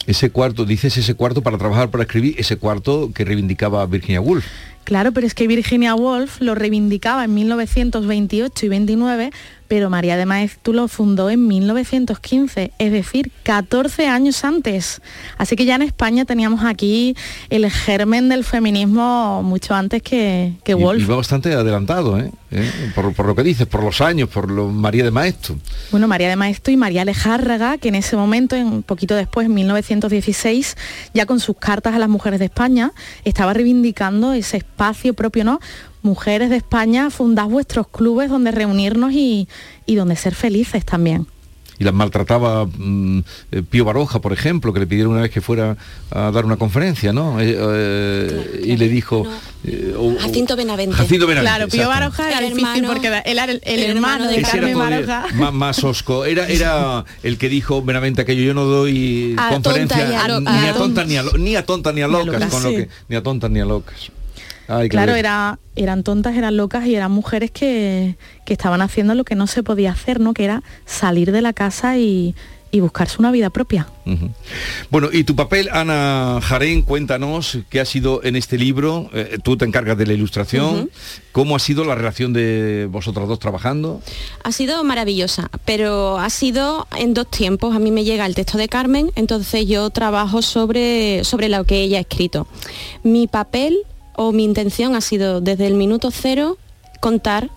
Ese 0.07 0.31
cuarto, 0.31 0.65
dices 0.65 0.97
ese 0.97 1.13
cuarto 1.13 1.43
para 1.43 1.57
trabajar, 1.57 1.89
para 1.91 2.03
escribir, 2.03 2.35
ese 2.37 2.57
cuarto 2.57 3.11
que 3.13 3.23
reivindicaba 3.23 3.85
Virginia 3.85 4.19
Woolf. 4.19 4.45
Claro, 4.83 5.11
pero 5.13 5.25
es 5.25 5.33
que 5.33 5.47
Virginia 5.47 5.95
Woolf 5.95 6.41
lo 6.41 6.55
reivindicaba 6.55 7.23
en 7.23 7.33
1928 7.33 8.65
y 8.65 8.69
29, 8.69 9.31
pero 9.67 9.89
María 9.89 10.17
de 10.17 10.25
Maeztu 10.25 10.73
lo 10.73 10.87
fundó 10.87 11.29
en 11.29 11.47
1915, 11.47 12.71
es 12.77 12.91
decir, 12.91 13.31
14 13.43 14.07
años 14.07 14.43
antes. 14.43 15.01
Así 15.37 15.55
que 15.55 15.65
ya 15.65 15.75
en 15.75 15.81
España 15.83 16.25
teníamos 16.25 16.63
aquí 16.63 17.15
el 17.49 17.69
germen 17.71 18.29
del 18.29 18.43
feminismo 18.43 19.41
mucho 19.43 19.73
antes 19.75 20.01
que, 20.01 20.53
que 20.63 20.73
Y- 20.73 20.75
Woolf. 20.75 21.01
Y, 21.01 21.05
va 21.05 21.15
bastante 21.15 21.53
adelantado, 21.53 22.19
¿eh? 22.19 22.31
¿Eh? 22.51 22.69
Por, 22.93 23.13
por 23.13 23.25
lo 23.25 23.35
que 23.35 23.41
dices, 23.41 23.65
por 23.65 23.83
los 23.83 23.99
años, 24.01 24.29
por 24.29 24.51
lo 24.51 24.69
María 24.69 25.03
de 25.03 25.09
Maestro. 25.11 25.55
Bueno, 25.89 26.07
María 26.07 26.29
de 26.29 26.35
Maeztu 26.35 26.69
y 26.69 26.77
María 26.77 27.01
Alejárraga, 27.01 27.77
que 27.79 27.87
en 27.87 27.95
ese 27.95 28.15
momento, 28.15 28.55
un 28.55 28.83
poquito 28.83 29.15
después, 29.15 29.45
en 29.47 29.55
1916, 29.55 30.77
ya 31.15 31.25
con 31.25 31.39
sus 31.39 31.57
cartas 31.57 31.95
a 31.95 31.99
las 31.99 32.09
mujeres 32.09 32.39
de 32.39 32.45
España, 32.45 32.91
estaba 33.23 33.53
reivindicando 33.53 34.33
ese 34.33 34.57
espacio 34.57 35.15
propio, 35.15 35.43
¿no? 35.43 35.59
Mujeres 36.03 36.49
de 36.49 36.57
España, 36.57 37.09
fundad 37.09 37.45
vuestros 37.47 37.87
clubes 37.87 38.29
donde 38.29 38.51
reunirnos 38.51 39.13
y, 39.13 39.47
y 39.85 39.95
donde 39.95 40.15
ser 40.15 40.35
felices 40.35 40.85
también. 40.85 41.25
Y 41.79 41.85
las 41.85 41.93
maltrataba 41.93 42.65
mm, 42.67 43.19
eh, 43.51 43.63
Pío 43.67 43.83
Baroja, 43.83 44.21
por 44.21 44.31
ejemplo, 44.31 44.71
que 44.73 44.79
le 44.79 44.85
pidieron 44.85 45.13
una 45.13 45.23
vez 45.23 45.31
que 45.31 45.41
fuera 45.41 45.75
a 46.11 46.29
dar 46.29 46.45
una 46.45 46.55
conferencia, 46.55 47.11
¿no? 47.13 47.41
Eh, 47.41 47.57
eh, 47.57 48.61
y 48.63 48.77
le 48.77 48.87
dijo... 48.87 49.25
eh, 49.63 49.95
o- 49.97 50.09
o- 50.13 50.19
Jacinto 50.19 50.55
Benavente. 50.55 50.95
Jacinto 50.95 51.25
Benavente, 51.25 51.49
Claro, 51.55 51.71
Pío. 51.71 51.87
Baroja 51.89 52.29
era 52.29 52.41
difícil 52.41 52.59
hermano- 52.67 52.87
porque 52.89 53.07
era- 53.07 53.19
él 53.21 53.39
era 53.39 53.51
el, 53.51 53.61
el 53.65 53.79
el 53.79 53.89
hermano 53.89 54.27
de 54.27 54.41
Carmen 54.43 54.77
Baroja. 54.77 55.25
más, 55.33 55.51
más 55.53 55.83
osco. 55.83 56.25
Era, 56.25 56.47
era 56.47 57.05
el 57.23 57.39
que 57.39 57.49
dijo 57.49 57.81
Benavente 57.81 58.21
aquello, 58.21 58.43
yo 58.43 58.53
no 58.53 58.65
doy 58.65 59.35
A 59.39 59.49
conferencia 59.49 59.97
tonta 60.27 60.51
a 60.53 60.61
ni 60.61 60.67
a 60.67 60.73
tontas 60.75 61.07
ni 61.07 61.17
a, 61.17 61.23
lo- 61.23 61.37
ni 61.39 61.55
a 61.55 61.65
tontas 61.65 61.93
ni 61.95 62.01
a 62.03 62.07
Ni 62.07 62.13
a 62.13 62.17
locas, 62.23 62.63
lo 62.63 62.69
que, 62.69 62.89
ni 63.09 63.15
a 63.15 63.23
tontas 63.23 63.49
ni 63.49 63.59
a 63.61 63.65
locas. 63.65 64.11
Ay, 64.77 64.89
Claro, 64.89 65.15
era, 65.15 65.59
eran 65.75 66.03
tontas, 66.03 66.35
eran 66.35 66.57
locas 66.57 66.85
y 66.85 66.95
eran 66.95 67.11
mujeres 67.11 67.51
que, 67.51 68.17
que 68.45 68.53
estaban 68.53 68.81
haciendo 68.81 69.15
lo 69.15 69.23
que 69.23 69.35
no 69.35 69.47
se 69.47 69.63
podía 69.63 69.91
hacer, 69.91 70.19
¿no? 70.19 70.33
Que 70.33 70.45
era 70.45 70.63
salir 70.85 71.31
de 71.31 71.41
la 71.41 71.53
casa 71.53 71.97
y, 71.97 72.35
y 72.73 72.79
buscarse 72.79 73.17
una 73.19 73.31
vida 73.31 73.51
propia. 73.51 73.87
Bueno, 74.89 75.09
y 75.13 75.25
tu 75.25 75.35
papel, 75.35 75.69
Ana 75.71 76.39
Jarén, 76.41 76.81
cuéntanos 76.81 77.59
qué 77.69 77.79
ha 77.79 77.85
sido 77.85 78.23
en 78.23 78.35
este 78.35 78.57
libro. 78.57 79.11
Eh, 79.13 79.37
tú 79.43 79.55
te 79.57 79.65
encargas 79.65 79.95
de 79.95 80.07
la 80.07 80.13
ilustración. 80.13 80.89
¿Cómo 81.31 81.55
ha 81.55 81.59
sido 81.59 81.85
la 81.85 81.93
relación 81.93 82.33
de 82.33 82.87
vosotras 82.89 83.27
dos 83.27 83.37
trabajando? 83.37 84.01
Ha 84.43 84.51
sido 84.51 84.83
maravillosa, 84.83 85.51
pero 85.65 86.17
ha 86.17 86.31
sido 86.31 86.87
en 86.97 87.13
dos 87.13 87.29
tiempos. 87.29 87.75
A 87.75 87.79
mí 87.79 87.91
me 87.91 88.05
llega 88.05 88.25
el 88.25 88.33
texto 88.33 88.57
de 88.57 88.67
Carmen, 88.67 89.11
entonces 89.13 89.67
yo 89.67 89.91
trabajo 89.91 90.41
sobre, 90.41 91.23
sobre 91.25 91.49
lo 91.49 91.65
que 91.65 91.83
ella 91.83 91.99
ha 91.99 92.01
escrito. 92.01 92.47
Mi 93.03 93.27
papel 93.27 93.77
o 94.15 94.31
mi 94.31 94.43
intención 94.43 94.95
ha 94.95 95.01
sido 95.01 95.41
desde 95.41 95.67
el 95.67 95.73
minuto 95.75 96.09
cero 96.11 96.57
contar, 96.99 97.49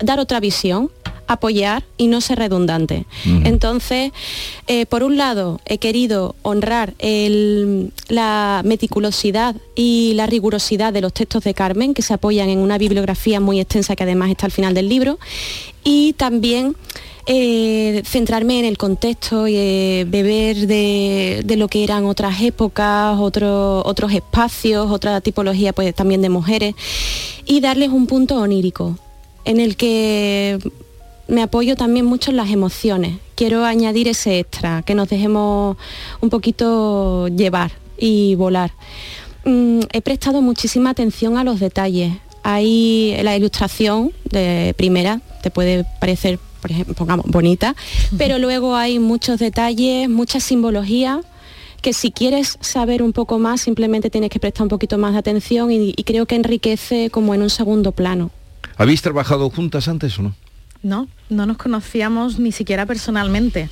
dar 0.00 0.20
otra 0.20 0.40
visión, 0.40 0.90
apoyar 1.26 1.84
y 1.98 2.06
no 2.06 2.20
ser 2.22 2.38
redundante. 2.38 3.04
Entonces, 3.44 4.12
eh, 4.66 4.86
por 4.86 5.02
un 5.02 5.18
lado, 5.18 5.60
he 5.66 5.76
querido 5.76 6.34
honrar 6.42 6.94
el- 6.98 7.92
la 8.08 8.62
meticulosidad 8.64 9.54
y 9.74 10.12
la 10.14 10.24
rigurosidad 10.26 10.92
de 10.92 11.02
los 11.02 11.12
textos 11.12 11.44
de 11.44 11.52
Carmen, 11.52 11.92
que 11.92 12.00
se 12.00 12.14
apoyan 12.14 12.48
en 12.48 12.58
una 12.60 12.78
bibliografía 12.78 13.40
muy 13.40 13.60
extensa 13.60 13.94
que 13.94 14.04
además 14.04 14.30
está 14.30 14.46
al 14.46 14.52
final 14.52 14.72
del 14.72 14.88
libro, 14.88 15.18
y 15.84 16.14
también 16.14 16.76
eh, 17.30 18.02
centrarme 18.06 18.58
en 18.58 18.64
el 18.64 18.78
contexto 18.78 19.46
y 19.46 19.54
eh, 19.54 20.06
beber 20.08 20.66
de, 20.66 21.44
lo 21.58 21.68
que 21.68 21.84
eran 21.84 22.06
otras 22.06 22.40
épocas, 22.40 23.18
otro- 23.18 23.82
otros 23.84 24.12
espacios, 24.12 24.90
otra 24.90 25.20
tipología 25.20 25.74
pues 25.74 25.94
también 25.94 26.22
de 26.22 26.30
mujeres, 26.30 26.74
y 27.44 27.60
darles 27.60 27.90
un 27.90 28.06
punto 28.06 28.36
onírico 28.36 28.98
en 29.44 29.60
el 29.60 29.76
que 29.76 30.58
me 31.28 31.42
apoyo 31.42 31.76
también 31.76 32.06
mucho 32.06 32.30
en 32.30 32.38
las 32.38 32.50
emociones. 32.50 33.18
Quiero 33.34 33.64
añadir 33.64 34.08
ese 34.08 34.38
extra, 34.38 34.82
que 34.82 34.94
nos 34.94 35.08
dejemos 35.10 35.76
un 36.22 36.30
poquito 36.30 37.28
llevar 37.28 37.72
y 37.98 38.34
volar. 38.36 38.72
Mm, 39.44 39.80
he 39.92 40.00
prestado 40.00 40.40
muchísima 40.40 40.90
atención 40.90 41.36
a 41.36 41.44
los 41.44 41.60
detalles. 41.60 42.14
Hay 42.42 43.16
la 43.22 43.36
ilustración 43.36 44.12
de 44.24 44.74
primera, 44.78 45.20
te 45.42 45.50
puede 45.50 45.84
parecer, 46.00 46.38
por 46.60 46.70
ejemplo, 46.70 46.94
pongamos, 46.94 47.26
bonita, 47.26 47.74
pero 48.16 48.38
luego 48.38 48.76
hay 48.76 48.98
muchos 48.98 49.38
detalles, 49.38 50.08
mucha 50.08 50.40
simbología 50.40 51.20
que 51.82 51.92
si 51.92 52.10
quieres 52.10 52.58
saber 52.60 53.02
un 53.02 53.12
poco 53.12 53.38
más 53.38 53.60
simplemente 53.60 54.10
tienes 54.10 54.30
que 54.30 54.40
prestar 54.40 54.64
un 54.64 54.68
poquito 54.68 54.98
más 54.98 55.12
de 55.12 55.18
atención 55.18 55.70
y, 55.70 55.94
y 55.96 56.04
creo 56.04 56.26
que 56.26 56.34
enriquece 56.34 57.10
como 57.10 57.34
en 57.34 57.42
un 57.42 57.50
segundo 57.50 57.92
plano. 57.92 58.30
¿Habéis 58.76 59.02
trabajado 59.02 59.48
juntas 59.50 59.88
antes 59.88 60.18
o 60.18 60.22
no? 60.22 60.34
No, 60.82 61.08
no 61.28 61.46
nos 61.46 61.56
conocíamos 61.56 62.38
ni 62.38 62.52
siquiera 62.52 62.86
personalmente. 62.86 63.68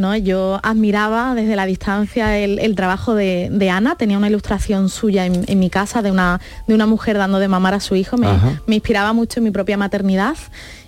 ¿No? 0.00 0.16
Yo 0.16 0.58
admiraba 0.62 1.34
desde 1.34 1.54
la 1.54 1.66
distancia 1.66 2.38
el, 2.38 2.58
el 2.58 2.74
trabajo 2.74 3.14
de, 3.14 3.48
de 3.52 3.70
Ana, 3.70 3.96
tenía 3.96 4.18
una 4.18 4.28
ilustración 4.28 4.88
suya 4.88 5.26
en, 5.26 5.44
en 5.46 5.58
mi 5.58 5.70
casa 5.70 6.02
de 6.02 6.10
una, 6.10 6.40
de 6.66 6.74
una 6.74 6.86
mujer 6.86 7.18
dando 7.18 7.38
de 7.38 7.48
mamar 7.48 7.74
a 7.74 7.80
su 7.80 7.94
hijo, 7.94 8.16
me 8.16 8.74
inspiraba 8.74 9.12
mucho 9.12 9.40
en 9.40 9.44
mi 9.44 9.50
propia 9.50 9.76
maternidad 9.76 10.36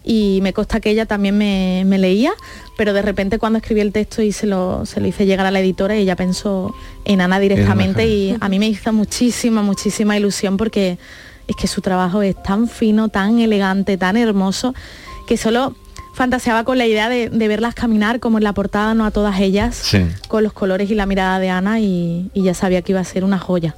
y 0.05 0.41
me 0.43 0.53
consta 0.53 0.81
que 0.81 0.91
ella 0.91 1.07
también 1.07 1.37
me, 1.39 1.85
me 1.87 1.99
leía, 1.99 2.33
pero 2.77 2.93
de 2.93 3.03
repente 3.03 3.39
cuando 3.39 3.59
escribí 3.59 3.81
el 3.81 3.93
texto 3.93 4.23
y 4.23 4.33
se 4.33 4.47
lo, 4.47 4.85
se 4.87 5.01
lo 5.01 5.07
hice 5.07 5.27
llegar 5.27 5.47
a 5.47 5.51
la 5.51 5.61
editora, 5.61 5.95
ella 5.95 6.17
pensó 6.17 6.75
en 7.05 7.21
Ana 7.21 7.39
directamente 7.39 8.07
y 8.07 8.37
a 8.41 8.49
mí 8.49 8.59
me 8.59 8.69
hizo 8.69 8.93
muchísima, 8.93 9.63
muchísima 9.63 10.17
ilusión 10.17 10.57
porque 10.57 10.99
es 11.47 11.57
que 11.57 11.67
su 11.67 11.81
trabajo 11.81 12.23
es 12.23 12.41
tan 12.43 12.69
fino, 12.69 13.09
tan 13.09 13.39
elegante, 13.39 13.97
tan 13.97 14.17
hermoso, 14.17 14.75
que 15.27 15.37
solo 15.37 15.75
fantaseaba 16.15 16.65
con 16.65 16.79
la 16.79 16.87
idea 16.87 17.09
de, 17.09 17.29
de 17.31 17.49
verlas 17.49 17.75
caminar 17.75 18.21
como 18.21 18.39
en 18.39 18.45
la 18.45 18.53
portada, 18.53 18.95
no 18.95 19.05
a 19.05 19.11
todas 19.11 19.41
ellas, 19.41 19.77
Sí. 19.77 20.01
con 20.29 20.43
los 20.45 20.53
colores 20.53 20.91
y 20.91 20.95
la 20.95 21.07
mirada 21.07 21.39
de 21.39 21.51
Ana 21.51 21.81
y, 21.81 22.31
y 22.35 22.43
ya 22.43 22.55
sabía 22.55 22.83
que 22.83 22.93
iba 22.93 23.01
a 23.01 23.05
ser 23.05 23.25
una 23.25 23.39
joya. 23.39 23.77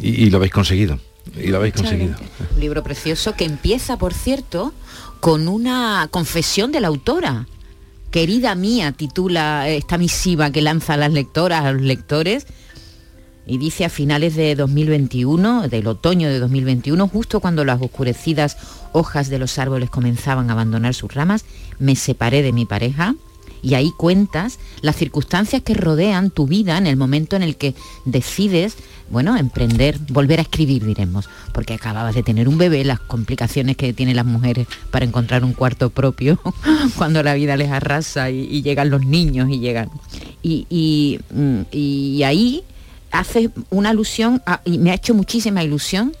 Y, 0.00 0.24
y 0.24 0.30
lo 0.30 0.38
habéis 0.38 0.52
conseguido. 0.52 0.98
Y 1.36 1.48
lo 1.48 1.56
habéis 1.58 1.74
conseguido. 1.74 2.14
Un 2.54 2.60
libro 2.60 2.82
precioso 2.82 3.34
que 3.34 3.44
empieza, 3.44 3.96
por 3.96 4.12
cierto, 4.14 4.72
con 5.20 5.48
una 5.48 6.06
confesión 6.10 6.70
de 6.70 6.80
la 6.80 6.88
autora. 6.88 7.46
Querida 8.10 8.54
mía, 8.54 8.92
titula 8.92 9.68
esta 9.68 9.98
misiva 9.98 10.50
que 10.50 10.62
lanza 10.62 10.94
a 10.94 10.96
las 10.96 11.12
lectoras, 11.12 11.64
a 11.64 11.72
los 11.72 11.82
lectores, 11.82 12.46
y 13.46 13.58
dice 13.58 13.84
a 13.84 13.88
finales 13.88 14.36
de 14.36 14.54
2021, 14.54 15.68
del 15.68 15.86
otoño 15.88 16.28
de 16.28 16.38
2021, 16.38 17.08
justo 17.08 17.40
cuando 17.40 17.64
las 17.64 17.82
oscurecidas 17.82 18.56
hojas 18.94 19.28
de 19.28 19.38
los 19.38 19.58
árboles 19.58 19.90
comenzaban 19.90 20.48
a 20.48 20.54
abandonar 20.54 20.94
sus 20.94 21.12
ramas, 21.12 21.44
me 21.78 21.96
separé 21.96 22.42
de 22.42 22.52
mi 22.52 22.64
pareja 22.64 23.14
y 23.64 23.74
ahí 23.74 23.92
cuentas 23.96 24.58
las 24.82 24.94
circunstancias 24.94 25.62
que 25.62 25.74
rodean 25.74 26.30
tu 26.30 26.46
vida 26.46 26.78
en 26.78 26.86
el 26.86 26.96
momento 26.96 27.34
en 27.34 27.42
el 27.42 27.56
que 27.56 27.74
decides, 28.04 28.76
bueno, 29.10 29.36
emprender, 29.36 29.98
volver 30.10 30.38
a 30.38 30.42
escribir, 30.42 30.84
diremos, 30.84 31.28
porque 31.52 31.74
acababas 31.74 32.14
de 32.14 32.22
tener 32.22 32.46
un 32.46 32.58
bebé, 32.58 32.84
las 32.84 33.00
complicaciones 33.00 33.76
que 33.76 33.94
tienen 33.94 34.16
las 34.16 34.26
mujeres 34.26 34.68
para 34.90 35.06
encontrar 35.06 35.44
un 35.44 35.54
cuarto 35.54 35.88
propio 35.90 36.38
cuando 36.98 37.22
la 37.22 37.34
vida 37.34 37.56
les 37.56 37.70
arrasa 37.70 38.30
y, 38.30 38.62
llegan 38.62 38.90
los 38.90 39.04
niños 39.04 39.48
y 39.48 39.58
llegan. 39.58 39.90
Y, 40.42 40.66
y, 40.68 41.20
mm, 41.34 42.22
ahí 42.22 42.62
hace 43.10 43.50
una 43.70 43.90
alusión, 43.90 44.42
y 44.64 44.78
me 44.78 44.90
ha 44.90 44.94
hecho 44.94 45.14
muchísima 45.14 45.64
ilusión 45.64 46.12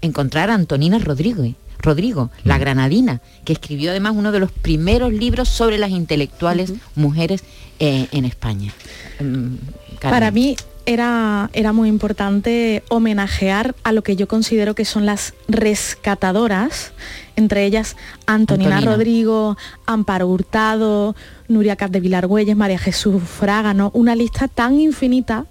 encontrar 0.00 0.50
a 0.50 0.54
Antonina 0.54 0.98
Rodríguez. 0.98 1.54
Rodrigo, 1.80 2.30
la 2.44 2.58
granadina, 2.58 3.20
que 3.44 3.52
escribió 3.52 3.90
además 3.90 4.14
uno 4.16 4.32
de 4.32 4.40
los 4.40 4.50
primeros 4.50 5.12
libros 5.12 5.48
sobre 5.48 5.78
las 5.78 5.90
intelectuales 5.90 6.72
mujeres 6.94 7.44
eh, 7.78 8.08
en 8.12 8.24
España. 8.24 8.72
Mm. 9.20 9.54
Para 10.00 10.30
mí 10.30 10.56
era, 10.86 11.50
era 11.52 11.72
muy 11.72 11.88
importante 11.88 12.82
homenajear 12.88 13.74
a 13.84 13.92
lo 13.92 14.02
que 14.02 14.16
yo 14.16 14.26
considero 14.26 14.74
que 14.74 14.84
son 14.84 15.06
las 15.06 15.34
rescatadoras, 15.46 16.92
entre 17.36 17.66
ellas 17.66 17.96
Antonina, 18.26 18.76
Antonina. 18.76 18.96
Rodrigo, 18.96 19.56
Amparo 19.86 20.28
Hurtado, 20.28 21.14
Nuria 21.46 21.76
Cap 21.76 21.90
de 21.90 22.00
Vilargüelles, 22.00 22.56
María 22.56 22.78
Jesús 22.78 23.22
Fraga, 23.22 23.74
¿no? 23.74 23.90
Una 23.92 24.16
lista 24.16 24.48
tan 24.48 24.80
infinita 24.80 25.46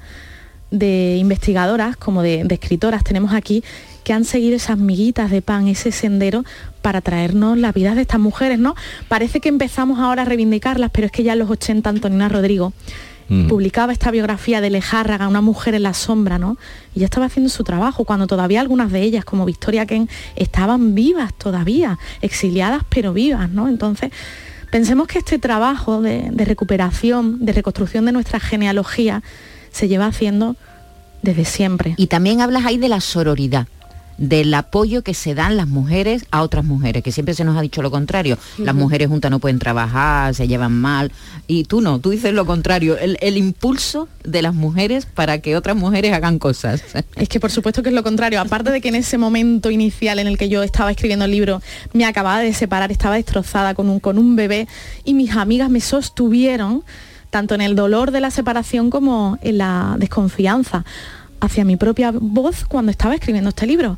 de 0.71 1.17
investigadoras 1.17 1.95
como 1.97 2.23
de, 2.23 2.43
de 2.43 2.55
escritoras 2.55 3.03
tenemos 3.03 3.32
aquí 3.34 3.63
que 4.08 4.14
han 4.14 4.24
seguido 4.24 4.55
esas 4.55 4.78
miguitas 4.78 5.30
de 5.30 5.41
pan, 5.41 5.68
ese 5.68 5.91
sendero 5.91 6.45
para 6.82 7.01
traernos 7.01 7.58
las 7.58 7.74
vidas 7.74 7.97
de 7.97 8.03
estas 8.03 8.22
mujeres, 8.22 8.58
¿no? 8.58 8.74
Parece 9.10 9.41
que 9.41 9.49
empezamos 9.49 9.99
ahora 9.99 10.22
a 10.22 10.26
reivindicarlas, 10.26 10.91
pero 10.93 11.08
es 11.08 11.12
que 11.12 11.24
ya 11.24 11.34
en 11.34 11.39
los 11.39 11.49
80 11.49 11.89
Antonina 11.89 12.30
Rodrigo 12.30 12.72
Mm. 13.28 13.49
publicaba 13.49 13.91
esta 13.91 14.10
biografía 14.10 14.62
de 14.62 14.70
Lejárraga, 14.70 15.28
una 15.28 15.41
mujer 15.41 15.76
en 15.76 15.84
la 15.84 15.93
sombra, 15.93 16.39
¿no? 16.39 16.58
Y 16.95 17.01
ya 17.01 17.05
estaba 17.08 17.26
haciendo 17.26 17.49
su 17.49 17.66
trabajo 17.66 18.05
cuando 18.05 18.28
todavía 18.28 18.62
algunas 18.62 18.93
de 18.93 19.01
ellas, 19.01 19.26
como 19.26 19.43
Victoria 19.43 19.86
Ken, 19.86 20.08
estaban 20.38 20.95
vivas 20.95 21.34
todavía, 21.34 21.99
exiliadas 22.22 22.84
pero 22.88 23.12
vivas, 23.12 23.49
¿no? 23.49 23.68
Entonces, 23.68 24.12
pensemos 24.72 25.08
que 25.08 25.20
este 25.20 25.38
trabajo 25.38 26.01
de, 26.01 26.30
de 26.32 26.45
recuperación, 26.45 27.43
de 27.43 27.51
reconstrucción 27.51 28.05
de 28.05 28.14
nuestra 28.14 28.39
genealogía, 28.39 29.22
se 29.70 29.89
lleva 29.89 30.05
haciendo 30.05 30.55
desde 31.22 31.43
siempre. 31.43 31.95
Y 31.97 32.08
también 32.08 32.39
hablas 32.39 32.66
ahí 32.66 32.78
de 32.78 32.88
la 32.88 33.01
sororidad 33.01 33.68
del 34.18 34.53
apoyo 34.53 35.03
que 35.03 35.13
se 35.13 35.36
dan 35.36 35.57
las 35.57 35.68
mujeres 35.68 36.26
a 36.32 36.41
otras 36.41 36.65
mujeres, 36.65 37.03
que 37.03 37.11
siempre 37.11 37.34
se 37.34 37.43
nos 37.43 37.57
ha 37.57 37.61
dicho 37.61 37.82
lo 37.82 37.91
contrario. 37.91 38.38
Las 38.57 38.76
mujeres 38.76 39.07
juntas 39.07 39.32
no 39.32 39.39
pueden 39.39 39.59
trabajar, 39.59 40.34
se 40.34 40.47
llevan 40.47 40.74
mal. 40.74 41.11
Y 41.47 41.65
tú 41.65 41.82
no, 41.82 41.99
tú 41.99 42.09
dices 42.09 42.34
lo 42.34 42.45
contrario, 42.45 42.97
el, 42.97 43.18
el 43.22 43.38
impulso 43.38 44.07
de 44.24 44.41
las 44.41 44.53
mujeres 44.53 45.05
para 45.05 45.39
que 45.39 45.55
otras 45.55 45.76
mujeres 45.76 46.13
hagan 46.13 46.39
cosas. 46.39 46.84
Es 47.15 47.30
que 47.30 47.39
por 47.39 47.51
supuesto 47.51 47.82
que 47.82 47.89
es 47.89 47.95
lo 47.95 48.03
contrario. 48.03 48.39
Aparte 48.39 48.72
de 48.72 48.80
que 48.82 48.89
en 48.89 48.95
ese 48.95 49.18
momento 49.18 49.72
inicial 49.72 50.20
en 50.20 50.28
el 50.28 50.38
que 50.38 50.49
yo 50.49 50.61
estaba 50.63 50.91
escribiendo 50.91 51.26
el 51.26 51.32
libro 51.32 51.61
me 51.93 52.05
acababa 52.05 52.39
de 52.39 52.53
separar, 52.53 52.91
estaba 52.91 53.15
destrozada 53.15 53.74
con 53.74 53.89
un, 53.89 53.99
con 53.99 54.18
un 54.18 54.36
bebé 54.36 54.68
y 55.03 55.13
mis 55.13 55.36
amigas 55.36 55.70
me 55.70 55.82
sostuvieron 55.82 56.84
tanto 57.30 57.55
en 57.55 57.61
el 57.61 57.76
dolor 57.76 58.11
de 58.11 58.22
la 58.22 58.32
separación 58.32 58.89
como 58.89 59.38
en 59.41 59.57
la 59.57 59.95
desconfianza 59.99 60.86
hacia 61.39 61.65
mi 61.65 61.75
propia 61.75 62.11
voz 62.13 62.65
cuando 62.65 62.91
estaba 62.91 63.15
escribiendo 63.15 63.49
este 63.49 63.67
libro. 63.67 63.97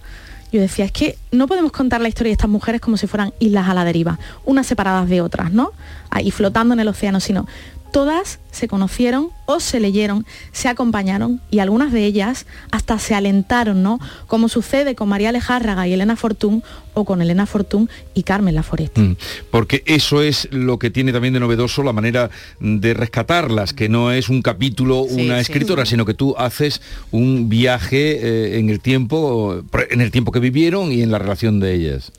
Yo 0.51 0.59
decía, 0.59 0.85
es 0.85 0.91
que 0.91 1.17
no 1.31 1.47
podemos 1.47 1.71
contar 1.71 2.01
la 2.01 2.07
historia 2.07 2.29
de 2.29 2.33
estas 2.33 2.49
mujeres 2.49 2.81
como 2.81 2.97
si 2.97 3.05
fueran 3.05 3.33
islas 3.39 3.69
a 3.69 3.73
la 3.75 3.85
deriva, 3.85 4.17
unas 4.45 4.65
separadas 4.65 5.07
de 5.07 5.21
otras, 5.21 5.51
¿no? 5.51 5.73
Ahí 6.09 6.31
flotando 6.31 6.73
en 6.73 6.79
el 6.79 6.87
océano, 6.87 7.19
sino 7.19 7.45
todas 7.91 8.39
se 8.51 8.67
conocieron 8.67 9.29
o 9.45 9.59
se 9.59 9.79
leyeron, 9.79 10.25
se 10.51 10.67
acompañaron 10.67 11.41
y 11.51 11.59
algunas 11.59 11.91
de 11.91 12.05
ellas 12.05 12.45
hasta 12.71 12.99
se 12.99 13.15
alentaron, 13.15 13.83
¿no? 13.83 13.99
Como 14.27 14.49
sucede 14.49 14.95
con 14.95 15.09
María 15.09 15.31
Lejárraga 15.31 15.87
y 15.87 15.93
Elena 15.93 16.15
Fortún 16.15 16.63
o 16.93 17.05
con 17.05 17.21
Elena 17.21 17.45
Fortún 17.45 17.89
y 18.13 18.23
Carmen 18.23 18.55
Laforet. 18.55 18.97
Mm, 18.97 19.13
Porque 19.51 19.83
eso 19.85 20.21
es 20.21 20.47
lo 20.51 20.77
que 20.79 20.89
tiene 20.89 21.11
también 21.13 21.33
de 21.33 21.39
novedoso 21.39 21.83
la 21.83 21.93
manera 21.93 22.29
de 22.59 22.93
rescatarlas, 22.93 23.73
que 23.73 23.89
no 23.89 24.11
es 24.11 24.29
un 24.29 24.41
capítulo, 24.41 25.05
Sí, 25.07 25.21
una 25.25 25.35
sí. 25.35 25.41
escritora, 25.41 25.85
sino 25.85 26.05
que 26.05 26.13
tú 26.13 26.35
haces 26.37 26.81
un 27.11 27.49
viaje 27.49 28.19
eh, 28.55 28.59
en 28.59 28.69
el 28.69 28.79
tiempo, 28.79 29.63
en 29.89 30.01
el 30.01 30.11
tiempo 30.11 30.31
que 30.31 30.39
vivieron 30.39 30.91
y 30.91 31.01
en 31.01 31.11
la 31.11 31.19
relación 31.19 31.59
de 31.59 31.73
ellas. 31.73 32.11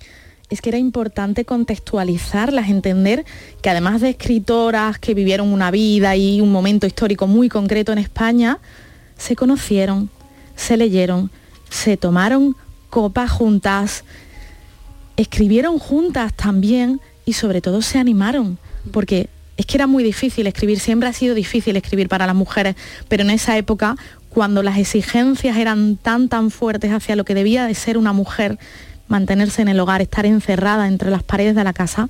Es 0.50 0.60
que 0.60 0.70
era 0.70 0.78
importante 0.78 1.44
contextualizarlas, 1.44 2.68
entender 2.68 3.24
que 3.62 3.70
además 3.70 4.00
de 4.00 4.10
escritoras 4.10 4.98
que 4.98 5.14
vivieron 5.14 5.52
una 5.52 5.70
vida 5.70 6.16
y 6.16 6.40
un 6.40 6.50
momento 6.50 6.86
histórico 6.86 7.26
muy 7.26 7.48
concreto 7.48 7.92
en 7.92 7.98
España, 7.98 8.58
se 9.16 9.36
conocieron, 9.36 10.10
se 10.56 10.76
leyeron, 10.76 11.30
se 11.70 11.96
tomaron 11.96 12.56
copas 12.90 13.30
juntas, 13.30 14.04
escribieron 15.16 15.78
juntas 15.78 16.34
también 16.34 17.00
y 17.24 17.34
sobre 17.34 17.60
todo 17.60 17.80
se 17.80 17.98
animaron, 17.98 18.58
porque 18.90 19.28
es 19.56 19.66
que 19.66 19.76
era 19.76 19.86
muy 19.86 20.02
difícil 20.02 20.46
escribir, 20.46 20.80
siempre 20.80 21.08
ha 21.08 21.12
sido 21.12 21.34
difícil 21.34 21.76
escribir 21.76 22.08
para 22.08 22.26
las 22.26 22.34
mujeres, 22.34 22.74
pero 23.08 23.22
en 23.22 23.30
esa 23.30 23.56
época, 23.56 23.94
cuando 24.30 24.62
las 24.62 24.78
exigencias 24.78 25.56
eran 25.58 25.96
tan, 25.96 26.28
tan 26.28 26.50
fuertes 26.50 26.90
hacia 26.92 27.14
lo 27.14 27.24
que 27.24 27.34
debía 27.34 27.66
de 27.66 27.74
ser 27.74 27.98
una 27.98 28.12
mujer, 28.12 28.58
mantenerse 29.10 29.60
en 29.60 29.68
el 29.68 29.78
hogar, 29.80 30.00
estar 30.00 30.24
encerrada 30.24 30.88
entre 30.88 31.10
las 31.10 31.22
paredes 31.22 31.54
de 31.54 31.64
la 31.64 31.74
casa, 31.74 32.08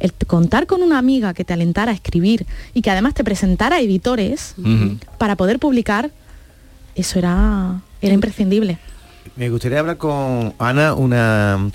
el 0.00 0.12
contar 0.26 0.66
con 0.66 0.82
una 0.82 0.98
amiga 0.98 1.34
que 1.34 1.44
te 1.44 1.52
alentara 1.52 1.92
a 1.92 1.94
escribir 1.94 2.46
y 2.74 2.82
que 2.82 2.90
además 2.90 3.14
te 3.14 3.22
presentara 3.22 3.78
editores 3.78 4.54
para 5.18 5.36
poder 5.36 5.58
publicar, 5.58 6.10
eso 6.94 7.18
era, 7.18 7.82
era 8.00 8.14
imprescindible. 8.14 8.78
Me 9.36 9.50
gustaría 9.50 9.78
hablar 9.78 9.98
con 9.98 10.54
Ana 10.58 10.94
una, 10.94 11.70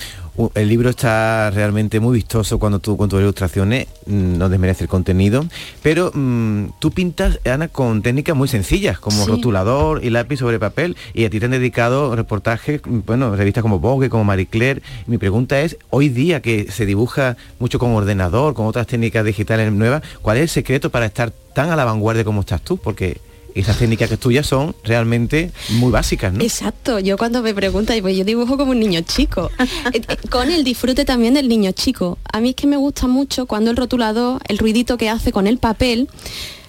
el 0.53 0.67
libro 0.67 0.89
está 0.89 1.49
realmente 1.51 1.99
muy 1.99 2.15
vistoso 2.15 2.59
cuando 2.59 2.79
tú 2.79 2.97
con 2.97 3.09
tus 3.09 3.21
ilustraciones, 3.21 3.87
mm, 4.05 4.37
no 4.37 4.49
desmerece 4.49 4.83
el 4.83 4.89
contenido, 4.89 5.45
pero 5.81 6.11
mm, 6.13 6.65
tú 6.79 6.91
pintas, 6.91 7.39
Ana, 7.45 7.69
con 7.69 8.01
técnicas 8.01 8.35
muy 8.35 8.47
sencillas, 8.47 8.99
como 8.99 9.23
Sí. 9.23 9.31
rotulador 9.31 10.03
y 10.03 10.09
lápiz 10.09 10.37
sobre 10.37 10.59
papel, 10.59 10.97
y 11.13 11.23
a 11.25 11.29
ti 11.29 11.39
te 11.39 11.45
han 11.45 11.51
dedicado 11.51 12.15
reportajes, 12.15 12.81
mm, 12.85 12.99
bueno, 13.05 13.35
revistas 13.35 13.61
como 13.61 13.79
Vogue, 13.79 14.09
como 14.09 14.25
Marie 14.25 14.47
Claire. 14.47 14.81
Mi 15.07 15.17
pregunta 15.17 15.61
es, 15.61 15.77
hoy 15.89 16.09
día 16.09 16.41
que 16.41 16.69
se 16.71 16.85
dibuja 16.85 17.37
mucho 17.59 17.79
con 17.79 17.91
ordenador, 17.91 18.53
con 18.53 18.65
otras 18.67 18.87
técnicas 18.87 19.23
digitales 19.23 19.71
nuevas, 19.71 20.03
¿cuál 20.21 20.37
es 20.37 20.43
el 20.43 20.49
secreto 20.49 20.89
para 20.89 21.05
estar 21.05 21.31
tan 21.53 21.69
a 21.69 21.75
la 21.77 21.85
vanguardia 21.85 22.25
como 22.25 22.41
estás 22.41 22.61
tú? 22.61 22.77
Porque 22.77 23.21
esas 23.55 23.77
técnicas 23.77 24.09
que 24.09 24.17
tuyas 24.17 24.45
son 24.45 24.75
realmente 24.83 25.51
muy 25.69 25.89
básicas, 25.89 26.33
¿no? 26.33 26.43
Exacto, 26.43 26.99
yo 26.99 27.17
cuando 27.17 27.41
me 27.41 27.53
preguntan, 27.53 27.97
pues 28.01 28.17
yo 28.17 28.25
dibujo 28.25 28.57
como 28.57 28.71
un 28.71 28.79
niño 28.79 29.01
chico, 29.01 29.49
Eh, 29.93 30.01
eh, 30.07 30.17
con 30.29 30.51
el 30.51 30.63
disfrute 30.63 31.05
también 31.05 31.35
del 31.35 31.47
niño 31.47 31.71
chico. 31.71 32.17
A 32.31 32.41
mí 32.41 32.49
es 32.49 32.55
que 32.55 32.67
me 32.67 32.75
gusta 32.75 33.07
mucho 33.07 33.45
cuando 33.45 33.71
el 33.71 33.77
rotulador, 33.77 34.41
el 34.47 34.57
ruidito 34.57 34.97
que 34.97 35.09
hace 35.09 35.31
con 35.31 35.47
el 35.47 35.57
papel, 35.57 36.09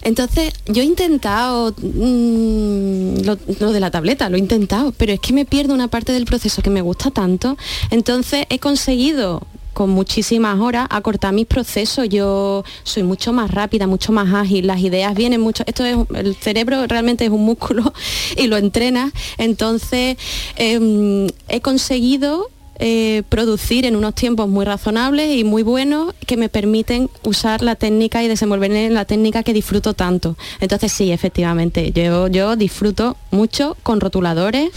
entonces 0.03 0.53
yo 0.67 0.83
he 0.83 0.85
intentado 0.85 1.75
mm, 1.77 3.25
lo, 3.25 3.39
lo 3.59 3.73
de 3.73 3.81
la 3.81 3.91
tableta, 3.91 4.29
lo 4.29 4.37
he 4.37 4.41
intentado, 4.41 4.93
pero 4.93 5.13
es 5.13 5.21
que 5.21 5.33
me 5.33 5.45
pierdo 5.45 5.75
una 5.75 5.89
parte 5.89 6.13
del 6.13 6.27
proceso 6.27 6.63
que 6.63 6.71
me 6.71 6.83
gusta 6.83 7.11
tanto, 7.11 7.57
entonces 7.91 8.47
he 8.49 8.59
conseguido 8.59 9.43
con 9.77 9.91
muchísimas 9.91 10.59
horas 10.59 10.87
acortar 10.89 11.35
mis 11.35 11.45
procesos. 11.45 12.09
Yo 12.09 12.65
soy 12.83 13.03
mucho 13.03 13.35
más 13.35 13.51
rápida, 13.51 13.87
mucho 13.87 14.11
más 14.11 14.33
ágil, 14.33 14.67
las 14.67 14.81
ideas 14.81 15.15
vienen 15.15 15.43
mucho. 15.43 15.65
Esto 15.67 15.85
es 15.85 15.99
el 16.15 16.35
cerebro 16.35 16.87
realmente 16.87 17.27
es 17.27 17.31
un 17.31 17.45
músculo 17.45 17.93
y 18.39 18.47
lo 18.47 18.57
entrenas. 18.57 19.13
Entonces 19.37 20.17
em, 20.57 21.27
he 21.49 21.61
conseguido 21.61 22.49
eh, 22.79 23.23
producir 23.29 23.85
en 23.87 23.97
unos 23.97 24.15
tiempos 24.15 24.49
muy 24.49 24.65
razonables 24.65 25.35
y 25.37 25.45
muy 25.45 25.63
buenos 25.63 26.15
que 26.27 26.37
me 26.37 26.49
permiten 26.49 27.09
usar 27.23 27.63
la 27.63 27.75
técnica 27.75 28.23
y 28.23 28.29
desenvolverme 28.29 28.87
en 28.87 28.95
la 28.95 29.05
técnica 29.05 29.43
que 29.43 29.53
disfruto 29.53 29.95
tanto. 29.95 30.37
Entonces 30.61 30.93
sí, 30.93 31.11
efectivamente, 31.13 31.93
yo, 31.93 32.29
yo 32.29 32.57
disfruto 32.57 33.17
mucho 33.31 33.77
con 33.83 34.01
rotuladores 34.01 34.71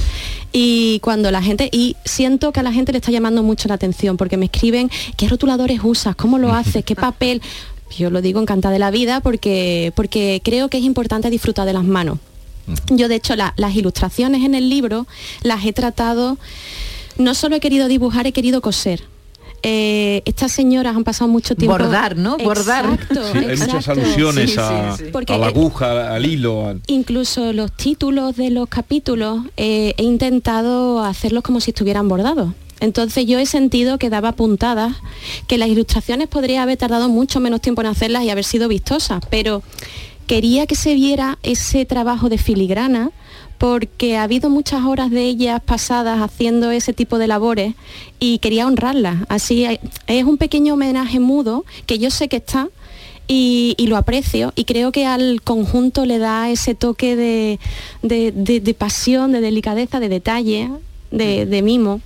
y 0.51 0.99
cuando 1.01 1.29
la 1.31 1.41
gente, 1.41 1.69
y 1.71 1.95
siento 2.05 2.51
que 2.51 2.59
a 2.61 2.63
la 2.63 2.71
gente 2.71 2.91
le 2.91 2.97
está 2.99 3.11
llamando 3.11 3.43
mucho 3.43 3.67
la 3.67 3.75
atención 3.75 4.17
porque 4.17 4.37
me 4.37 4.45
escriben 4.45 4.89
qué 5.17 5.27
rotuladores 5.27 5.79
usas, 5.83 6.15
cómo 6.15 6.37
lo 6.37 6.53
haces, 6.53 6.83
qué 6.85 6.95
papel. 6.95 7.41
Yo 7.97 8.09
lo 8.11 8.21
digo 8.21 8.39
encantada 8.39 8.71
de 8.73 8.79
la 8.79 8.91
vida 8.91 9.19
porque, 9.19 9.91
porque 9.95 10.41
creo 10.43 10.69
que 10.69 10.77
es 10.77 10.83
importante 10.83 11.29
disfrutar 11.29 11.65
de 11.65 11.73
las 11.73 11.83
manos. 11.83 12.19
Yo 12.91 13.07
de 13.07 13.15
hecho 13.15 13.35
la- 13.35 13.55
las 13.57 13.75
ilustraciones 13.75 14.43
en 14.45 14.53
el 14.53 14.69
libro 14.69 15.07
las 15.41 15.65
he 15.65 15.73
tratado, 15.73 16.37
no 17.19 17.35
solo 17.35 17.55
he 17.55 17.59
querido 17.59 17.87
dibujar, 17.87 18.25
he 18.25 18.31
querido 18.31 18.61
coser. 18.61 19.03
Eh, 19.61 20.21
estas 20.23 20.53
señoras 20.53 20.95
han 20.95 21.03
pasado 21.03 21.27
mucho 21.29 21.53
tiempo 21.53 21.77
Bordar, 21.77 22.15
¿no? 22.15 22.37
Bordar. 22.37 22.85
Exacto, 22.85 23.21
Sí, 23.33 23.37
hay 23.39 23.57
muchas 23.57 23.73
exacto. 23.75 23.91
alusiones 24.01 24.51
Sí, 24.51 24.57
a, 24.57 24.95
sí, 24.97 25.03
sí. 25.03 25.09
Porque, 25.11 25.33
a 25.33 25.37
la 25.37 25.47
eh, 25.47 25.49
aguja, 25.49 26.15
al 26.15 26.25
hilo. 26.25 26.67
al- 26.69 26.81
Incluso 26.87 27.51
los 27.51 27.71
títulos 27.73 28.37
de 28.37 28.51
los 28.51 28.69
capítulos 28.69 29.41
eh, 29.57 29.93
he 29.97 30.03
intentado 30.03 31.03
hacerlos 31.03 31.43
como 31.43 31.59
si 31.59 31.71
estuvieran 31.71 32.07
bordados. 32.07 32.53
Entonces 32.79 33.25
yo 33.25 33.37
he 33.37 33.45
sentido 33.45 33.97
que 33.97 34.09
daba 34.09 34.31
puntadas, 34.31 34.95
que 35.47 35.57
las 35.57 35.67
ilustraciones 35.67 36.29
podría 36.29 36.63
haber 36.63 36.77
tardado 36.77 37.09
mucho 37.09 37.41
menos 37.41 37.59
tiempo 37.59 37.81
en 37.81 37.87
hacerlas 37.87 38.23
y 38.23 38.29
haber 38.29 38.45
sido 38.45 38.69
vistosas, 38.69 39.21
pero 39.29 39.61
quería 40.25 40.67
que 40.67 40.75
se 40.75 40.93
viera 40.93 41.37
ese 41.43 41.83
trabajo 41.83 42.29
de 42.29 42.37
filigrana 42.37 43.11
porque 43.59 44.17
ha 44.17 44.23
habido 44.23 44.49
muchas 44.49 44.83
horas 44.85 45.11
de 45.11 45.21
ellas 45.25 45.61
pasadas 45.63 46.19
haciendo 46.21 46.71
ese 46.71 46.93
tipo 46.93 47.19
de 47.19 47.27
labores 47.27 47.75
y 48.19 48.39
quería 48.39 48.65
honrarlas. 48.65 49.17
Así 49.29 49.65
eh, 49.65 49.79
es 50.07 50.23
un 50.23 50.37
pequeño 50.37 50.73
homenaje 50.73 51.19
mudo 51.19 51.65
que 51.85 51.99
yo 51.99 52.09
sé 52.09 52.27
que 52.29 52.37
está 52.37 52.69
y, 53.27 53.75
y 53.77 53.87
lo 53.87 53.97
aprecio 53.97 54.53
y 54.55 54.63
creo 54.63 54.91
que 54.91 55.05
al 55.05 55.41
conjunto 55.43 56.05
le 56.05 56.17
da 56.17 56.49
ese 56.49 56.73
toque 56.73 57.15
de, 57.15 57.59
de- 58.01 58.31
de- 58.31 58.59
de 58.61 58.73
pasión, 58.73 59.31
de 59.33 59.41
delicadeza, 59.41 59.99
de 59.99 60.09
detalle, 60.09 60.69
de, 61.11 61.45
de 61.45 61.61
mimo. 61.61 62.01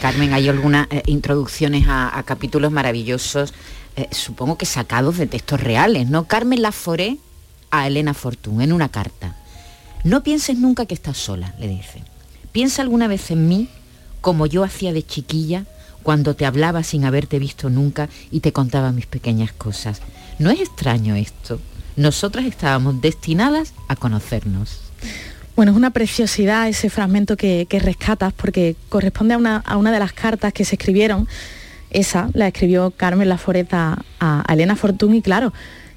Carmen, 0.00 0.32
hay 0.34 0.48
algunas 0.48 0.86
eh, 0.90 1.02
introducciones 1.06 1.88
a, 1.88 2.16
a 2.16 2.22
capítulos 2.22 2.70
maravillosos, 2.70 3.54
eh, 3.96 4.08
supongo 4.12 4.56
que 4.58 4.66
sacados 4.66 5.16
de 5.16 5.26
textos 5.26 5.60
reales, 5.60 6.08
¿no? 6.10 6.24
Carmen 6.24 6.60
Laforé 6.62 7.16
a 7.70 7.86
Elena 7.86 8.14
Fortún 8.14 8.60
en 8.62 8.72
una 8.72 8.88
carta. 8.90 9.36
No 10.04 10.24
pienses 10.24 10.58
nunca 10.58 10.86
que 10.86 10.94
estás 10.94 11.16
sola, 11.16 11.54
le 11.58 11.68
dice. 11.68 12.02
Piensa 12.50 12.82
alguna 12.82 13.06
vez 13.06 13.30
en 13.30 13.48
mí, 13.48 13.68
como 14.20 14.46
yo 14.46 14.64
hacía 14.64 14.92
de 14.92 15.04
chiquilla, 15.04 15.64
cuando 16.02 16.34
te 16.34 16.44
hablaba 16.44 16.82
sin 16.82 17.04
haberte 17.04 17.38
visto 17.38 17.70
nunca 17.70 18.08
y 18.30 18.40
te 18.40 18.52
contaba 18.52 18.90
mis 18.90 19.06
pequeñas 19.06 19.52
cosas. 19.52 20.02
¿No 20.40 20.50
es 20.50 20.60
extraño 20.60 21.14
esto? 21.14 21.60
Nosotras 21.94 22.46
estábamos 22.46 23.00
destinadas 23.00 23.74
a 23.86 23.94
conocernos. 23.94 24.80
Bueno, 25.54 25.72
es 25.72 25.76
una 25.76 25.90
preciosidad 25.90 26.68
ese 26.68 26.90
fragmento 26.90 27.36
que, 27.36 27.66
que 27.68 27.78
rescatas 27.78 28.32
porque 28.32 28.74
corresponde 28.88 29.34
a 29.34 29.38
una, 29.38 29.58
a 29.58 29.76
una 29.76 29.92
de 29.92 30.00
las 30.00 30.12
cartas 30.12 30.52
que 30.52 30.64
se 30.64 30.74
escribieron. 30.74 31.28
Esa 31.90 32.28
la 32.32 32.48
escribió 32.48 32.90
Carmen 32.90 33.28
Laforeta 33.28 34.02
a, 34.18 34.50
a 34.50 34.54
Elena 34.54 34.74
Fortún 34.74 35.14
y 35.14 35.22
claro, 35.22 35.52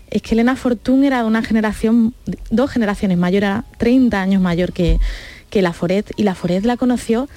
es 0.10 0.22
que 0.22 0.36
Elena 0.36 0.56
Fortún 0.56 1.04
era 1.04 1.20
de 1.20 1.26
una 1.26 1.42
generación, 1.42 2.14
dos 2.50 2.72
generaciones 2.72 3.18
mayor, 3.18 3.44
era 3.44 3.66
30 3.78 4.22
años 4.22 4.42
mayor 4.42 4.72
que, 4.72 5.00
que 5.50 5.62
Laforet 5.62 6.12
y 6.16 6.24
Laforet 6.24 6.64
la 6.66 6.78
conoció 6.78 7.28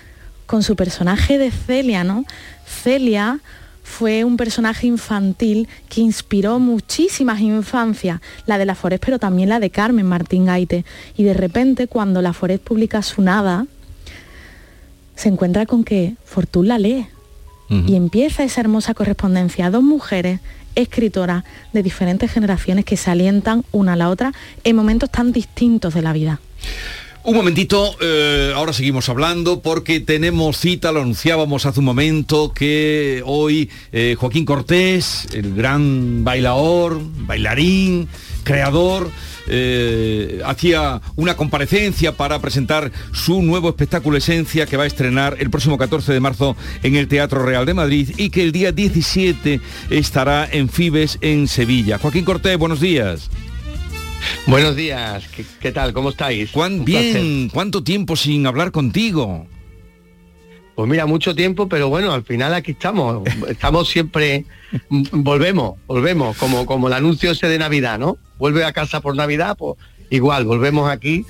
con 0.47 0.63
su 0.63 0.77
personaje 0.77 1.39
de 1.39 1.51
Celia, 1.51 2.05
¿no? 2.05 2.25
Celia 2.67 3.41
fue 3.89 4.23
un 4.25 4.37
personaje 4.37 4.87
infantil 4.87 5.67
que 5.89 6.03
inspiró 6.03 6.59
muchísimas 6.59 7.41
infancias, 7.41 8.21
la 8.47 8.59
de 8.59 8.67
la 8.67 8.75
Forest, 8.75 9.05
pero 9.05 9.19
también 9.19 9.49
la 9.49 9.61
de 9.61 9.71
Carmen 9.71 10.07
Martín 10.07 10.45
Gaite. 10.45 10.85
Y 11.17 11.25
de 11.25 11.35
repente, 11.35 11.89
cuando 11.89 12.23
la 12.23 12.33
Forest 12.33 12.63
publica 12.63 13.03
su 13.03 13.23
nada, 13.23 13.67
se 15.17 15.29
encuentra 15.29 15.67
con 15.67 15.85
que 15.85 16.15
Fortún 16.25 16.69
la 16.69 16.79
lee. 16.79 17.07
Y 17.71 17.97
empieza 17.97 18.45
esa 18.45 18.63
hermosa 18.63 18.95
correspondencia. 18.95 19.71
Dos 19.71 19.83
mujeres 19.83 20.41
escritoras 20.79 21.45
de 21.73 21.83
diferentes 21.83 22.31
generaciones 22.31 22.85
que 22.85 22.97
se 22.97 23.11
alientan 23.11 23.65
una 23.73 23.95
a 23.95 23.97
la 23.97 24.09
otra 24.09 24.33
en 24.65 24.77
momentos 24.77 25.11
tan 25.11 25.33
distintos 25.33 25.95
de 25.95 26.03
la 26.03 26.13
vida. 26.13 26.41
Un 27.25 27.35
momentito, 27.35 27.95
eh, 28.01 28.53
ahora 28.55 28.73
seguimos 28.73 29.09
hablando 29.09 29.61
porque 29.61 30.01
tenemos 30.01 30.57
cita, 30.57 30.93
lo 30.93 31.03
anunciábamos 31.03 31.67
hace 31.67 31.81
un 31.81 31.85
momento, 31.85 32.55
que 32.55 33.23
hoy 33.27 33.69
eh, 33.93 34.17
Joaquín 34.19 34.47
Cortés, 34.47 35.27
el 35.35 35.55
gran 35.55 36.25
bailador, 36.25 37.01
bailarín, 37.03 38.09
creador, 38.49 39.11
eh, 39.47 40.41
hacía 40.47 41.03
una 41.17 41.37
comparecencia 41.37 42.13
para 42.13 42.39
presentar 42.39 42.91
su 43.13 43.43
nuevo 43.43 43.69
espectáculo 43.69 44.17
Esencia 44.17 44.65
que 44.65 44.79
va 44.79 44.85
a 44.85 44.87
estrenar 44.87 45.37
el 45.39 45.51
próximo 45.51 45.77
14 45.77 46.15
de 46.15 46.21
marzo 46.21 46.57
en 46.83 46.97
el 46.97 47.09
Teatro 47.09 47.45
Real 47.45 47.67
de 47.67 47.75
Madrid 47.75 48.11
y 48.17 48.31
que 48.31 48.43
el 48.43 48.53
día 48.53 48.73
17 48.73 49.61
estará 49.91 50.49
en 50.51 50.71
Fibes 50.71 51.19
en 51.21 51.47
Sevilla. 51.47 51.99
Joaquín 51.99 52.25
Cortés, 52.25 52.57
buenos 52.57 52.81
días. 52.81 53.29
Buenos 54.47 54.77
días, 54.77 55.29
¿qué, 55.29 55.45
qué 55.61 55.71
tal? 55.71 55.93
¿Cómo 55.93 56.09
estáis? 56.09 56.51
¿Cuán 56.51 56.87
bien? 56.87 57.51
¿Cuánto 57.53 57.85
tiempo 57.85 58.17
sin 58.17 58.47
hablar 58.47 58.73
contigo? 58.73 59.47
Pues 60.79 60.89
mira, 60.89 61.07
mucho 61.07 61.35
tiempo, 61.35 61.69
pero 61.69 61.89
bueno, 61.89 62.13
al 62.13 62.23
final 62.23 62.55
aquí 62.55 62.71
estamos. 62.71 63.27
Estamos 63.49 63.89
siempre, 63.89 64.45
mm, 64.89 65.07
volvemos, 65.11 65.75
volvemos, 65.89 66.37
como, 66.37 66.67
como 66.67 66.87
el 66.87 66.93
anuncio 66.93 67.33
ese 67.33 67.49
de 67.49 67.59
Navidad, 67.59 67.99
¿no? 67.99 68.17
Vuelve 68.39 68.65
a 68.65 68.73
casa 68.73 69.01
por 69.01 69.17
Navidad, 69.17 69.57
pues 69.59 69.75
igual, 70.09 70.45
volvemos 70.45 70.89
aquí 70.89 71.27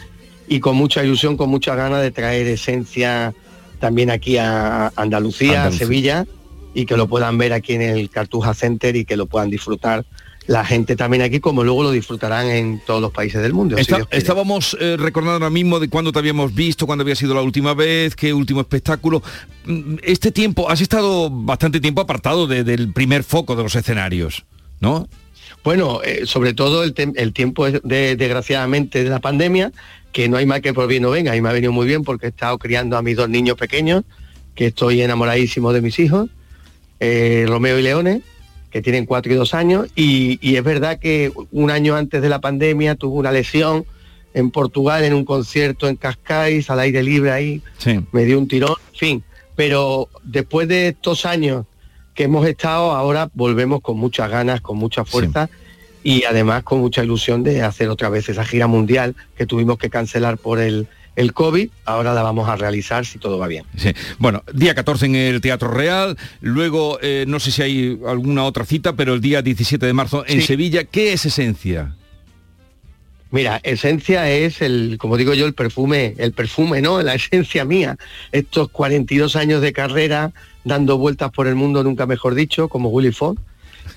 y 0.49 0.61
con 0.61 0.77
mucha 0.77 1.03
ilusión, 1.03 1.39
con 1.39 1.49
muchas 1.49 1.79
ganas 1.79 2.03
de 2.03 2.11
traer 2.11 2.47
esencia 2.47 3.33
también 3.81 4.11
aquí 4.11 4.37
a 4.37 4.93
Andalucía, 4.97 5.63
Andalucía. 5.63 5.65
a 5.65 5.73
Sevilla, 5.73 6.27
y 6.75 6.85
que 6.85 6.99
lo 6.99 7.09
puedan 7.09 7.39
ver 7.39 7.55
aquí 7.55 7.73
en 7.73 7.81
el 7.81 8.11
Cartuja 8.11 8.53
Center 8.53 8.97
y 8.97 9.07
que 9.07 9.17
lo 9.17 9.25
puedan 9.25 9.49
disfrutar 9.49 10.05
la 10.49 10.65
gente 10.65 10.97
también 10.97 11.23
aquí, 11.23 11.41
como 11.41 11.63
luego 11.63 11.83
lo 11.83 11.91
disfrutarán 11.91 12.49
en 12.49 12.81
todos 12.85 13.01
los 13.03 13.13
países 13.13 13.43
del 13.43 13.53
mundo. 13.53 13.77
Está- 13.77 14.09
estábamos 14.11 14.77
eh, 14.81 14.97
recordando 14.99 15.35
ahora 15.35 15.51
mismo 15.51 15.79
de 15.79 15.89
cuándo 15.91 16.11
te 16.11 16.19
habíamos 16.19 16.55
visto, 16.55 16.87
cuándo 16.87 17.03
había 17.03 17.15
sido 17.15 17.35
la 17.35 17.43
última 17.43 17.75
vez, 17.75 18.17
qué 18.17 18.33
último 18.33 18.63
espectáculo. 18.63 19.23
Mm, 19.67 19.97
Este 20.03 20.33
tiempo, 20.33 20.71
has 20.71 20.81
estado 20.81 21.29
bastante 21.31 21.81
tiempo 21.81 22.01
apartado 22.01 22.47
de- 22.47 22.65
del 22.65 22.93
primer 22.95 23.25
foco 23.25 23.57
de 23.57 23.63
los 23.63 23.77
escenarios, 23.77 24.47
¿no? 24.81 25.07
Bueno, 25.63 26.01
eh, 26.03 26.23
sobre 26.25 26.55
todo 26.55 26.83
el, 26.83 26.95
tiempo 27.35 27.67
es 27.67 27.83
de, 27.85 28.17
desgraciadamente 28.17 29.05
de 29.05 29.11
la 29.11 29.21
pandemia, 29.21 29.71
que 30.13 30.31
no 30.31 30.39
hay 30.39 30.47
más 30.47 30.63
que 30.63 30.73
por 30.73 30.89
bien 30.89 31.03
no 31.03 31.11
venga, 31.11 31.37
y 31.37 31.43
me 31.43 31.51
ha 31.51 31.53
venido 31.53 31.73
muy 31.73 31.87
bien 31.87 32.05
porque 32.05 32.25
he 32.25 32.29
estado 32.31 32.57
criando 32.59 32.97
a 32.97 33.03
mis 33.03 33.17
dos 33.17 33.29
niños 33.29 33.57
pequeños, 33.59 34.05
que 34.55 34.67
estoy 34.69 35.03
enamoradísimo 35.03 35.75
de 35.75 35.83
mis 35.83 35.99
hijos, 35.99 36.31
eh, 37.01 37.45
Romeo 37.47 37.79
y 37.79 37.83
Leones, 37.83 38.23
que 38.71 38.83
tienen 38.83 39.07
cuatro 39.07 39.33
y 39.33 39.37
dos 39.37 39.55
años, 39.55 39.89
y, 39.97 40.39
y 40.47 40.57
es 40.57 40.65
verdad 40.65 40.99
que 40.99 41.33
un 41.51 41.71
año 41.71 41.97
antes 41.97 42.21
de 42.23 42.29
la 42.29 42.41
pandemia 42.41 42.95
tuve 42.95 43.19
una 43.19 43.33
lesión 43.33 43.85
en 44.35 44.51
Portugal 44.51 45.05
en 45.05 45.15
un 45.15 45.25
concierto 45.25 45.89
en 45.89 45.97
Cascais, 45.97 46.69
al 46.71 46.81
aire 46.81 47.03
libre 47.03 47.31
ahí, 47.33 47.63
Sí. 47.79 48.01
me 48.13 48.25
dio 48.25 48.39
un 48.39 48.47
tirón, 48.47 48.75
en 48.93 48.99
fin, 48.99 49.25
pero 49.57 50.09
después 50.23 50.69
de 50.69 50.89
estos 50.89 51.25
años 51.27 51.65
que 52.15 52.25
hemos 52.25 52.47
estado, 52.47 52.93
ahora 52.93 53.31
volvemos 53.35 53.81
con 53.81 53.97
muchas 53.97 54.31
ganas, 54.31 54.61
con 54.61 54.77
mucha 54.77 55.05
fuerza 55.05 55.49
y 56.03 56.25
además 56.25 56.63
con 56.63 56.79
mucha 56.81 57.03
ilusión 57.03 57.43
de 57.43 57.63
hacer 57.63 57.89
otra 57.89 58.09
vez 58.09 58.29
esa 58.29 58.45
gira 58.45 58.67
mundial 58.67 59.17
que 59.37 59.47
tuvimos 59.47 59.79
que 59.79 59.89
cancelar 59.89 60.37
por 60.37 60.59
el, 60.61 60.89
el 61.19 61.33
COVID, 61.33 61.69
ahora 61.85 62.15
la 62.15 62.23
vamos 62.23 62.49
a 62.49 62.55
realizar 62.55 63.05
si 63.05 63.19
todo 63.19 63.39
va 63.39 63.49
bien. 63.49 63.65
Sí. 63.77 63.91
Bueno, 64.19 64.45
día 64.55 64.75
14 64.75 65.07
en 65.07 65.17
el 65.17 65.41
Teatro 65.41 65.69
Real, 65.69 66.17
luego 66.41 67.01
eh, 67.03 67.25
no 67.27 67.41
sé 67.41 67.51
si 67.51 67.61
hay 67.61 67.99
alguna 68.07 68.45
otra 68.45 68.65
cita, 68.65 68.95
pero 68.95 69.15
el 69.15 69.21
día 69.21 69.43
17 69.43 69.85
de 69.85 69.93
marzo 69.93 70.25
en 70.29 70.41
Sí. 70.41 70.47
Sevilla, 70.47 70.85
¿qué 70.85 71.13
es 71.13 71.27
Esencia? 71.27 71.97
Mira, 73.31 73.61
esencia 73.63 74.31
es 74.31 74.63
el, 74.63 74.97
como 74.99 75.17
digo 75.19 75.35
yo, 75.35 75.45
el 75.45 75.53
perfume, 75.53 76.15
el 76.19 76.33
perfume, 76.33 76.81
¿no? 76.81 77.03
La 77.03 77.15
esencia 77.17 77.65
mía. 77.65 77.97
Estos 78.33 78.71
42 78.71 79.37
años 79.37 79.61
de 79.61 79.73
carrera 79.73 80.33
dando 80.65 80.99
vueltas 80.99 81.31
por 81.31 81.47
el 81.47 81.55
mundo, 81.57 81.83
nunca 81.85 82.07
mejor 82.07 82.35
dicho, 82.35 82.69
como 82.69 82.89
Willy 82.91 83.13
Fox. 83.13 83.43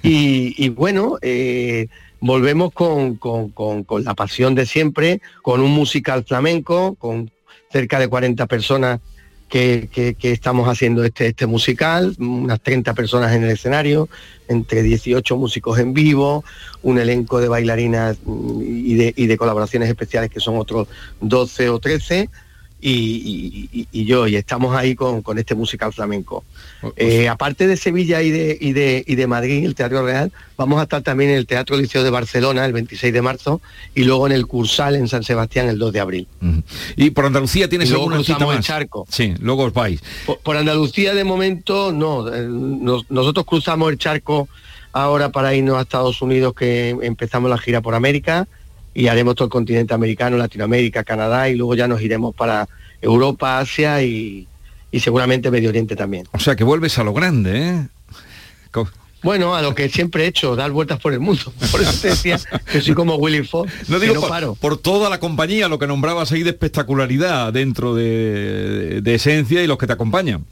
Y, 0.03 0.53
y 0.57 0.69
bueno, 0.69 1.17
eh, 1.22 1.88
volvemos 2.22 2.72
con, 2.72 3.15
con- 3.15 3.49
con- 3.49 3.84
con 3.84 4.03
la 4.03 4.13
pasión 4.13 4.55
de 4.55 4.65
siempre, 4.65 5.22
con 5.41 5.59
un 5.61 5.72
musical 5.72 6.24
flamenco, 6.24 6.95
con 6.95 7.30
cerca 7.72 7.99
de 7.99 8.07
40 8.07 8.45
personas 8.47 8.99
que, 9.49 9.89
que- 9.91 10.15
estamos 10.32 10.69
haciendo 10.69 11.03
este, 11.03 11.28
este 11.28 11.45
musical, 11.45 12.15
unas 12.19 12.61
30 12.61 12.93
personas 12.93 13.34
en 13.36 13.43
el 13.43 13.49
escenario, 13.49 14.07
entre 14.47 14.82
18 14.82 15.36
músicos 15.36 15.78
en 15.80 15.93
vivo, 15.93 16.45
un 16.84 16.99
elenco 16.99 17.41
de 17.41 17.49
bailarinas 17.49 18.17
y 18.61 18.93
de, 18.95 19.13
y 19.17 19.28
de 19.28 19.38
colaboraciones 19.38 19.89
especiales 19.89 20.30
que 20.30 20.39
son 20.39 20.55
otros 20.57 20.88
12 21.19 21.67
o 21.69 21.80
13. 21.80 22.30
Y, 22.84 22.89
y- 22.91 23.69
y- 23.82 23.88
y 23.91 24.05
yo, 24.05 24.27
y 24.27 24.36
estamos 24.36 24.75
ahí 24.75 24.95
con, 24.95 25.21
con 25.21 25.38
este 25.38 25.53
musical 25.53 25.93
flamenco. 25.93 26.43
Eh, 26.95 27.29
aparte 27.29 27.67
de 27.67 27.77
Sevilla 27.77 28.23
y 28.23 28.32
de, 28.32 28.57
y, 28.59 28.73
de, 28.73 29.03
y 29.05 29.13
de 29.15 29.27
Madrid, 29.27 29.63
el 29.63 29.75
Teatro 29.75 30.03
Real, 30.03 30.32
vamos 30.57 30.79
a 30.79 30.84
estar 30.84 31.03
también 31.03 31.29
en 31.29 31.38
el 31.38 31.45
Teatro 31.45 31.77
Liceo 31.77 32.03
de 32.03 32.09
Barcelona 32.09 32.65
el 32.65 32.73
26 32.73 33.13
de 33.13 33.21
marzo 33.21 33.61
y 33.93 34.03
luego 34.03 34.25
en 34.25 34.34
el 34.34 34.47
Cursal 34.47 34.95
en 34.95 35.07
San 35.07 35.21
Sebastián 35.23 35.67
el 35.69 35.77
2 35.77 35.93
de 35.93 35.99
abril. 35.99 36.27
Y 36.95 37.11
por 37.11 37.25
Andalucía 37.25 37.69
tienes 37.69 37.91
luego 37.91 38.07
cruzamos 38.07 38.49
el 38.51 38.57
más. 38.57 38.65
charco. 38.65 39.05
Sí, 39.09 39.36
luego 39.39 39.65
os 39.65 39.73
vais. 39.73 40.01
Por, 40.25 40.39
por 40.39 40.57
Andalucía 40.57 41.13
de 41.13 41.23
momento 41.23 41.91
no. 41.91 42.34
Eh, 42.34 42.47
nos- 42.49 43.09
nosotros 43.11 43.45
cruzamos 43.45 43.91
el 43.91 43.99
charco 43.99 44.49
ahora 44.91 45.29
para 45.29 45.53
irnos 45.53 45.77
a 45.77 45.82
Estados 45.82 46.19
Unidos 46.23 46.55
que 46.55 46.89
empezamos 47.03 47.49
la 47.51 47.59
gira 47.59 47.82
por 47.82 47.93
América 47.93 48.47
y 48.93 49.07
haremos 49.07 49.35
todo 49.35 49.45
el 49.45 49.51
continente 49.51 49.93
americano, 49.93 50.37
Latinoamérica, 50.37 51.03
Canadá 51.03 51.49
y 51.49 51.55
luego 51.55 51.75
ya 51.75 51.87
nos 51.87 52.01
iremos 52.01 52.35
para 52.35 52.67
Europa, 53.01 53.59
Asia 53.59 54.01
y, 54.03 54.47
y 54.91 54.99
seguramente 54.99 55.49
Medio 55.51 55.69
Oriente 55.69 55.95
también. 55.95 56.27
O 56.33 56.39
sea 56.39 56.55
que 56.55 56.63
vuelves 56.63 56.97
a 56.99 57.03
lo 57.03 57.13
grande, 57.13 57.67
¿eh? 57.69 57.87
Co- 58.71 58.89
Bueno, 59.23 59.55
a 59.55 59.61
lo 59.61 59.73
que 59.75 59.87
siempre 59.89 60.23
he 60.25 60.27
hecho, 60.27 60.55
dar 60.55 60.71
vueltas 60.71 60.99
por 60.99 61.13
el 61.13 61.19
mundo. 61.19 61.53
Por 61.71 61.81
eso 61.81 61.93
te 62.01 62.09
decía 62.09 62.39
que 62.71 62.81
soy 62.81 62.93
como 62.93 63.15
Willy 63.15 63.43
Fox, 63.43 63.71
No 63.87 63.99
que 63.99 64.05
digo 64.07 64.15
no 64.15 64.21
por, 64.21 64.29
paro. 64.29 64.55
por 64.59 64.77
toda 64.77 65.09
la 65.09 65.19
compañía, 65.19 65.67
lo 65.69 65.77
que 65.79 65.87
nombrabas 65.87 66.31
ahí 66.31 66.43
de 66.43 66.49
espectacularidad 66.51 67.53
dentro 67.53 67.95
de, 67.95 69.01
de 69.01 69.15
esencia 69.15 69.63
y 69.63 69.67
los 69.67 69.77
que 69.77 69.87
te 69.87 69.93
acompañan. 69.93 70.45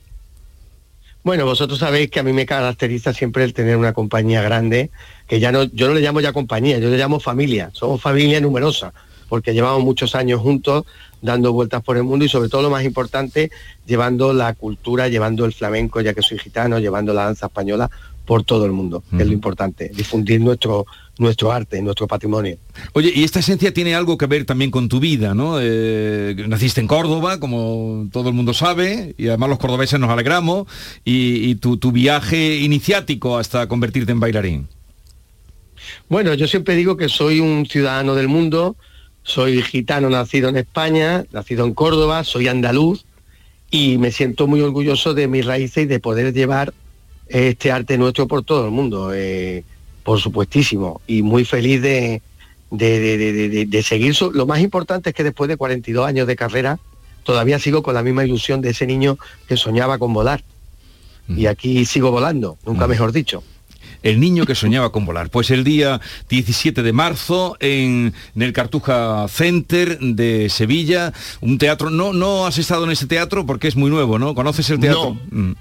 Bueno, 1.22 1.46
vosotros 1.46 1.80
sabéis 1.80 2.10
que 2.10 2.22
a 2.22 2.24
mí 2.24 2.32
me 2.32 2.46
caracteriza 2.46 3.14
siempre 3.14 3.44
el 3.44 3.54
tener 3.54 3.76
una 3.76 3.94
compañía 3.94 4.42
grande, 4.42 4.90
que 5.28 5.40
ya 5.40 5.52
no, 5.52 5.64
yo 5.64 5.88
no 5.90 5.94
le 5.94 6.02
llamo 6.02 6.22
ya 6.22 6.32
compañía, 6.32 6.80
yo 6.80 6.90
le 6.90 6.98
llamo 6.98 7.20
familia. 7.20 7.70
Somos 7.74 8.02
familia 8.02 8.40
numerosa, 8.40 8.94
porque 9.28 9.54
llevamos 9.54 9.84
muchos 9.84 10.16
años 10.16 10.40
juntos 10.40 10.86
dando 11.22 11.52
vueltas 11.52 11.84
por 11.84 11.98
el 11.98 12.04
mundo 12.04 12.24
y 12.24 12.30
sobre 12.30 12.48
todo 12.48 12.62
lo 12.62 12.70
más 12.70 12.86
importante, 12.86 13.52
llevando 13.86 14.32
la 14.32 14.54
cultura, 14.54 15.10
llevando 15.10 15.44
el 15.44 15.54
flamenco, 15.54 16.00
ya 16.00 16.14
que 16.14 16.22
soy 16.22 16.40
gitano, 16.40 16.80
llevando 16.80 17.14
la 17.14 17.26
danza 17.26 17.48
española 17.48 17.90
por 18.26 18.44
todo 18.44 18.66
el 18.66 18.72
mundo, 18.72 19.04
que 19.10 19.24
es 19.24 19.28
lo 19.28 19.34
importante, 19.34 19.90
difundir 19.90 20.40
nuestro, 20.40 20.86
nuestro 21.20 21.52
arte, 21.52 21.82
nuestro 21.82 22.08
patrimonio. 22.08 22.58
Oye, 22.94 23.12
y 23.14 23.24
esta 23.24 23.40
esencia 23.40 23.74
tiene 23.74 23.94
algo 23.94 24.18
que 24.18 24.26
ver 24.26 24.46
también 24.46 24.72
con 24.72 24.90
tu 24.90 25.00
vida, 25.00 25.36
¿no? 25.36 25.58
Eh, 25.62 26.34
naciste 26.48 26.82
en 26.82 26.88
Córdoba, 26.88 27.40
como 27.40 28.08
todo 28.12 28.30
el 28.30 28.36
mundo 28.36 28.54
sabe, 28.54 29.14
y 29.18 29.28
además 29.28 29.50
los 29.50 29.60
cordobeses 29.60 30.00
nos 30.00 30.10
alegramos, 30.10 30.68
y, 31.06 31.50
y 31.50 31.56
tu, 31.56 31.78
tu 31.78 31.92
viaje 31.92 32.58
iniciático 32.58 33.38
hasta 33.38 33.68
convertirte 33.68 34.12
en 34.12 34.20
bailarín. 34.20 34.68
Bueno, 36.08 36.34
yo 36.34 36.48
siempre 36.48 36.76
digo 36.76 36.98
que 36.98 37.10
soy 37.10 37.40
un 37.40 37.66
ciudadano 37.66 38.16
del 38.16 38.28
mundo, 38.28 38.76
soy 39.24 39.62
gitano 39.62 40.10
nacido 40.10 40.50
en 40.50 40.58
España, 40.58 41.26
nacido 41.32 41.66
en 41.66 41.74
Córdoba, 41.74 42.24
soy 42.24 42.48
andaluz 42.48 43.06
y 43.70 43.98
me 43.98 44.12
siento 44.12 44.48
muy 44.48 44.62
orgulloso 44.62 45.14
de 45.14 45.28
mis 45.28 45.46
raíces 45.46 45.84
y 45.84 45.88
de 45.88 46.00
poder 46.00 46.34
llevar 46.34 46.74
este 47.28 47.72
arte 47.72 47.98
nuestro 47.98 48.28
por 48.28 48.44
todo 48.44 48.66
el 48.66 48.72
mundo, 48.72 49.14
eh, 49.14 49.64
por 50.10 50.20
supuestísimo, 50.20 51.02
y 51.06 51.22
muy 51.22 51.46
feliz 51.46 51.84
de, 51.84 52.24
de, 52.72 53.00
de- 53.00 53.66
de- 53.68 53.84
seguir. 53.84 54.16
Lo 54.34 54.48
más 54.48 54.60
importante 54.60 55.12
es 55.12 55.16
que 55.16 55.24
después 55.24 55.48
de 55.48 55.56
42 55.56 56.08
años 56.08 56.26
de 56.26 56.36
carrera, 56.36 56.80
todavía 57.24 57.60
sigo 57.60 57.84
con 57.84 57.94
la 57.94 58.02
misma 58.02 58.26
ilusión 58.26 58.60
de 58.60 58.72
ese 58.72 58.88
niño 58.88 59.20
que 59.48 59.56
soñaba 59.56 60.00
con 60.00 60.12
volar. 60.12 60.42
Y 61.28 61.46
aquí 61.46 61.86
sigo 61.86 62.10
volando, 62.10 62.58
nunca 62.66 62.88
mejor 62.88 63.12
dicho. 63.12 63.44
El 64.02 64.20
niño 64.20 64.48
que 64.48 64.56
soñaba 64.56 64.92
con 64.92 65.06
volar. 65.06 65.30
Pues 65.30 65.52
el 65.52 65.64
día 65.64 66.02
17 66.28 66.82
de 66.82 66.92
marzo 66.92 67.56
en, 67.60 68.12
en 68.36 68.42
el 68.42 68.52
Cartuja 68.52 69.28
Center 69.30 70.00
de 70.00 70.50
Sevilla, 70.50 71.14
un 71.40 71.60
teatro. 71.60 71.92
No, 71.92 72.14
no 72.14 72.48
has 72.48 72.58
estado 72.58 72.84
en 72.86 72.90
ese 72.90 73.06
teatro 73.06 73.46
porque 73.46 73.68
es 73.68 73.76
muy 73.76 73.92
nuevo, 73.92 74.18
¿no? 74.18 74.34
¿Conoces 74.34 74.72
el 74.72 74.80
teatro? 74.80 75.20
Mm. 75.30 75.52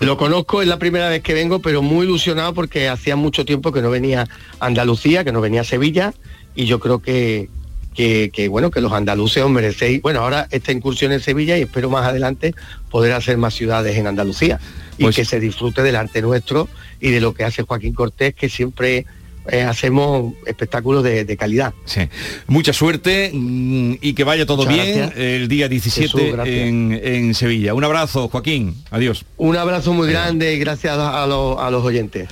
Lo 0.00 0.16
conozco, 0.16 0.62
es 0.62 0.68
la 0.68 0.78
primera 0.78 1.08
vez 1.08 1.22
que 1.22 1.34
vengo, 1.34 1.60
pero 1.60 1.82
muy 1.82 2.06
ilusionado 2.06 2.54
porque 2.54 2.88
hacía 2.88 3.16
mucho 3.16 3.44
tiempo 3.44 3.70
que 3.70 3.82
no 3.82 3.90
venía 3.90 4.26
a 4.58 4.66
Andalucía, 4.66 5.24
que 5.24 5.32
no 5.32 5.40
venía 5.40 5.60
a 5.60 5.64
Sevilla, 5.64 6.14
y 6.54 6.64
yo 6.64 6.80
creo 6.80 7.00
que, 7.00 7.50
que, 7.94 8.30
que, 8.32 8.48
bueno, 8.48 8.70
que 8.70 8.80
los 8.80 8.92
andaluces 8.92 9.42
os 9.42 9.50
merecéis, 9.50 10.00
bueno, 10.00 10.20
ahora 10.20 10.48
esta 10.50 10.72
incursión 10.72 11.12
en 11.12 11.20
Sevilla 11.20 11.58
y 11.58 11.62
espero 11.62 11.90
más 11.90 12.06
adelante 12.06 12.54
poder 12.90 13.12
hacer 13.12 13.36
más 13.36 13.54
ciudades 13.54 13.96
en 13.96 14.06
Andalucía 14.06 14.58
y 14.96 15.04
Pues 15.04 15.16
que 15.16 15.24
se 15.24 15.40
disfrute 15.40 15.82
del 15.82 15.96
arte 15.96 16.20
nuestro 16.20 16.68
y 17.00 17.10
de 17.10 17.20
lo 17.20 17.32
que 17.32 17.44
hace 17.44 17.62
Joaquín 17.62 17.94
Cortés, 17.94 18.34
que 18.34 18.50
siempre 18.50 19.06
eh, 19.48 19.62
hacemos 19.62 20.34
espectáculos 20.46 21.02
de, 21.04 21.24
de 21.24 21.36
calidad. 21.36 21.72
Sí. 21.84 22.02
Mucha 22.46 22.72
suerte 22.72 23.30
mm, 23.32 23.94
y 24.00 24.12
que 24.14 24.24
vaya 24.24 24.46
todo 24.46 24.58
Muchas 24.64 24.74
bien 24.74 24.96
gracias. 24.98 25.18
el 25.18 25.48
día 25.48 25.68
17 25.68 26.06
Jesús, 26.08 26.32
gracias. 26.32 26.56
en, 26.56 27.00
en 27.02 27.34
Sevilla. 27.34 27.74
Un 27.74 27.84
abrazo, 27.84 28.28
Joaquín. 28.28 28.74
Adiós. 28.90 29.24
Un 29.36 29.56
abrazo 29.56 29.92
muy 29.92 30.08
grande 30.08 30.54
y 30.54 30.58
gracias 30.58 30.96
a, 30.98 31.26
los- 31.26 31.58
a 31.58 31.70
los 31.70 31.84
oyentes. 31.84 32.28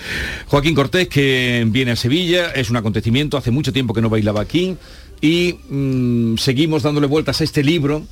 Joaquín 0.46 0.74
Cortés, 0.74 1.08
que 1.08 1.64
viene 1.68 1.92
a 1.92 1.96
Sevilla, 1.96 2.50
es 2.52 2.70
un 2.70 2.76
acontecimiento, 2.76 3.36
hace 3.36 3.50
mucho 3.50 3.72
tiempo 3.72 3.94
que 3.94 4.00
no 4.02 4.08
bailaba 4.10 4.40
aquí 4.40 4.76
y 5.20 5.58
mm, 5.68 6.36
seguimos 6.36 6.82
dándole 6.82 7.06
vueltas 7.06 7.40
a 7.40 7.44
este 7.44 7.62
libro 7.64 8.04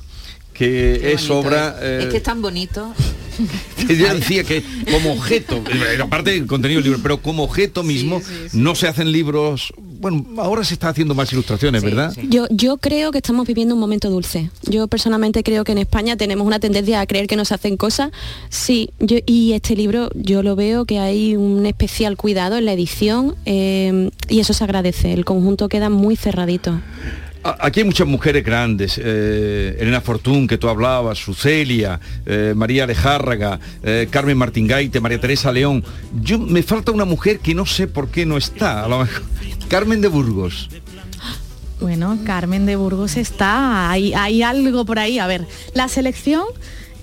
que 0.53 0.97
Qué 1.01 1.13
es 1.13 1.27
bonito, 1.27 1.47
obra... 1.47 1.75
¿eh? 1.79 1.81
eh, 1.81 1.99
Es 2.03 2.07
que 2.09 2.17
es 2.17 2.23
tan 2.23 2.41
bonito. 2.41 2.93
decía 3.87 4.43
que 4.43 4.63
como 4.91 5.13
objeto, 5.13 5.57
eh, 5.57 6.01
aparte 6.01 6.31
del 6.31 6.47
contenido 6.47 6.81
del 6.81 6.91
libro, 6.91 6.99
pero 7.03 7.21
como 7.21 7.43
objeto 7.43 7.83
mismo, 7.83 8.21
no 8.53 8.75
se 8.75 8.87
hacen 8.87 9.11
libros, 9.11 9.73
bueno, 9.77 10.25
ahora 10.37 10.63
se 10.63 10.73
está 10.73 10.89
haciendo 10.89 11.15
más 11.15 11.31
ilustraciones, 11.31 11.83
¿verdad? 11.83 12.13
Yo, 12.29 12.47
yo 12.49 12.77
creo 12.77 13.11
que 13.11 13.17
estamos 13.17 13.47
viviendo 13.47 13.75
un 13.75 13.81
momento 13.81 14.09
dulce. 14.09 14.49
Yo 14.63 14.87
personalmente 14.87 15.43
creo 15.43 15.63
que 15.63 15.71
en 15.71 15.79
España 15.79 16.17
tenemos 16.17 16.45
una 16.45 16.59
tendencia 16.59 17.01
a 17.01 17.05
creer 17.05 17.27
que 17.27 17.35
nos 17.35 17.51
hacen 17.51 17.77
cosas. 17.77 18.11
Sí, 18.49 18.91
yo, 18.99 19.17
y 19.25 19.53
este 19.53 19.75
libro 19.75 20.09
yo 20.15 20.43
lo 20.43 20.55
veo 20.55 20.85
que 20.85 20.99
hay 20.99 21.35
un 21.35 21.65
especial 21.65 22.17
cuidado 22.17 22.57
en 22.57 22.65
la 22.65 22.73
edición 22.73 23.35
eh, 23.45 24.09
y 24.29 24.39
eso 24.39 24.53
se 24.53 24.63
agradece. 24.63 25.13
El 25.13 25.25
conjunto 25.25 25.69
queda 25.69 25.89
muy 25.89 26.15
cerradito. 26.15 26.79
Aquí 27.59 27.79
hay 27.81 27.85
muchas 27.85 28.07
mujeres 28.07 28.43
grandes, 28.43 28.99
eh, 29.01 29.77
Elena 29.79 30.01
Fortún, 30.01 30.47
que 30.47 30.57
tú 30.57 30.67
hablabas, 30.69 31.17
Sucelia, 31.17 31.99
eh, 32.25 32.53
María 32.55 32.83
Alejárraga, 32.83 33.59
eh, 33.83 34.07
Carmen 34.09 34.37
Martingaite, 34.37 34.99
María 34.99 35.19
Teresa 35.19 35.51
León. 35.51 35.83
Yo 36.21 36.39
me 36.39 36.63
falta 36.63 36.91
una 36.91 37.05
mujer 37.05 37.39
que 37.39 37.53
no 37.53 37.65
sé 37.65 37.87
por 37.87 38.09
qué 38.09 38.25
no 38.25 38.37
está, 38.37 38.83
a 38.83 38.87
lo 38.87 38.99
mejor. 38.99 39.23
Carmen 39.69 40.01
de 40.01 40.07
Burgos. 40.07 40.69
Bueno, 41.79 42.17
Carmen 42.25 42.65
de 42.65 42.75
Burgos 42.75 43.17
está, 43.17 43.89
hay, 43.91 44.13
hay 44.13 44.41
algo 44.41 44.83
por 44.85 44.99
ahí. 44.99 45.19
A 45.19 45.27
ver, 45.27 45.45
la 45.73 45.87
selección 45.87 46.43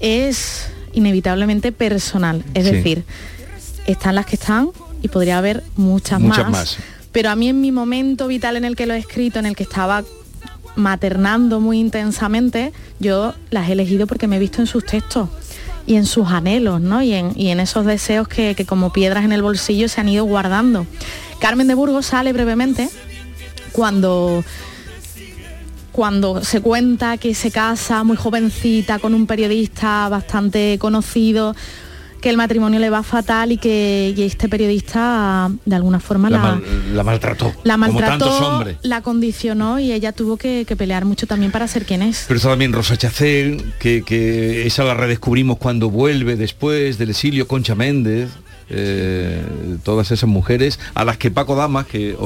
es 0.00 0.68
inevitablemente 0.92 1.72
personal, 1.72 2.44
es 2.54 2.66
Sí. 2.66 2.72
decir, 2.72 3.04
están 3.86 4.16
las 4.16 4.26
que 4.26 4.36
están 4.36 4.70
y 5.02 5.08
podría 5.08 5.38
haber 5.38 5.62
muchas, 5.76 6.20
Muchas 6.20 6.50
más. 6.50 6.76
Pero 7.12 7.30
a 7.30 7.36
mí 7.36 7.48
en 7.48 7.60
mi 7.60 7.70
momento 7.70 8.26
vital 8.26 8.56
en 8.56 8.64
el 8.64 8.74
que 8.74 8.86
lo 8.86 8.94
he 8.94 8.98
escrito, 8.98 9.38
en 9.38 9.46
el 9.46 9.54
que 9.54 9.62
estaba 9.62 10.02
maternando 10.76 11.60
muy 11.60 11.78
intensamente, 11.78 12.72
yo 12.98 13.34
las 13.50 13.68
he 13.68 13.72
elegido 13.72 14.06
porque 14.06 14.26
me 14.26 14.36
he 14.36 14.38
visto 14.38 14.60
en 14.60 14.66
sus 14.66 14.84
textos 14.84 15.28
y 15.86 15.96
en 15.96 16.06
sus 16.06 16.28
anhelos, 16.28 16.80
¿no? 16.80 17.02
Y 17.02 17.12
en, 17.12 17.32
y 17.36 17.48
en 17.48 17.60
esos 17.60 17.84
deseos 17.84 18.28
que, 18.28 18.54
que 18.54 18.64
como 18.64 18.92
piedras 18.92 19.24
en 19.24 19.32
el 19.32 19.42
bolsillo 19.42 19.88
se 19.88 20.00
han 20.00 20.08
ido 20.08 20.24
guardando. 20.24 20.86
Carmen 21.40 21.68
de 21.68 21.74
Burgos 21.74 22.06
sale 22.06 22.32
brevemente 22.32 22.88
cuando 23.72 24.44
cuando 25.94 26.42
se 26.42 26.60
cuenta 26.60 27.18
que 27.18 27.36
se 27.36 27.52
casa 27.52 28.02
muy 28.02 28.16
jovencita 28.16 28.98
con 28.98 29.14
un 29.14 29.28
periodista 29.28 30.08
bastante 30.08 30.76
conocido, 30.80 31.54
que 32.24 32.30
el 32.30 32.38
matrimonio 32.38 32.80
le 32.80 32.88
va 32.88 33.02
fatal 33.02 33.52
y 33.52 33.58
que 33.58 34.14
este 34.16 34.48
periodista 34.48 35.50
de 35.66 35.76
alguna 35.76 36.00
forma 36.00 36.30
la, 36.30 36.58
la, 36.94 37.04
maltrató. 37.04 37.52
La 37.64 37.76
maltrató, 37.76 38.64
la 38.80 39.02
condicionó 39.02 39.78
y 39.78 39.92
ella 39.92 40.12
tuvo 40.12 40.38
que, 40.38 40.64
pelear 40.78 41.04
mucho 41.04 41.26
también 41.26 41.52
para 41.52 41.68
ser 41.68 41.84
quien 41.84 42.00
es. 42.00 42.24
Pero 42.26 42.38
está 42.38 42.48
también 42.48 42.72
Rosa 42.72 42.96
Chacel, 42.96 43.74
que, 43.78 44.62
esa 44.66 44.84
la 44.84 44.94
redescubrimos 44.94 45.58
cuando 45.58 45.90
vuelve 45.90 46.36
después 46.36 46.96
del 46.96 47.10
exilio, 47.10 47.46
Concha 47.46 47.74
Méndez. 47.74 48.30
Eh, 48.70 49.42
todas 49.82 50.10
esas 50.10 50.26
mujeres 50.26 50.80
a 50.94 51.04
las 51.04 51.18
que 51.18 51.30
Paco 51.30 51.54
Damas, 51.54 51.84
que 51.84 52.16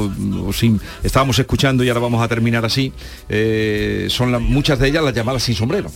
estábamos 1.02 1.36
escuchando 1.40 1.82
y 1.82 1.88
ahora 1.88 1.98
vamos 1.98 2.22
a 2.22 2.28
terminar 2.28 2.64
así, 2.64 2.92
eh, 3.28 4.06
son 4.08 4.40
muchas 4.44 4.78
de 4.78 4.86
ellas 4.86 5.02
las 5.02 5.12
llamadas 5.12 5.42
sin 5.42 5.56
sombrero. 5.56 5.90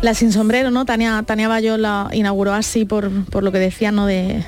La 0.00 0.14
sin 0.14 0.30
sombrero, 0.32 0.70
¿no? 0.70 0.84
Tania, 0.84 1.24
Tania 1.26 1.48
Bayo 1.48 1.76
la 1.76 2.08
inauguró 2.12 2.54
así 2.54 2.84
por, 2.84 3.10
lo 3.10 3.52
que 3.52 3.58
decía, 3.58 3.90
¿no? 3.90 4.06
De 4.06 4.44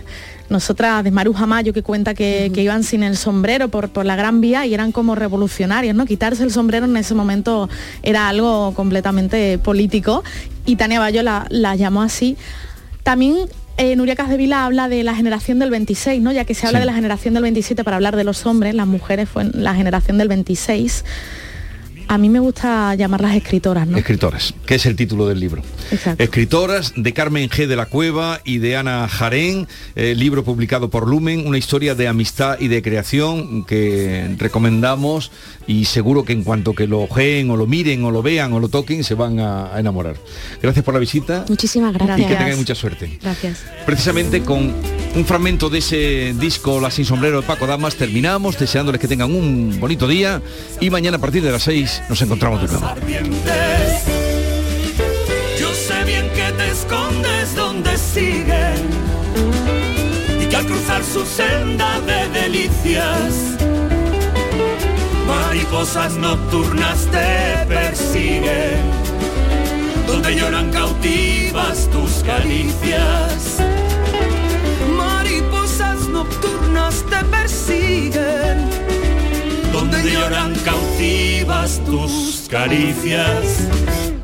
nosotras 0.48 1.02
de 1.02 1.10
Maruja 1.10 1.46
Mayo 1.46 1.72
que 1.72 1.82
cuenta 1.82 2.14
que, 2.14 2.52
iban 2.54 2.84
sin 2.84 3.02
el 3.02 3.16
sombrero 3.16 3.68
por, 3.68 3.88
por, 3.88 4.06
la 4.06 4.14
Gran 4.14 4.40
Vía 4.40 4.64
y 4.66 4.74
eran 4.74 4.92
como 4.92 5.16
revolucionarios, 5.16 5.96
¿no? 5.96 6.06
Quitarse 6.06 6.44
el 6.44 6.52
sombrero 6.52 6.86
en 6.86 6.96
ese 6.96 7.14
momento 7.14 7.68
era 8.04 8.28
algo 8.28 8.74
completamente 8.74 9.58
político 9.58 10.22
y 10.66 10.76
Tania 10.76 11.00
Bayo 11.00 11.24
la, 11.24 11.74
llamó 11.74 12.02
así. 12.02 12.36
También 13.02 13.34
eh, 13.76 13.96
Nuria 13.96 14.14
Casdevila 14.14 14.66
habla 14.66 14.88
de 14.88 15.02
la 15.02 15.16
generación 15.16 15.58
del 15.58 15.70
26, 15.70 16.22
¿no? 16.22 16.30
Ya 16.30 16.44
que 16.44 16.54
se 16.54 16.68
habla 16.68 16.78
de 16.78 16.86
la 16.86 16.94
generación 16.94 17.34
del 17.34 17.42
27 17.42 17.82
para 17.82 17.96
hablar 17.96 18.14
de 18.14 18.22
los 18.22 18.46
hombres, 18.46 18.76
las 18.76 18.86
mujeres 18.86 19.28
fue 19.28 19.50
la 19.52 19.74
generación 19.74 20.16
del 20.16 20.28
26 20.28 21.04
a 22.10 22.18
mí 22.18 22.28
me 22.28 22.40
gusta 22.40 22.92
llamarlas 22.96 23.36
escritoras, 23.36 23.86
¿no? 23.86 23.96
Escritoras, 23.96 24.52
que 24.66 24.74
es 24.74 24.84
el 24.84 24.96
título 24.96 25.28
del 25.28 25.38
libro. 25.38 25.62
Exacto. 25.92 26.20
Escritoras 26.20 26.92
de 26.96 27.12
Carmen 27.12 27.48
G. 27.48 27.68
de 27.68 27.76
la 27.76 27.86
Cueva 27.86 28.40
y 28.44 28.58
de 28.58 28.76
Ana 28.76 29.06
Jarén, 29.06 29.68
eh, 29.94 30.16
libro 30.16 30.42
publicado 30.42 30.90
por 30.90 31.06
Lumen, 31.06 31.46
una 31.46 31.56
historia 31.56 31.94
de 31.94 32.08
amistad 32.08 32.58
y 32.58 32.66
de 32.66 32.82
creación 32.82 33.64
que 33.64 34.34
recomendamos 34.38 35.30
y 35.68 35.84
seguro 35.84 36.24
que 36.24 36.32
en 36.32 36.42
cuanto 36.42 36.74
que 36.74 36.88
lo 36.88 37.02
ojeen 37.02 37.48
o 37.48 37.56
lo 37.56 37.68
miren 37.68 38.02
o 38.02 38.10
lo 38.10 38.22
vean 38.22 38.52
o 38.54 38.58
lo 38.58 38.68
toquen 38.68 39.04
se 39.04 39.14
van 39.14 39.38
a, 39.38 39.78
enamorar. 39.78 40.16
Gracias 40.60 40.84
por 40.84 40.94
la 40.94 40.98
visita. 40.98 41.44
Muchísimas 41.48 41.94
gracias. 41.94 42.18
Y 42.18 42.24
que 42.24 42.34
tengan 42.34 42.58
mucha 42.58 42.74
suerte. 42.74 43.20
Gracias. 43.22 43.60
Precisamente 43.86 44.42
con 44.42 44.74
un 45.14 45.24
fragmento 45.24 45.70
de 45.70 45.78
ese 45.78 46.34
disco 46.40 46.80
La 46.80 46.90
Sin 46.90 47.04
Sombrero 47.04 47.40
de 47.40 47.46
Paco 47.46 47.68
Damas 47.68 47.94
terminamos, 47.94 48.58
deseándoles 48.58 49.00
que 49.00 49.06
tengan 49.06 49.32
un 49.32 49.78
bonito 49.78 50.08
día 50.08 50.42
y 50.80 50.90
mañana 50.90 51.18
a 51.18 51.20
partir 51.20 51.44
de 51.44 51.52
las 51.52 51.62
6 51.62 51.99
nos 52.08 52.22
encontramos 52.22 52.62
de 52.62 52.68
nuevo. 52.68 52.94
Yo 55.58 55.74
sé 55.74 56.04
bien 56.04 56.28
que 56.30 56.52
te 56.52 56.70
escondes 56.70 57.54
donde 57.54 57.96
siguen 57.96 58.90
y 60.40 60.46
que 60.46 60.56
al 60.56 60.66
cruzar 60.66 61.04
su 61.04 61.24
senda 61.24 62.00
de 62.00 62.28
delicias, 62.40 63.34
mariposas 65.26 66.14
nocturnas 66.14 67.06
te 67.06 67.66
persiguen, 67.66 68.80
donde 70.06 70.34
lloran 70.34 70.70
cautivas 70.70 71.88
tus 71.90 72.22
caricias. 72.24 73.58
Mariposas 74.96 76.08
nocturnas 76.08 77.04
te 77.10 77.24
persiguen 77.26 78.89
lloran 80.04 80.54
cautivas 80.64 81.80
tus 81.86 82.46
caricias 82.48 84.19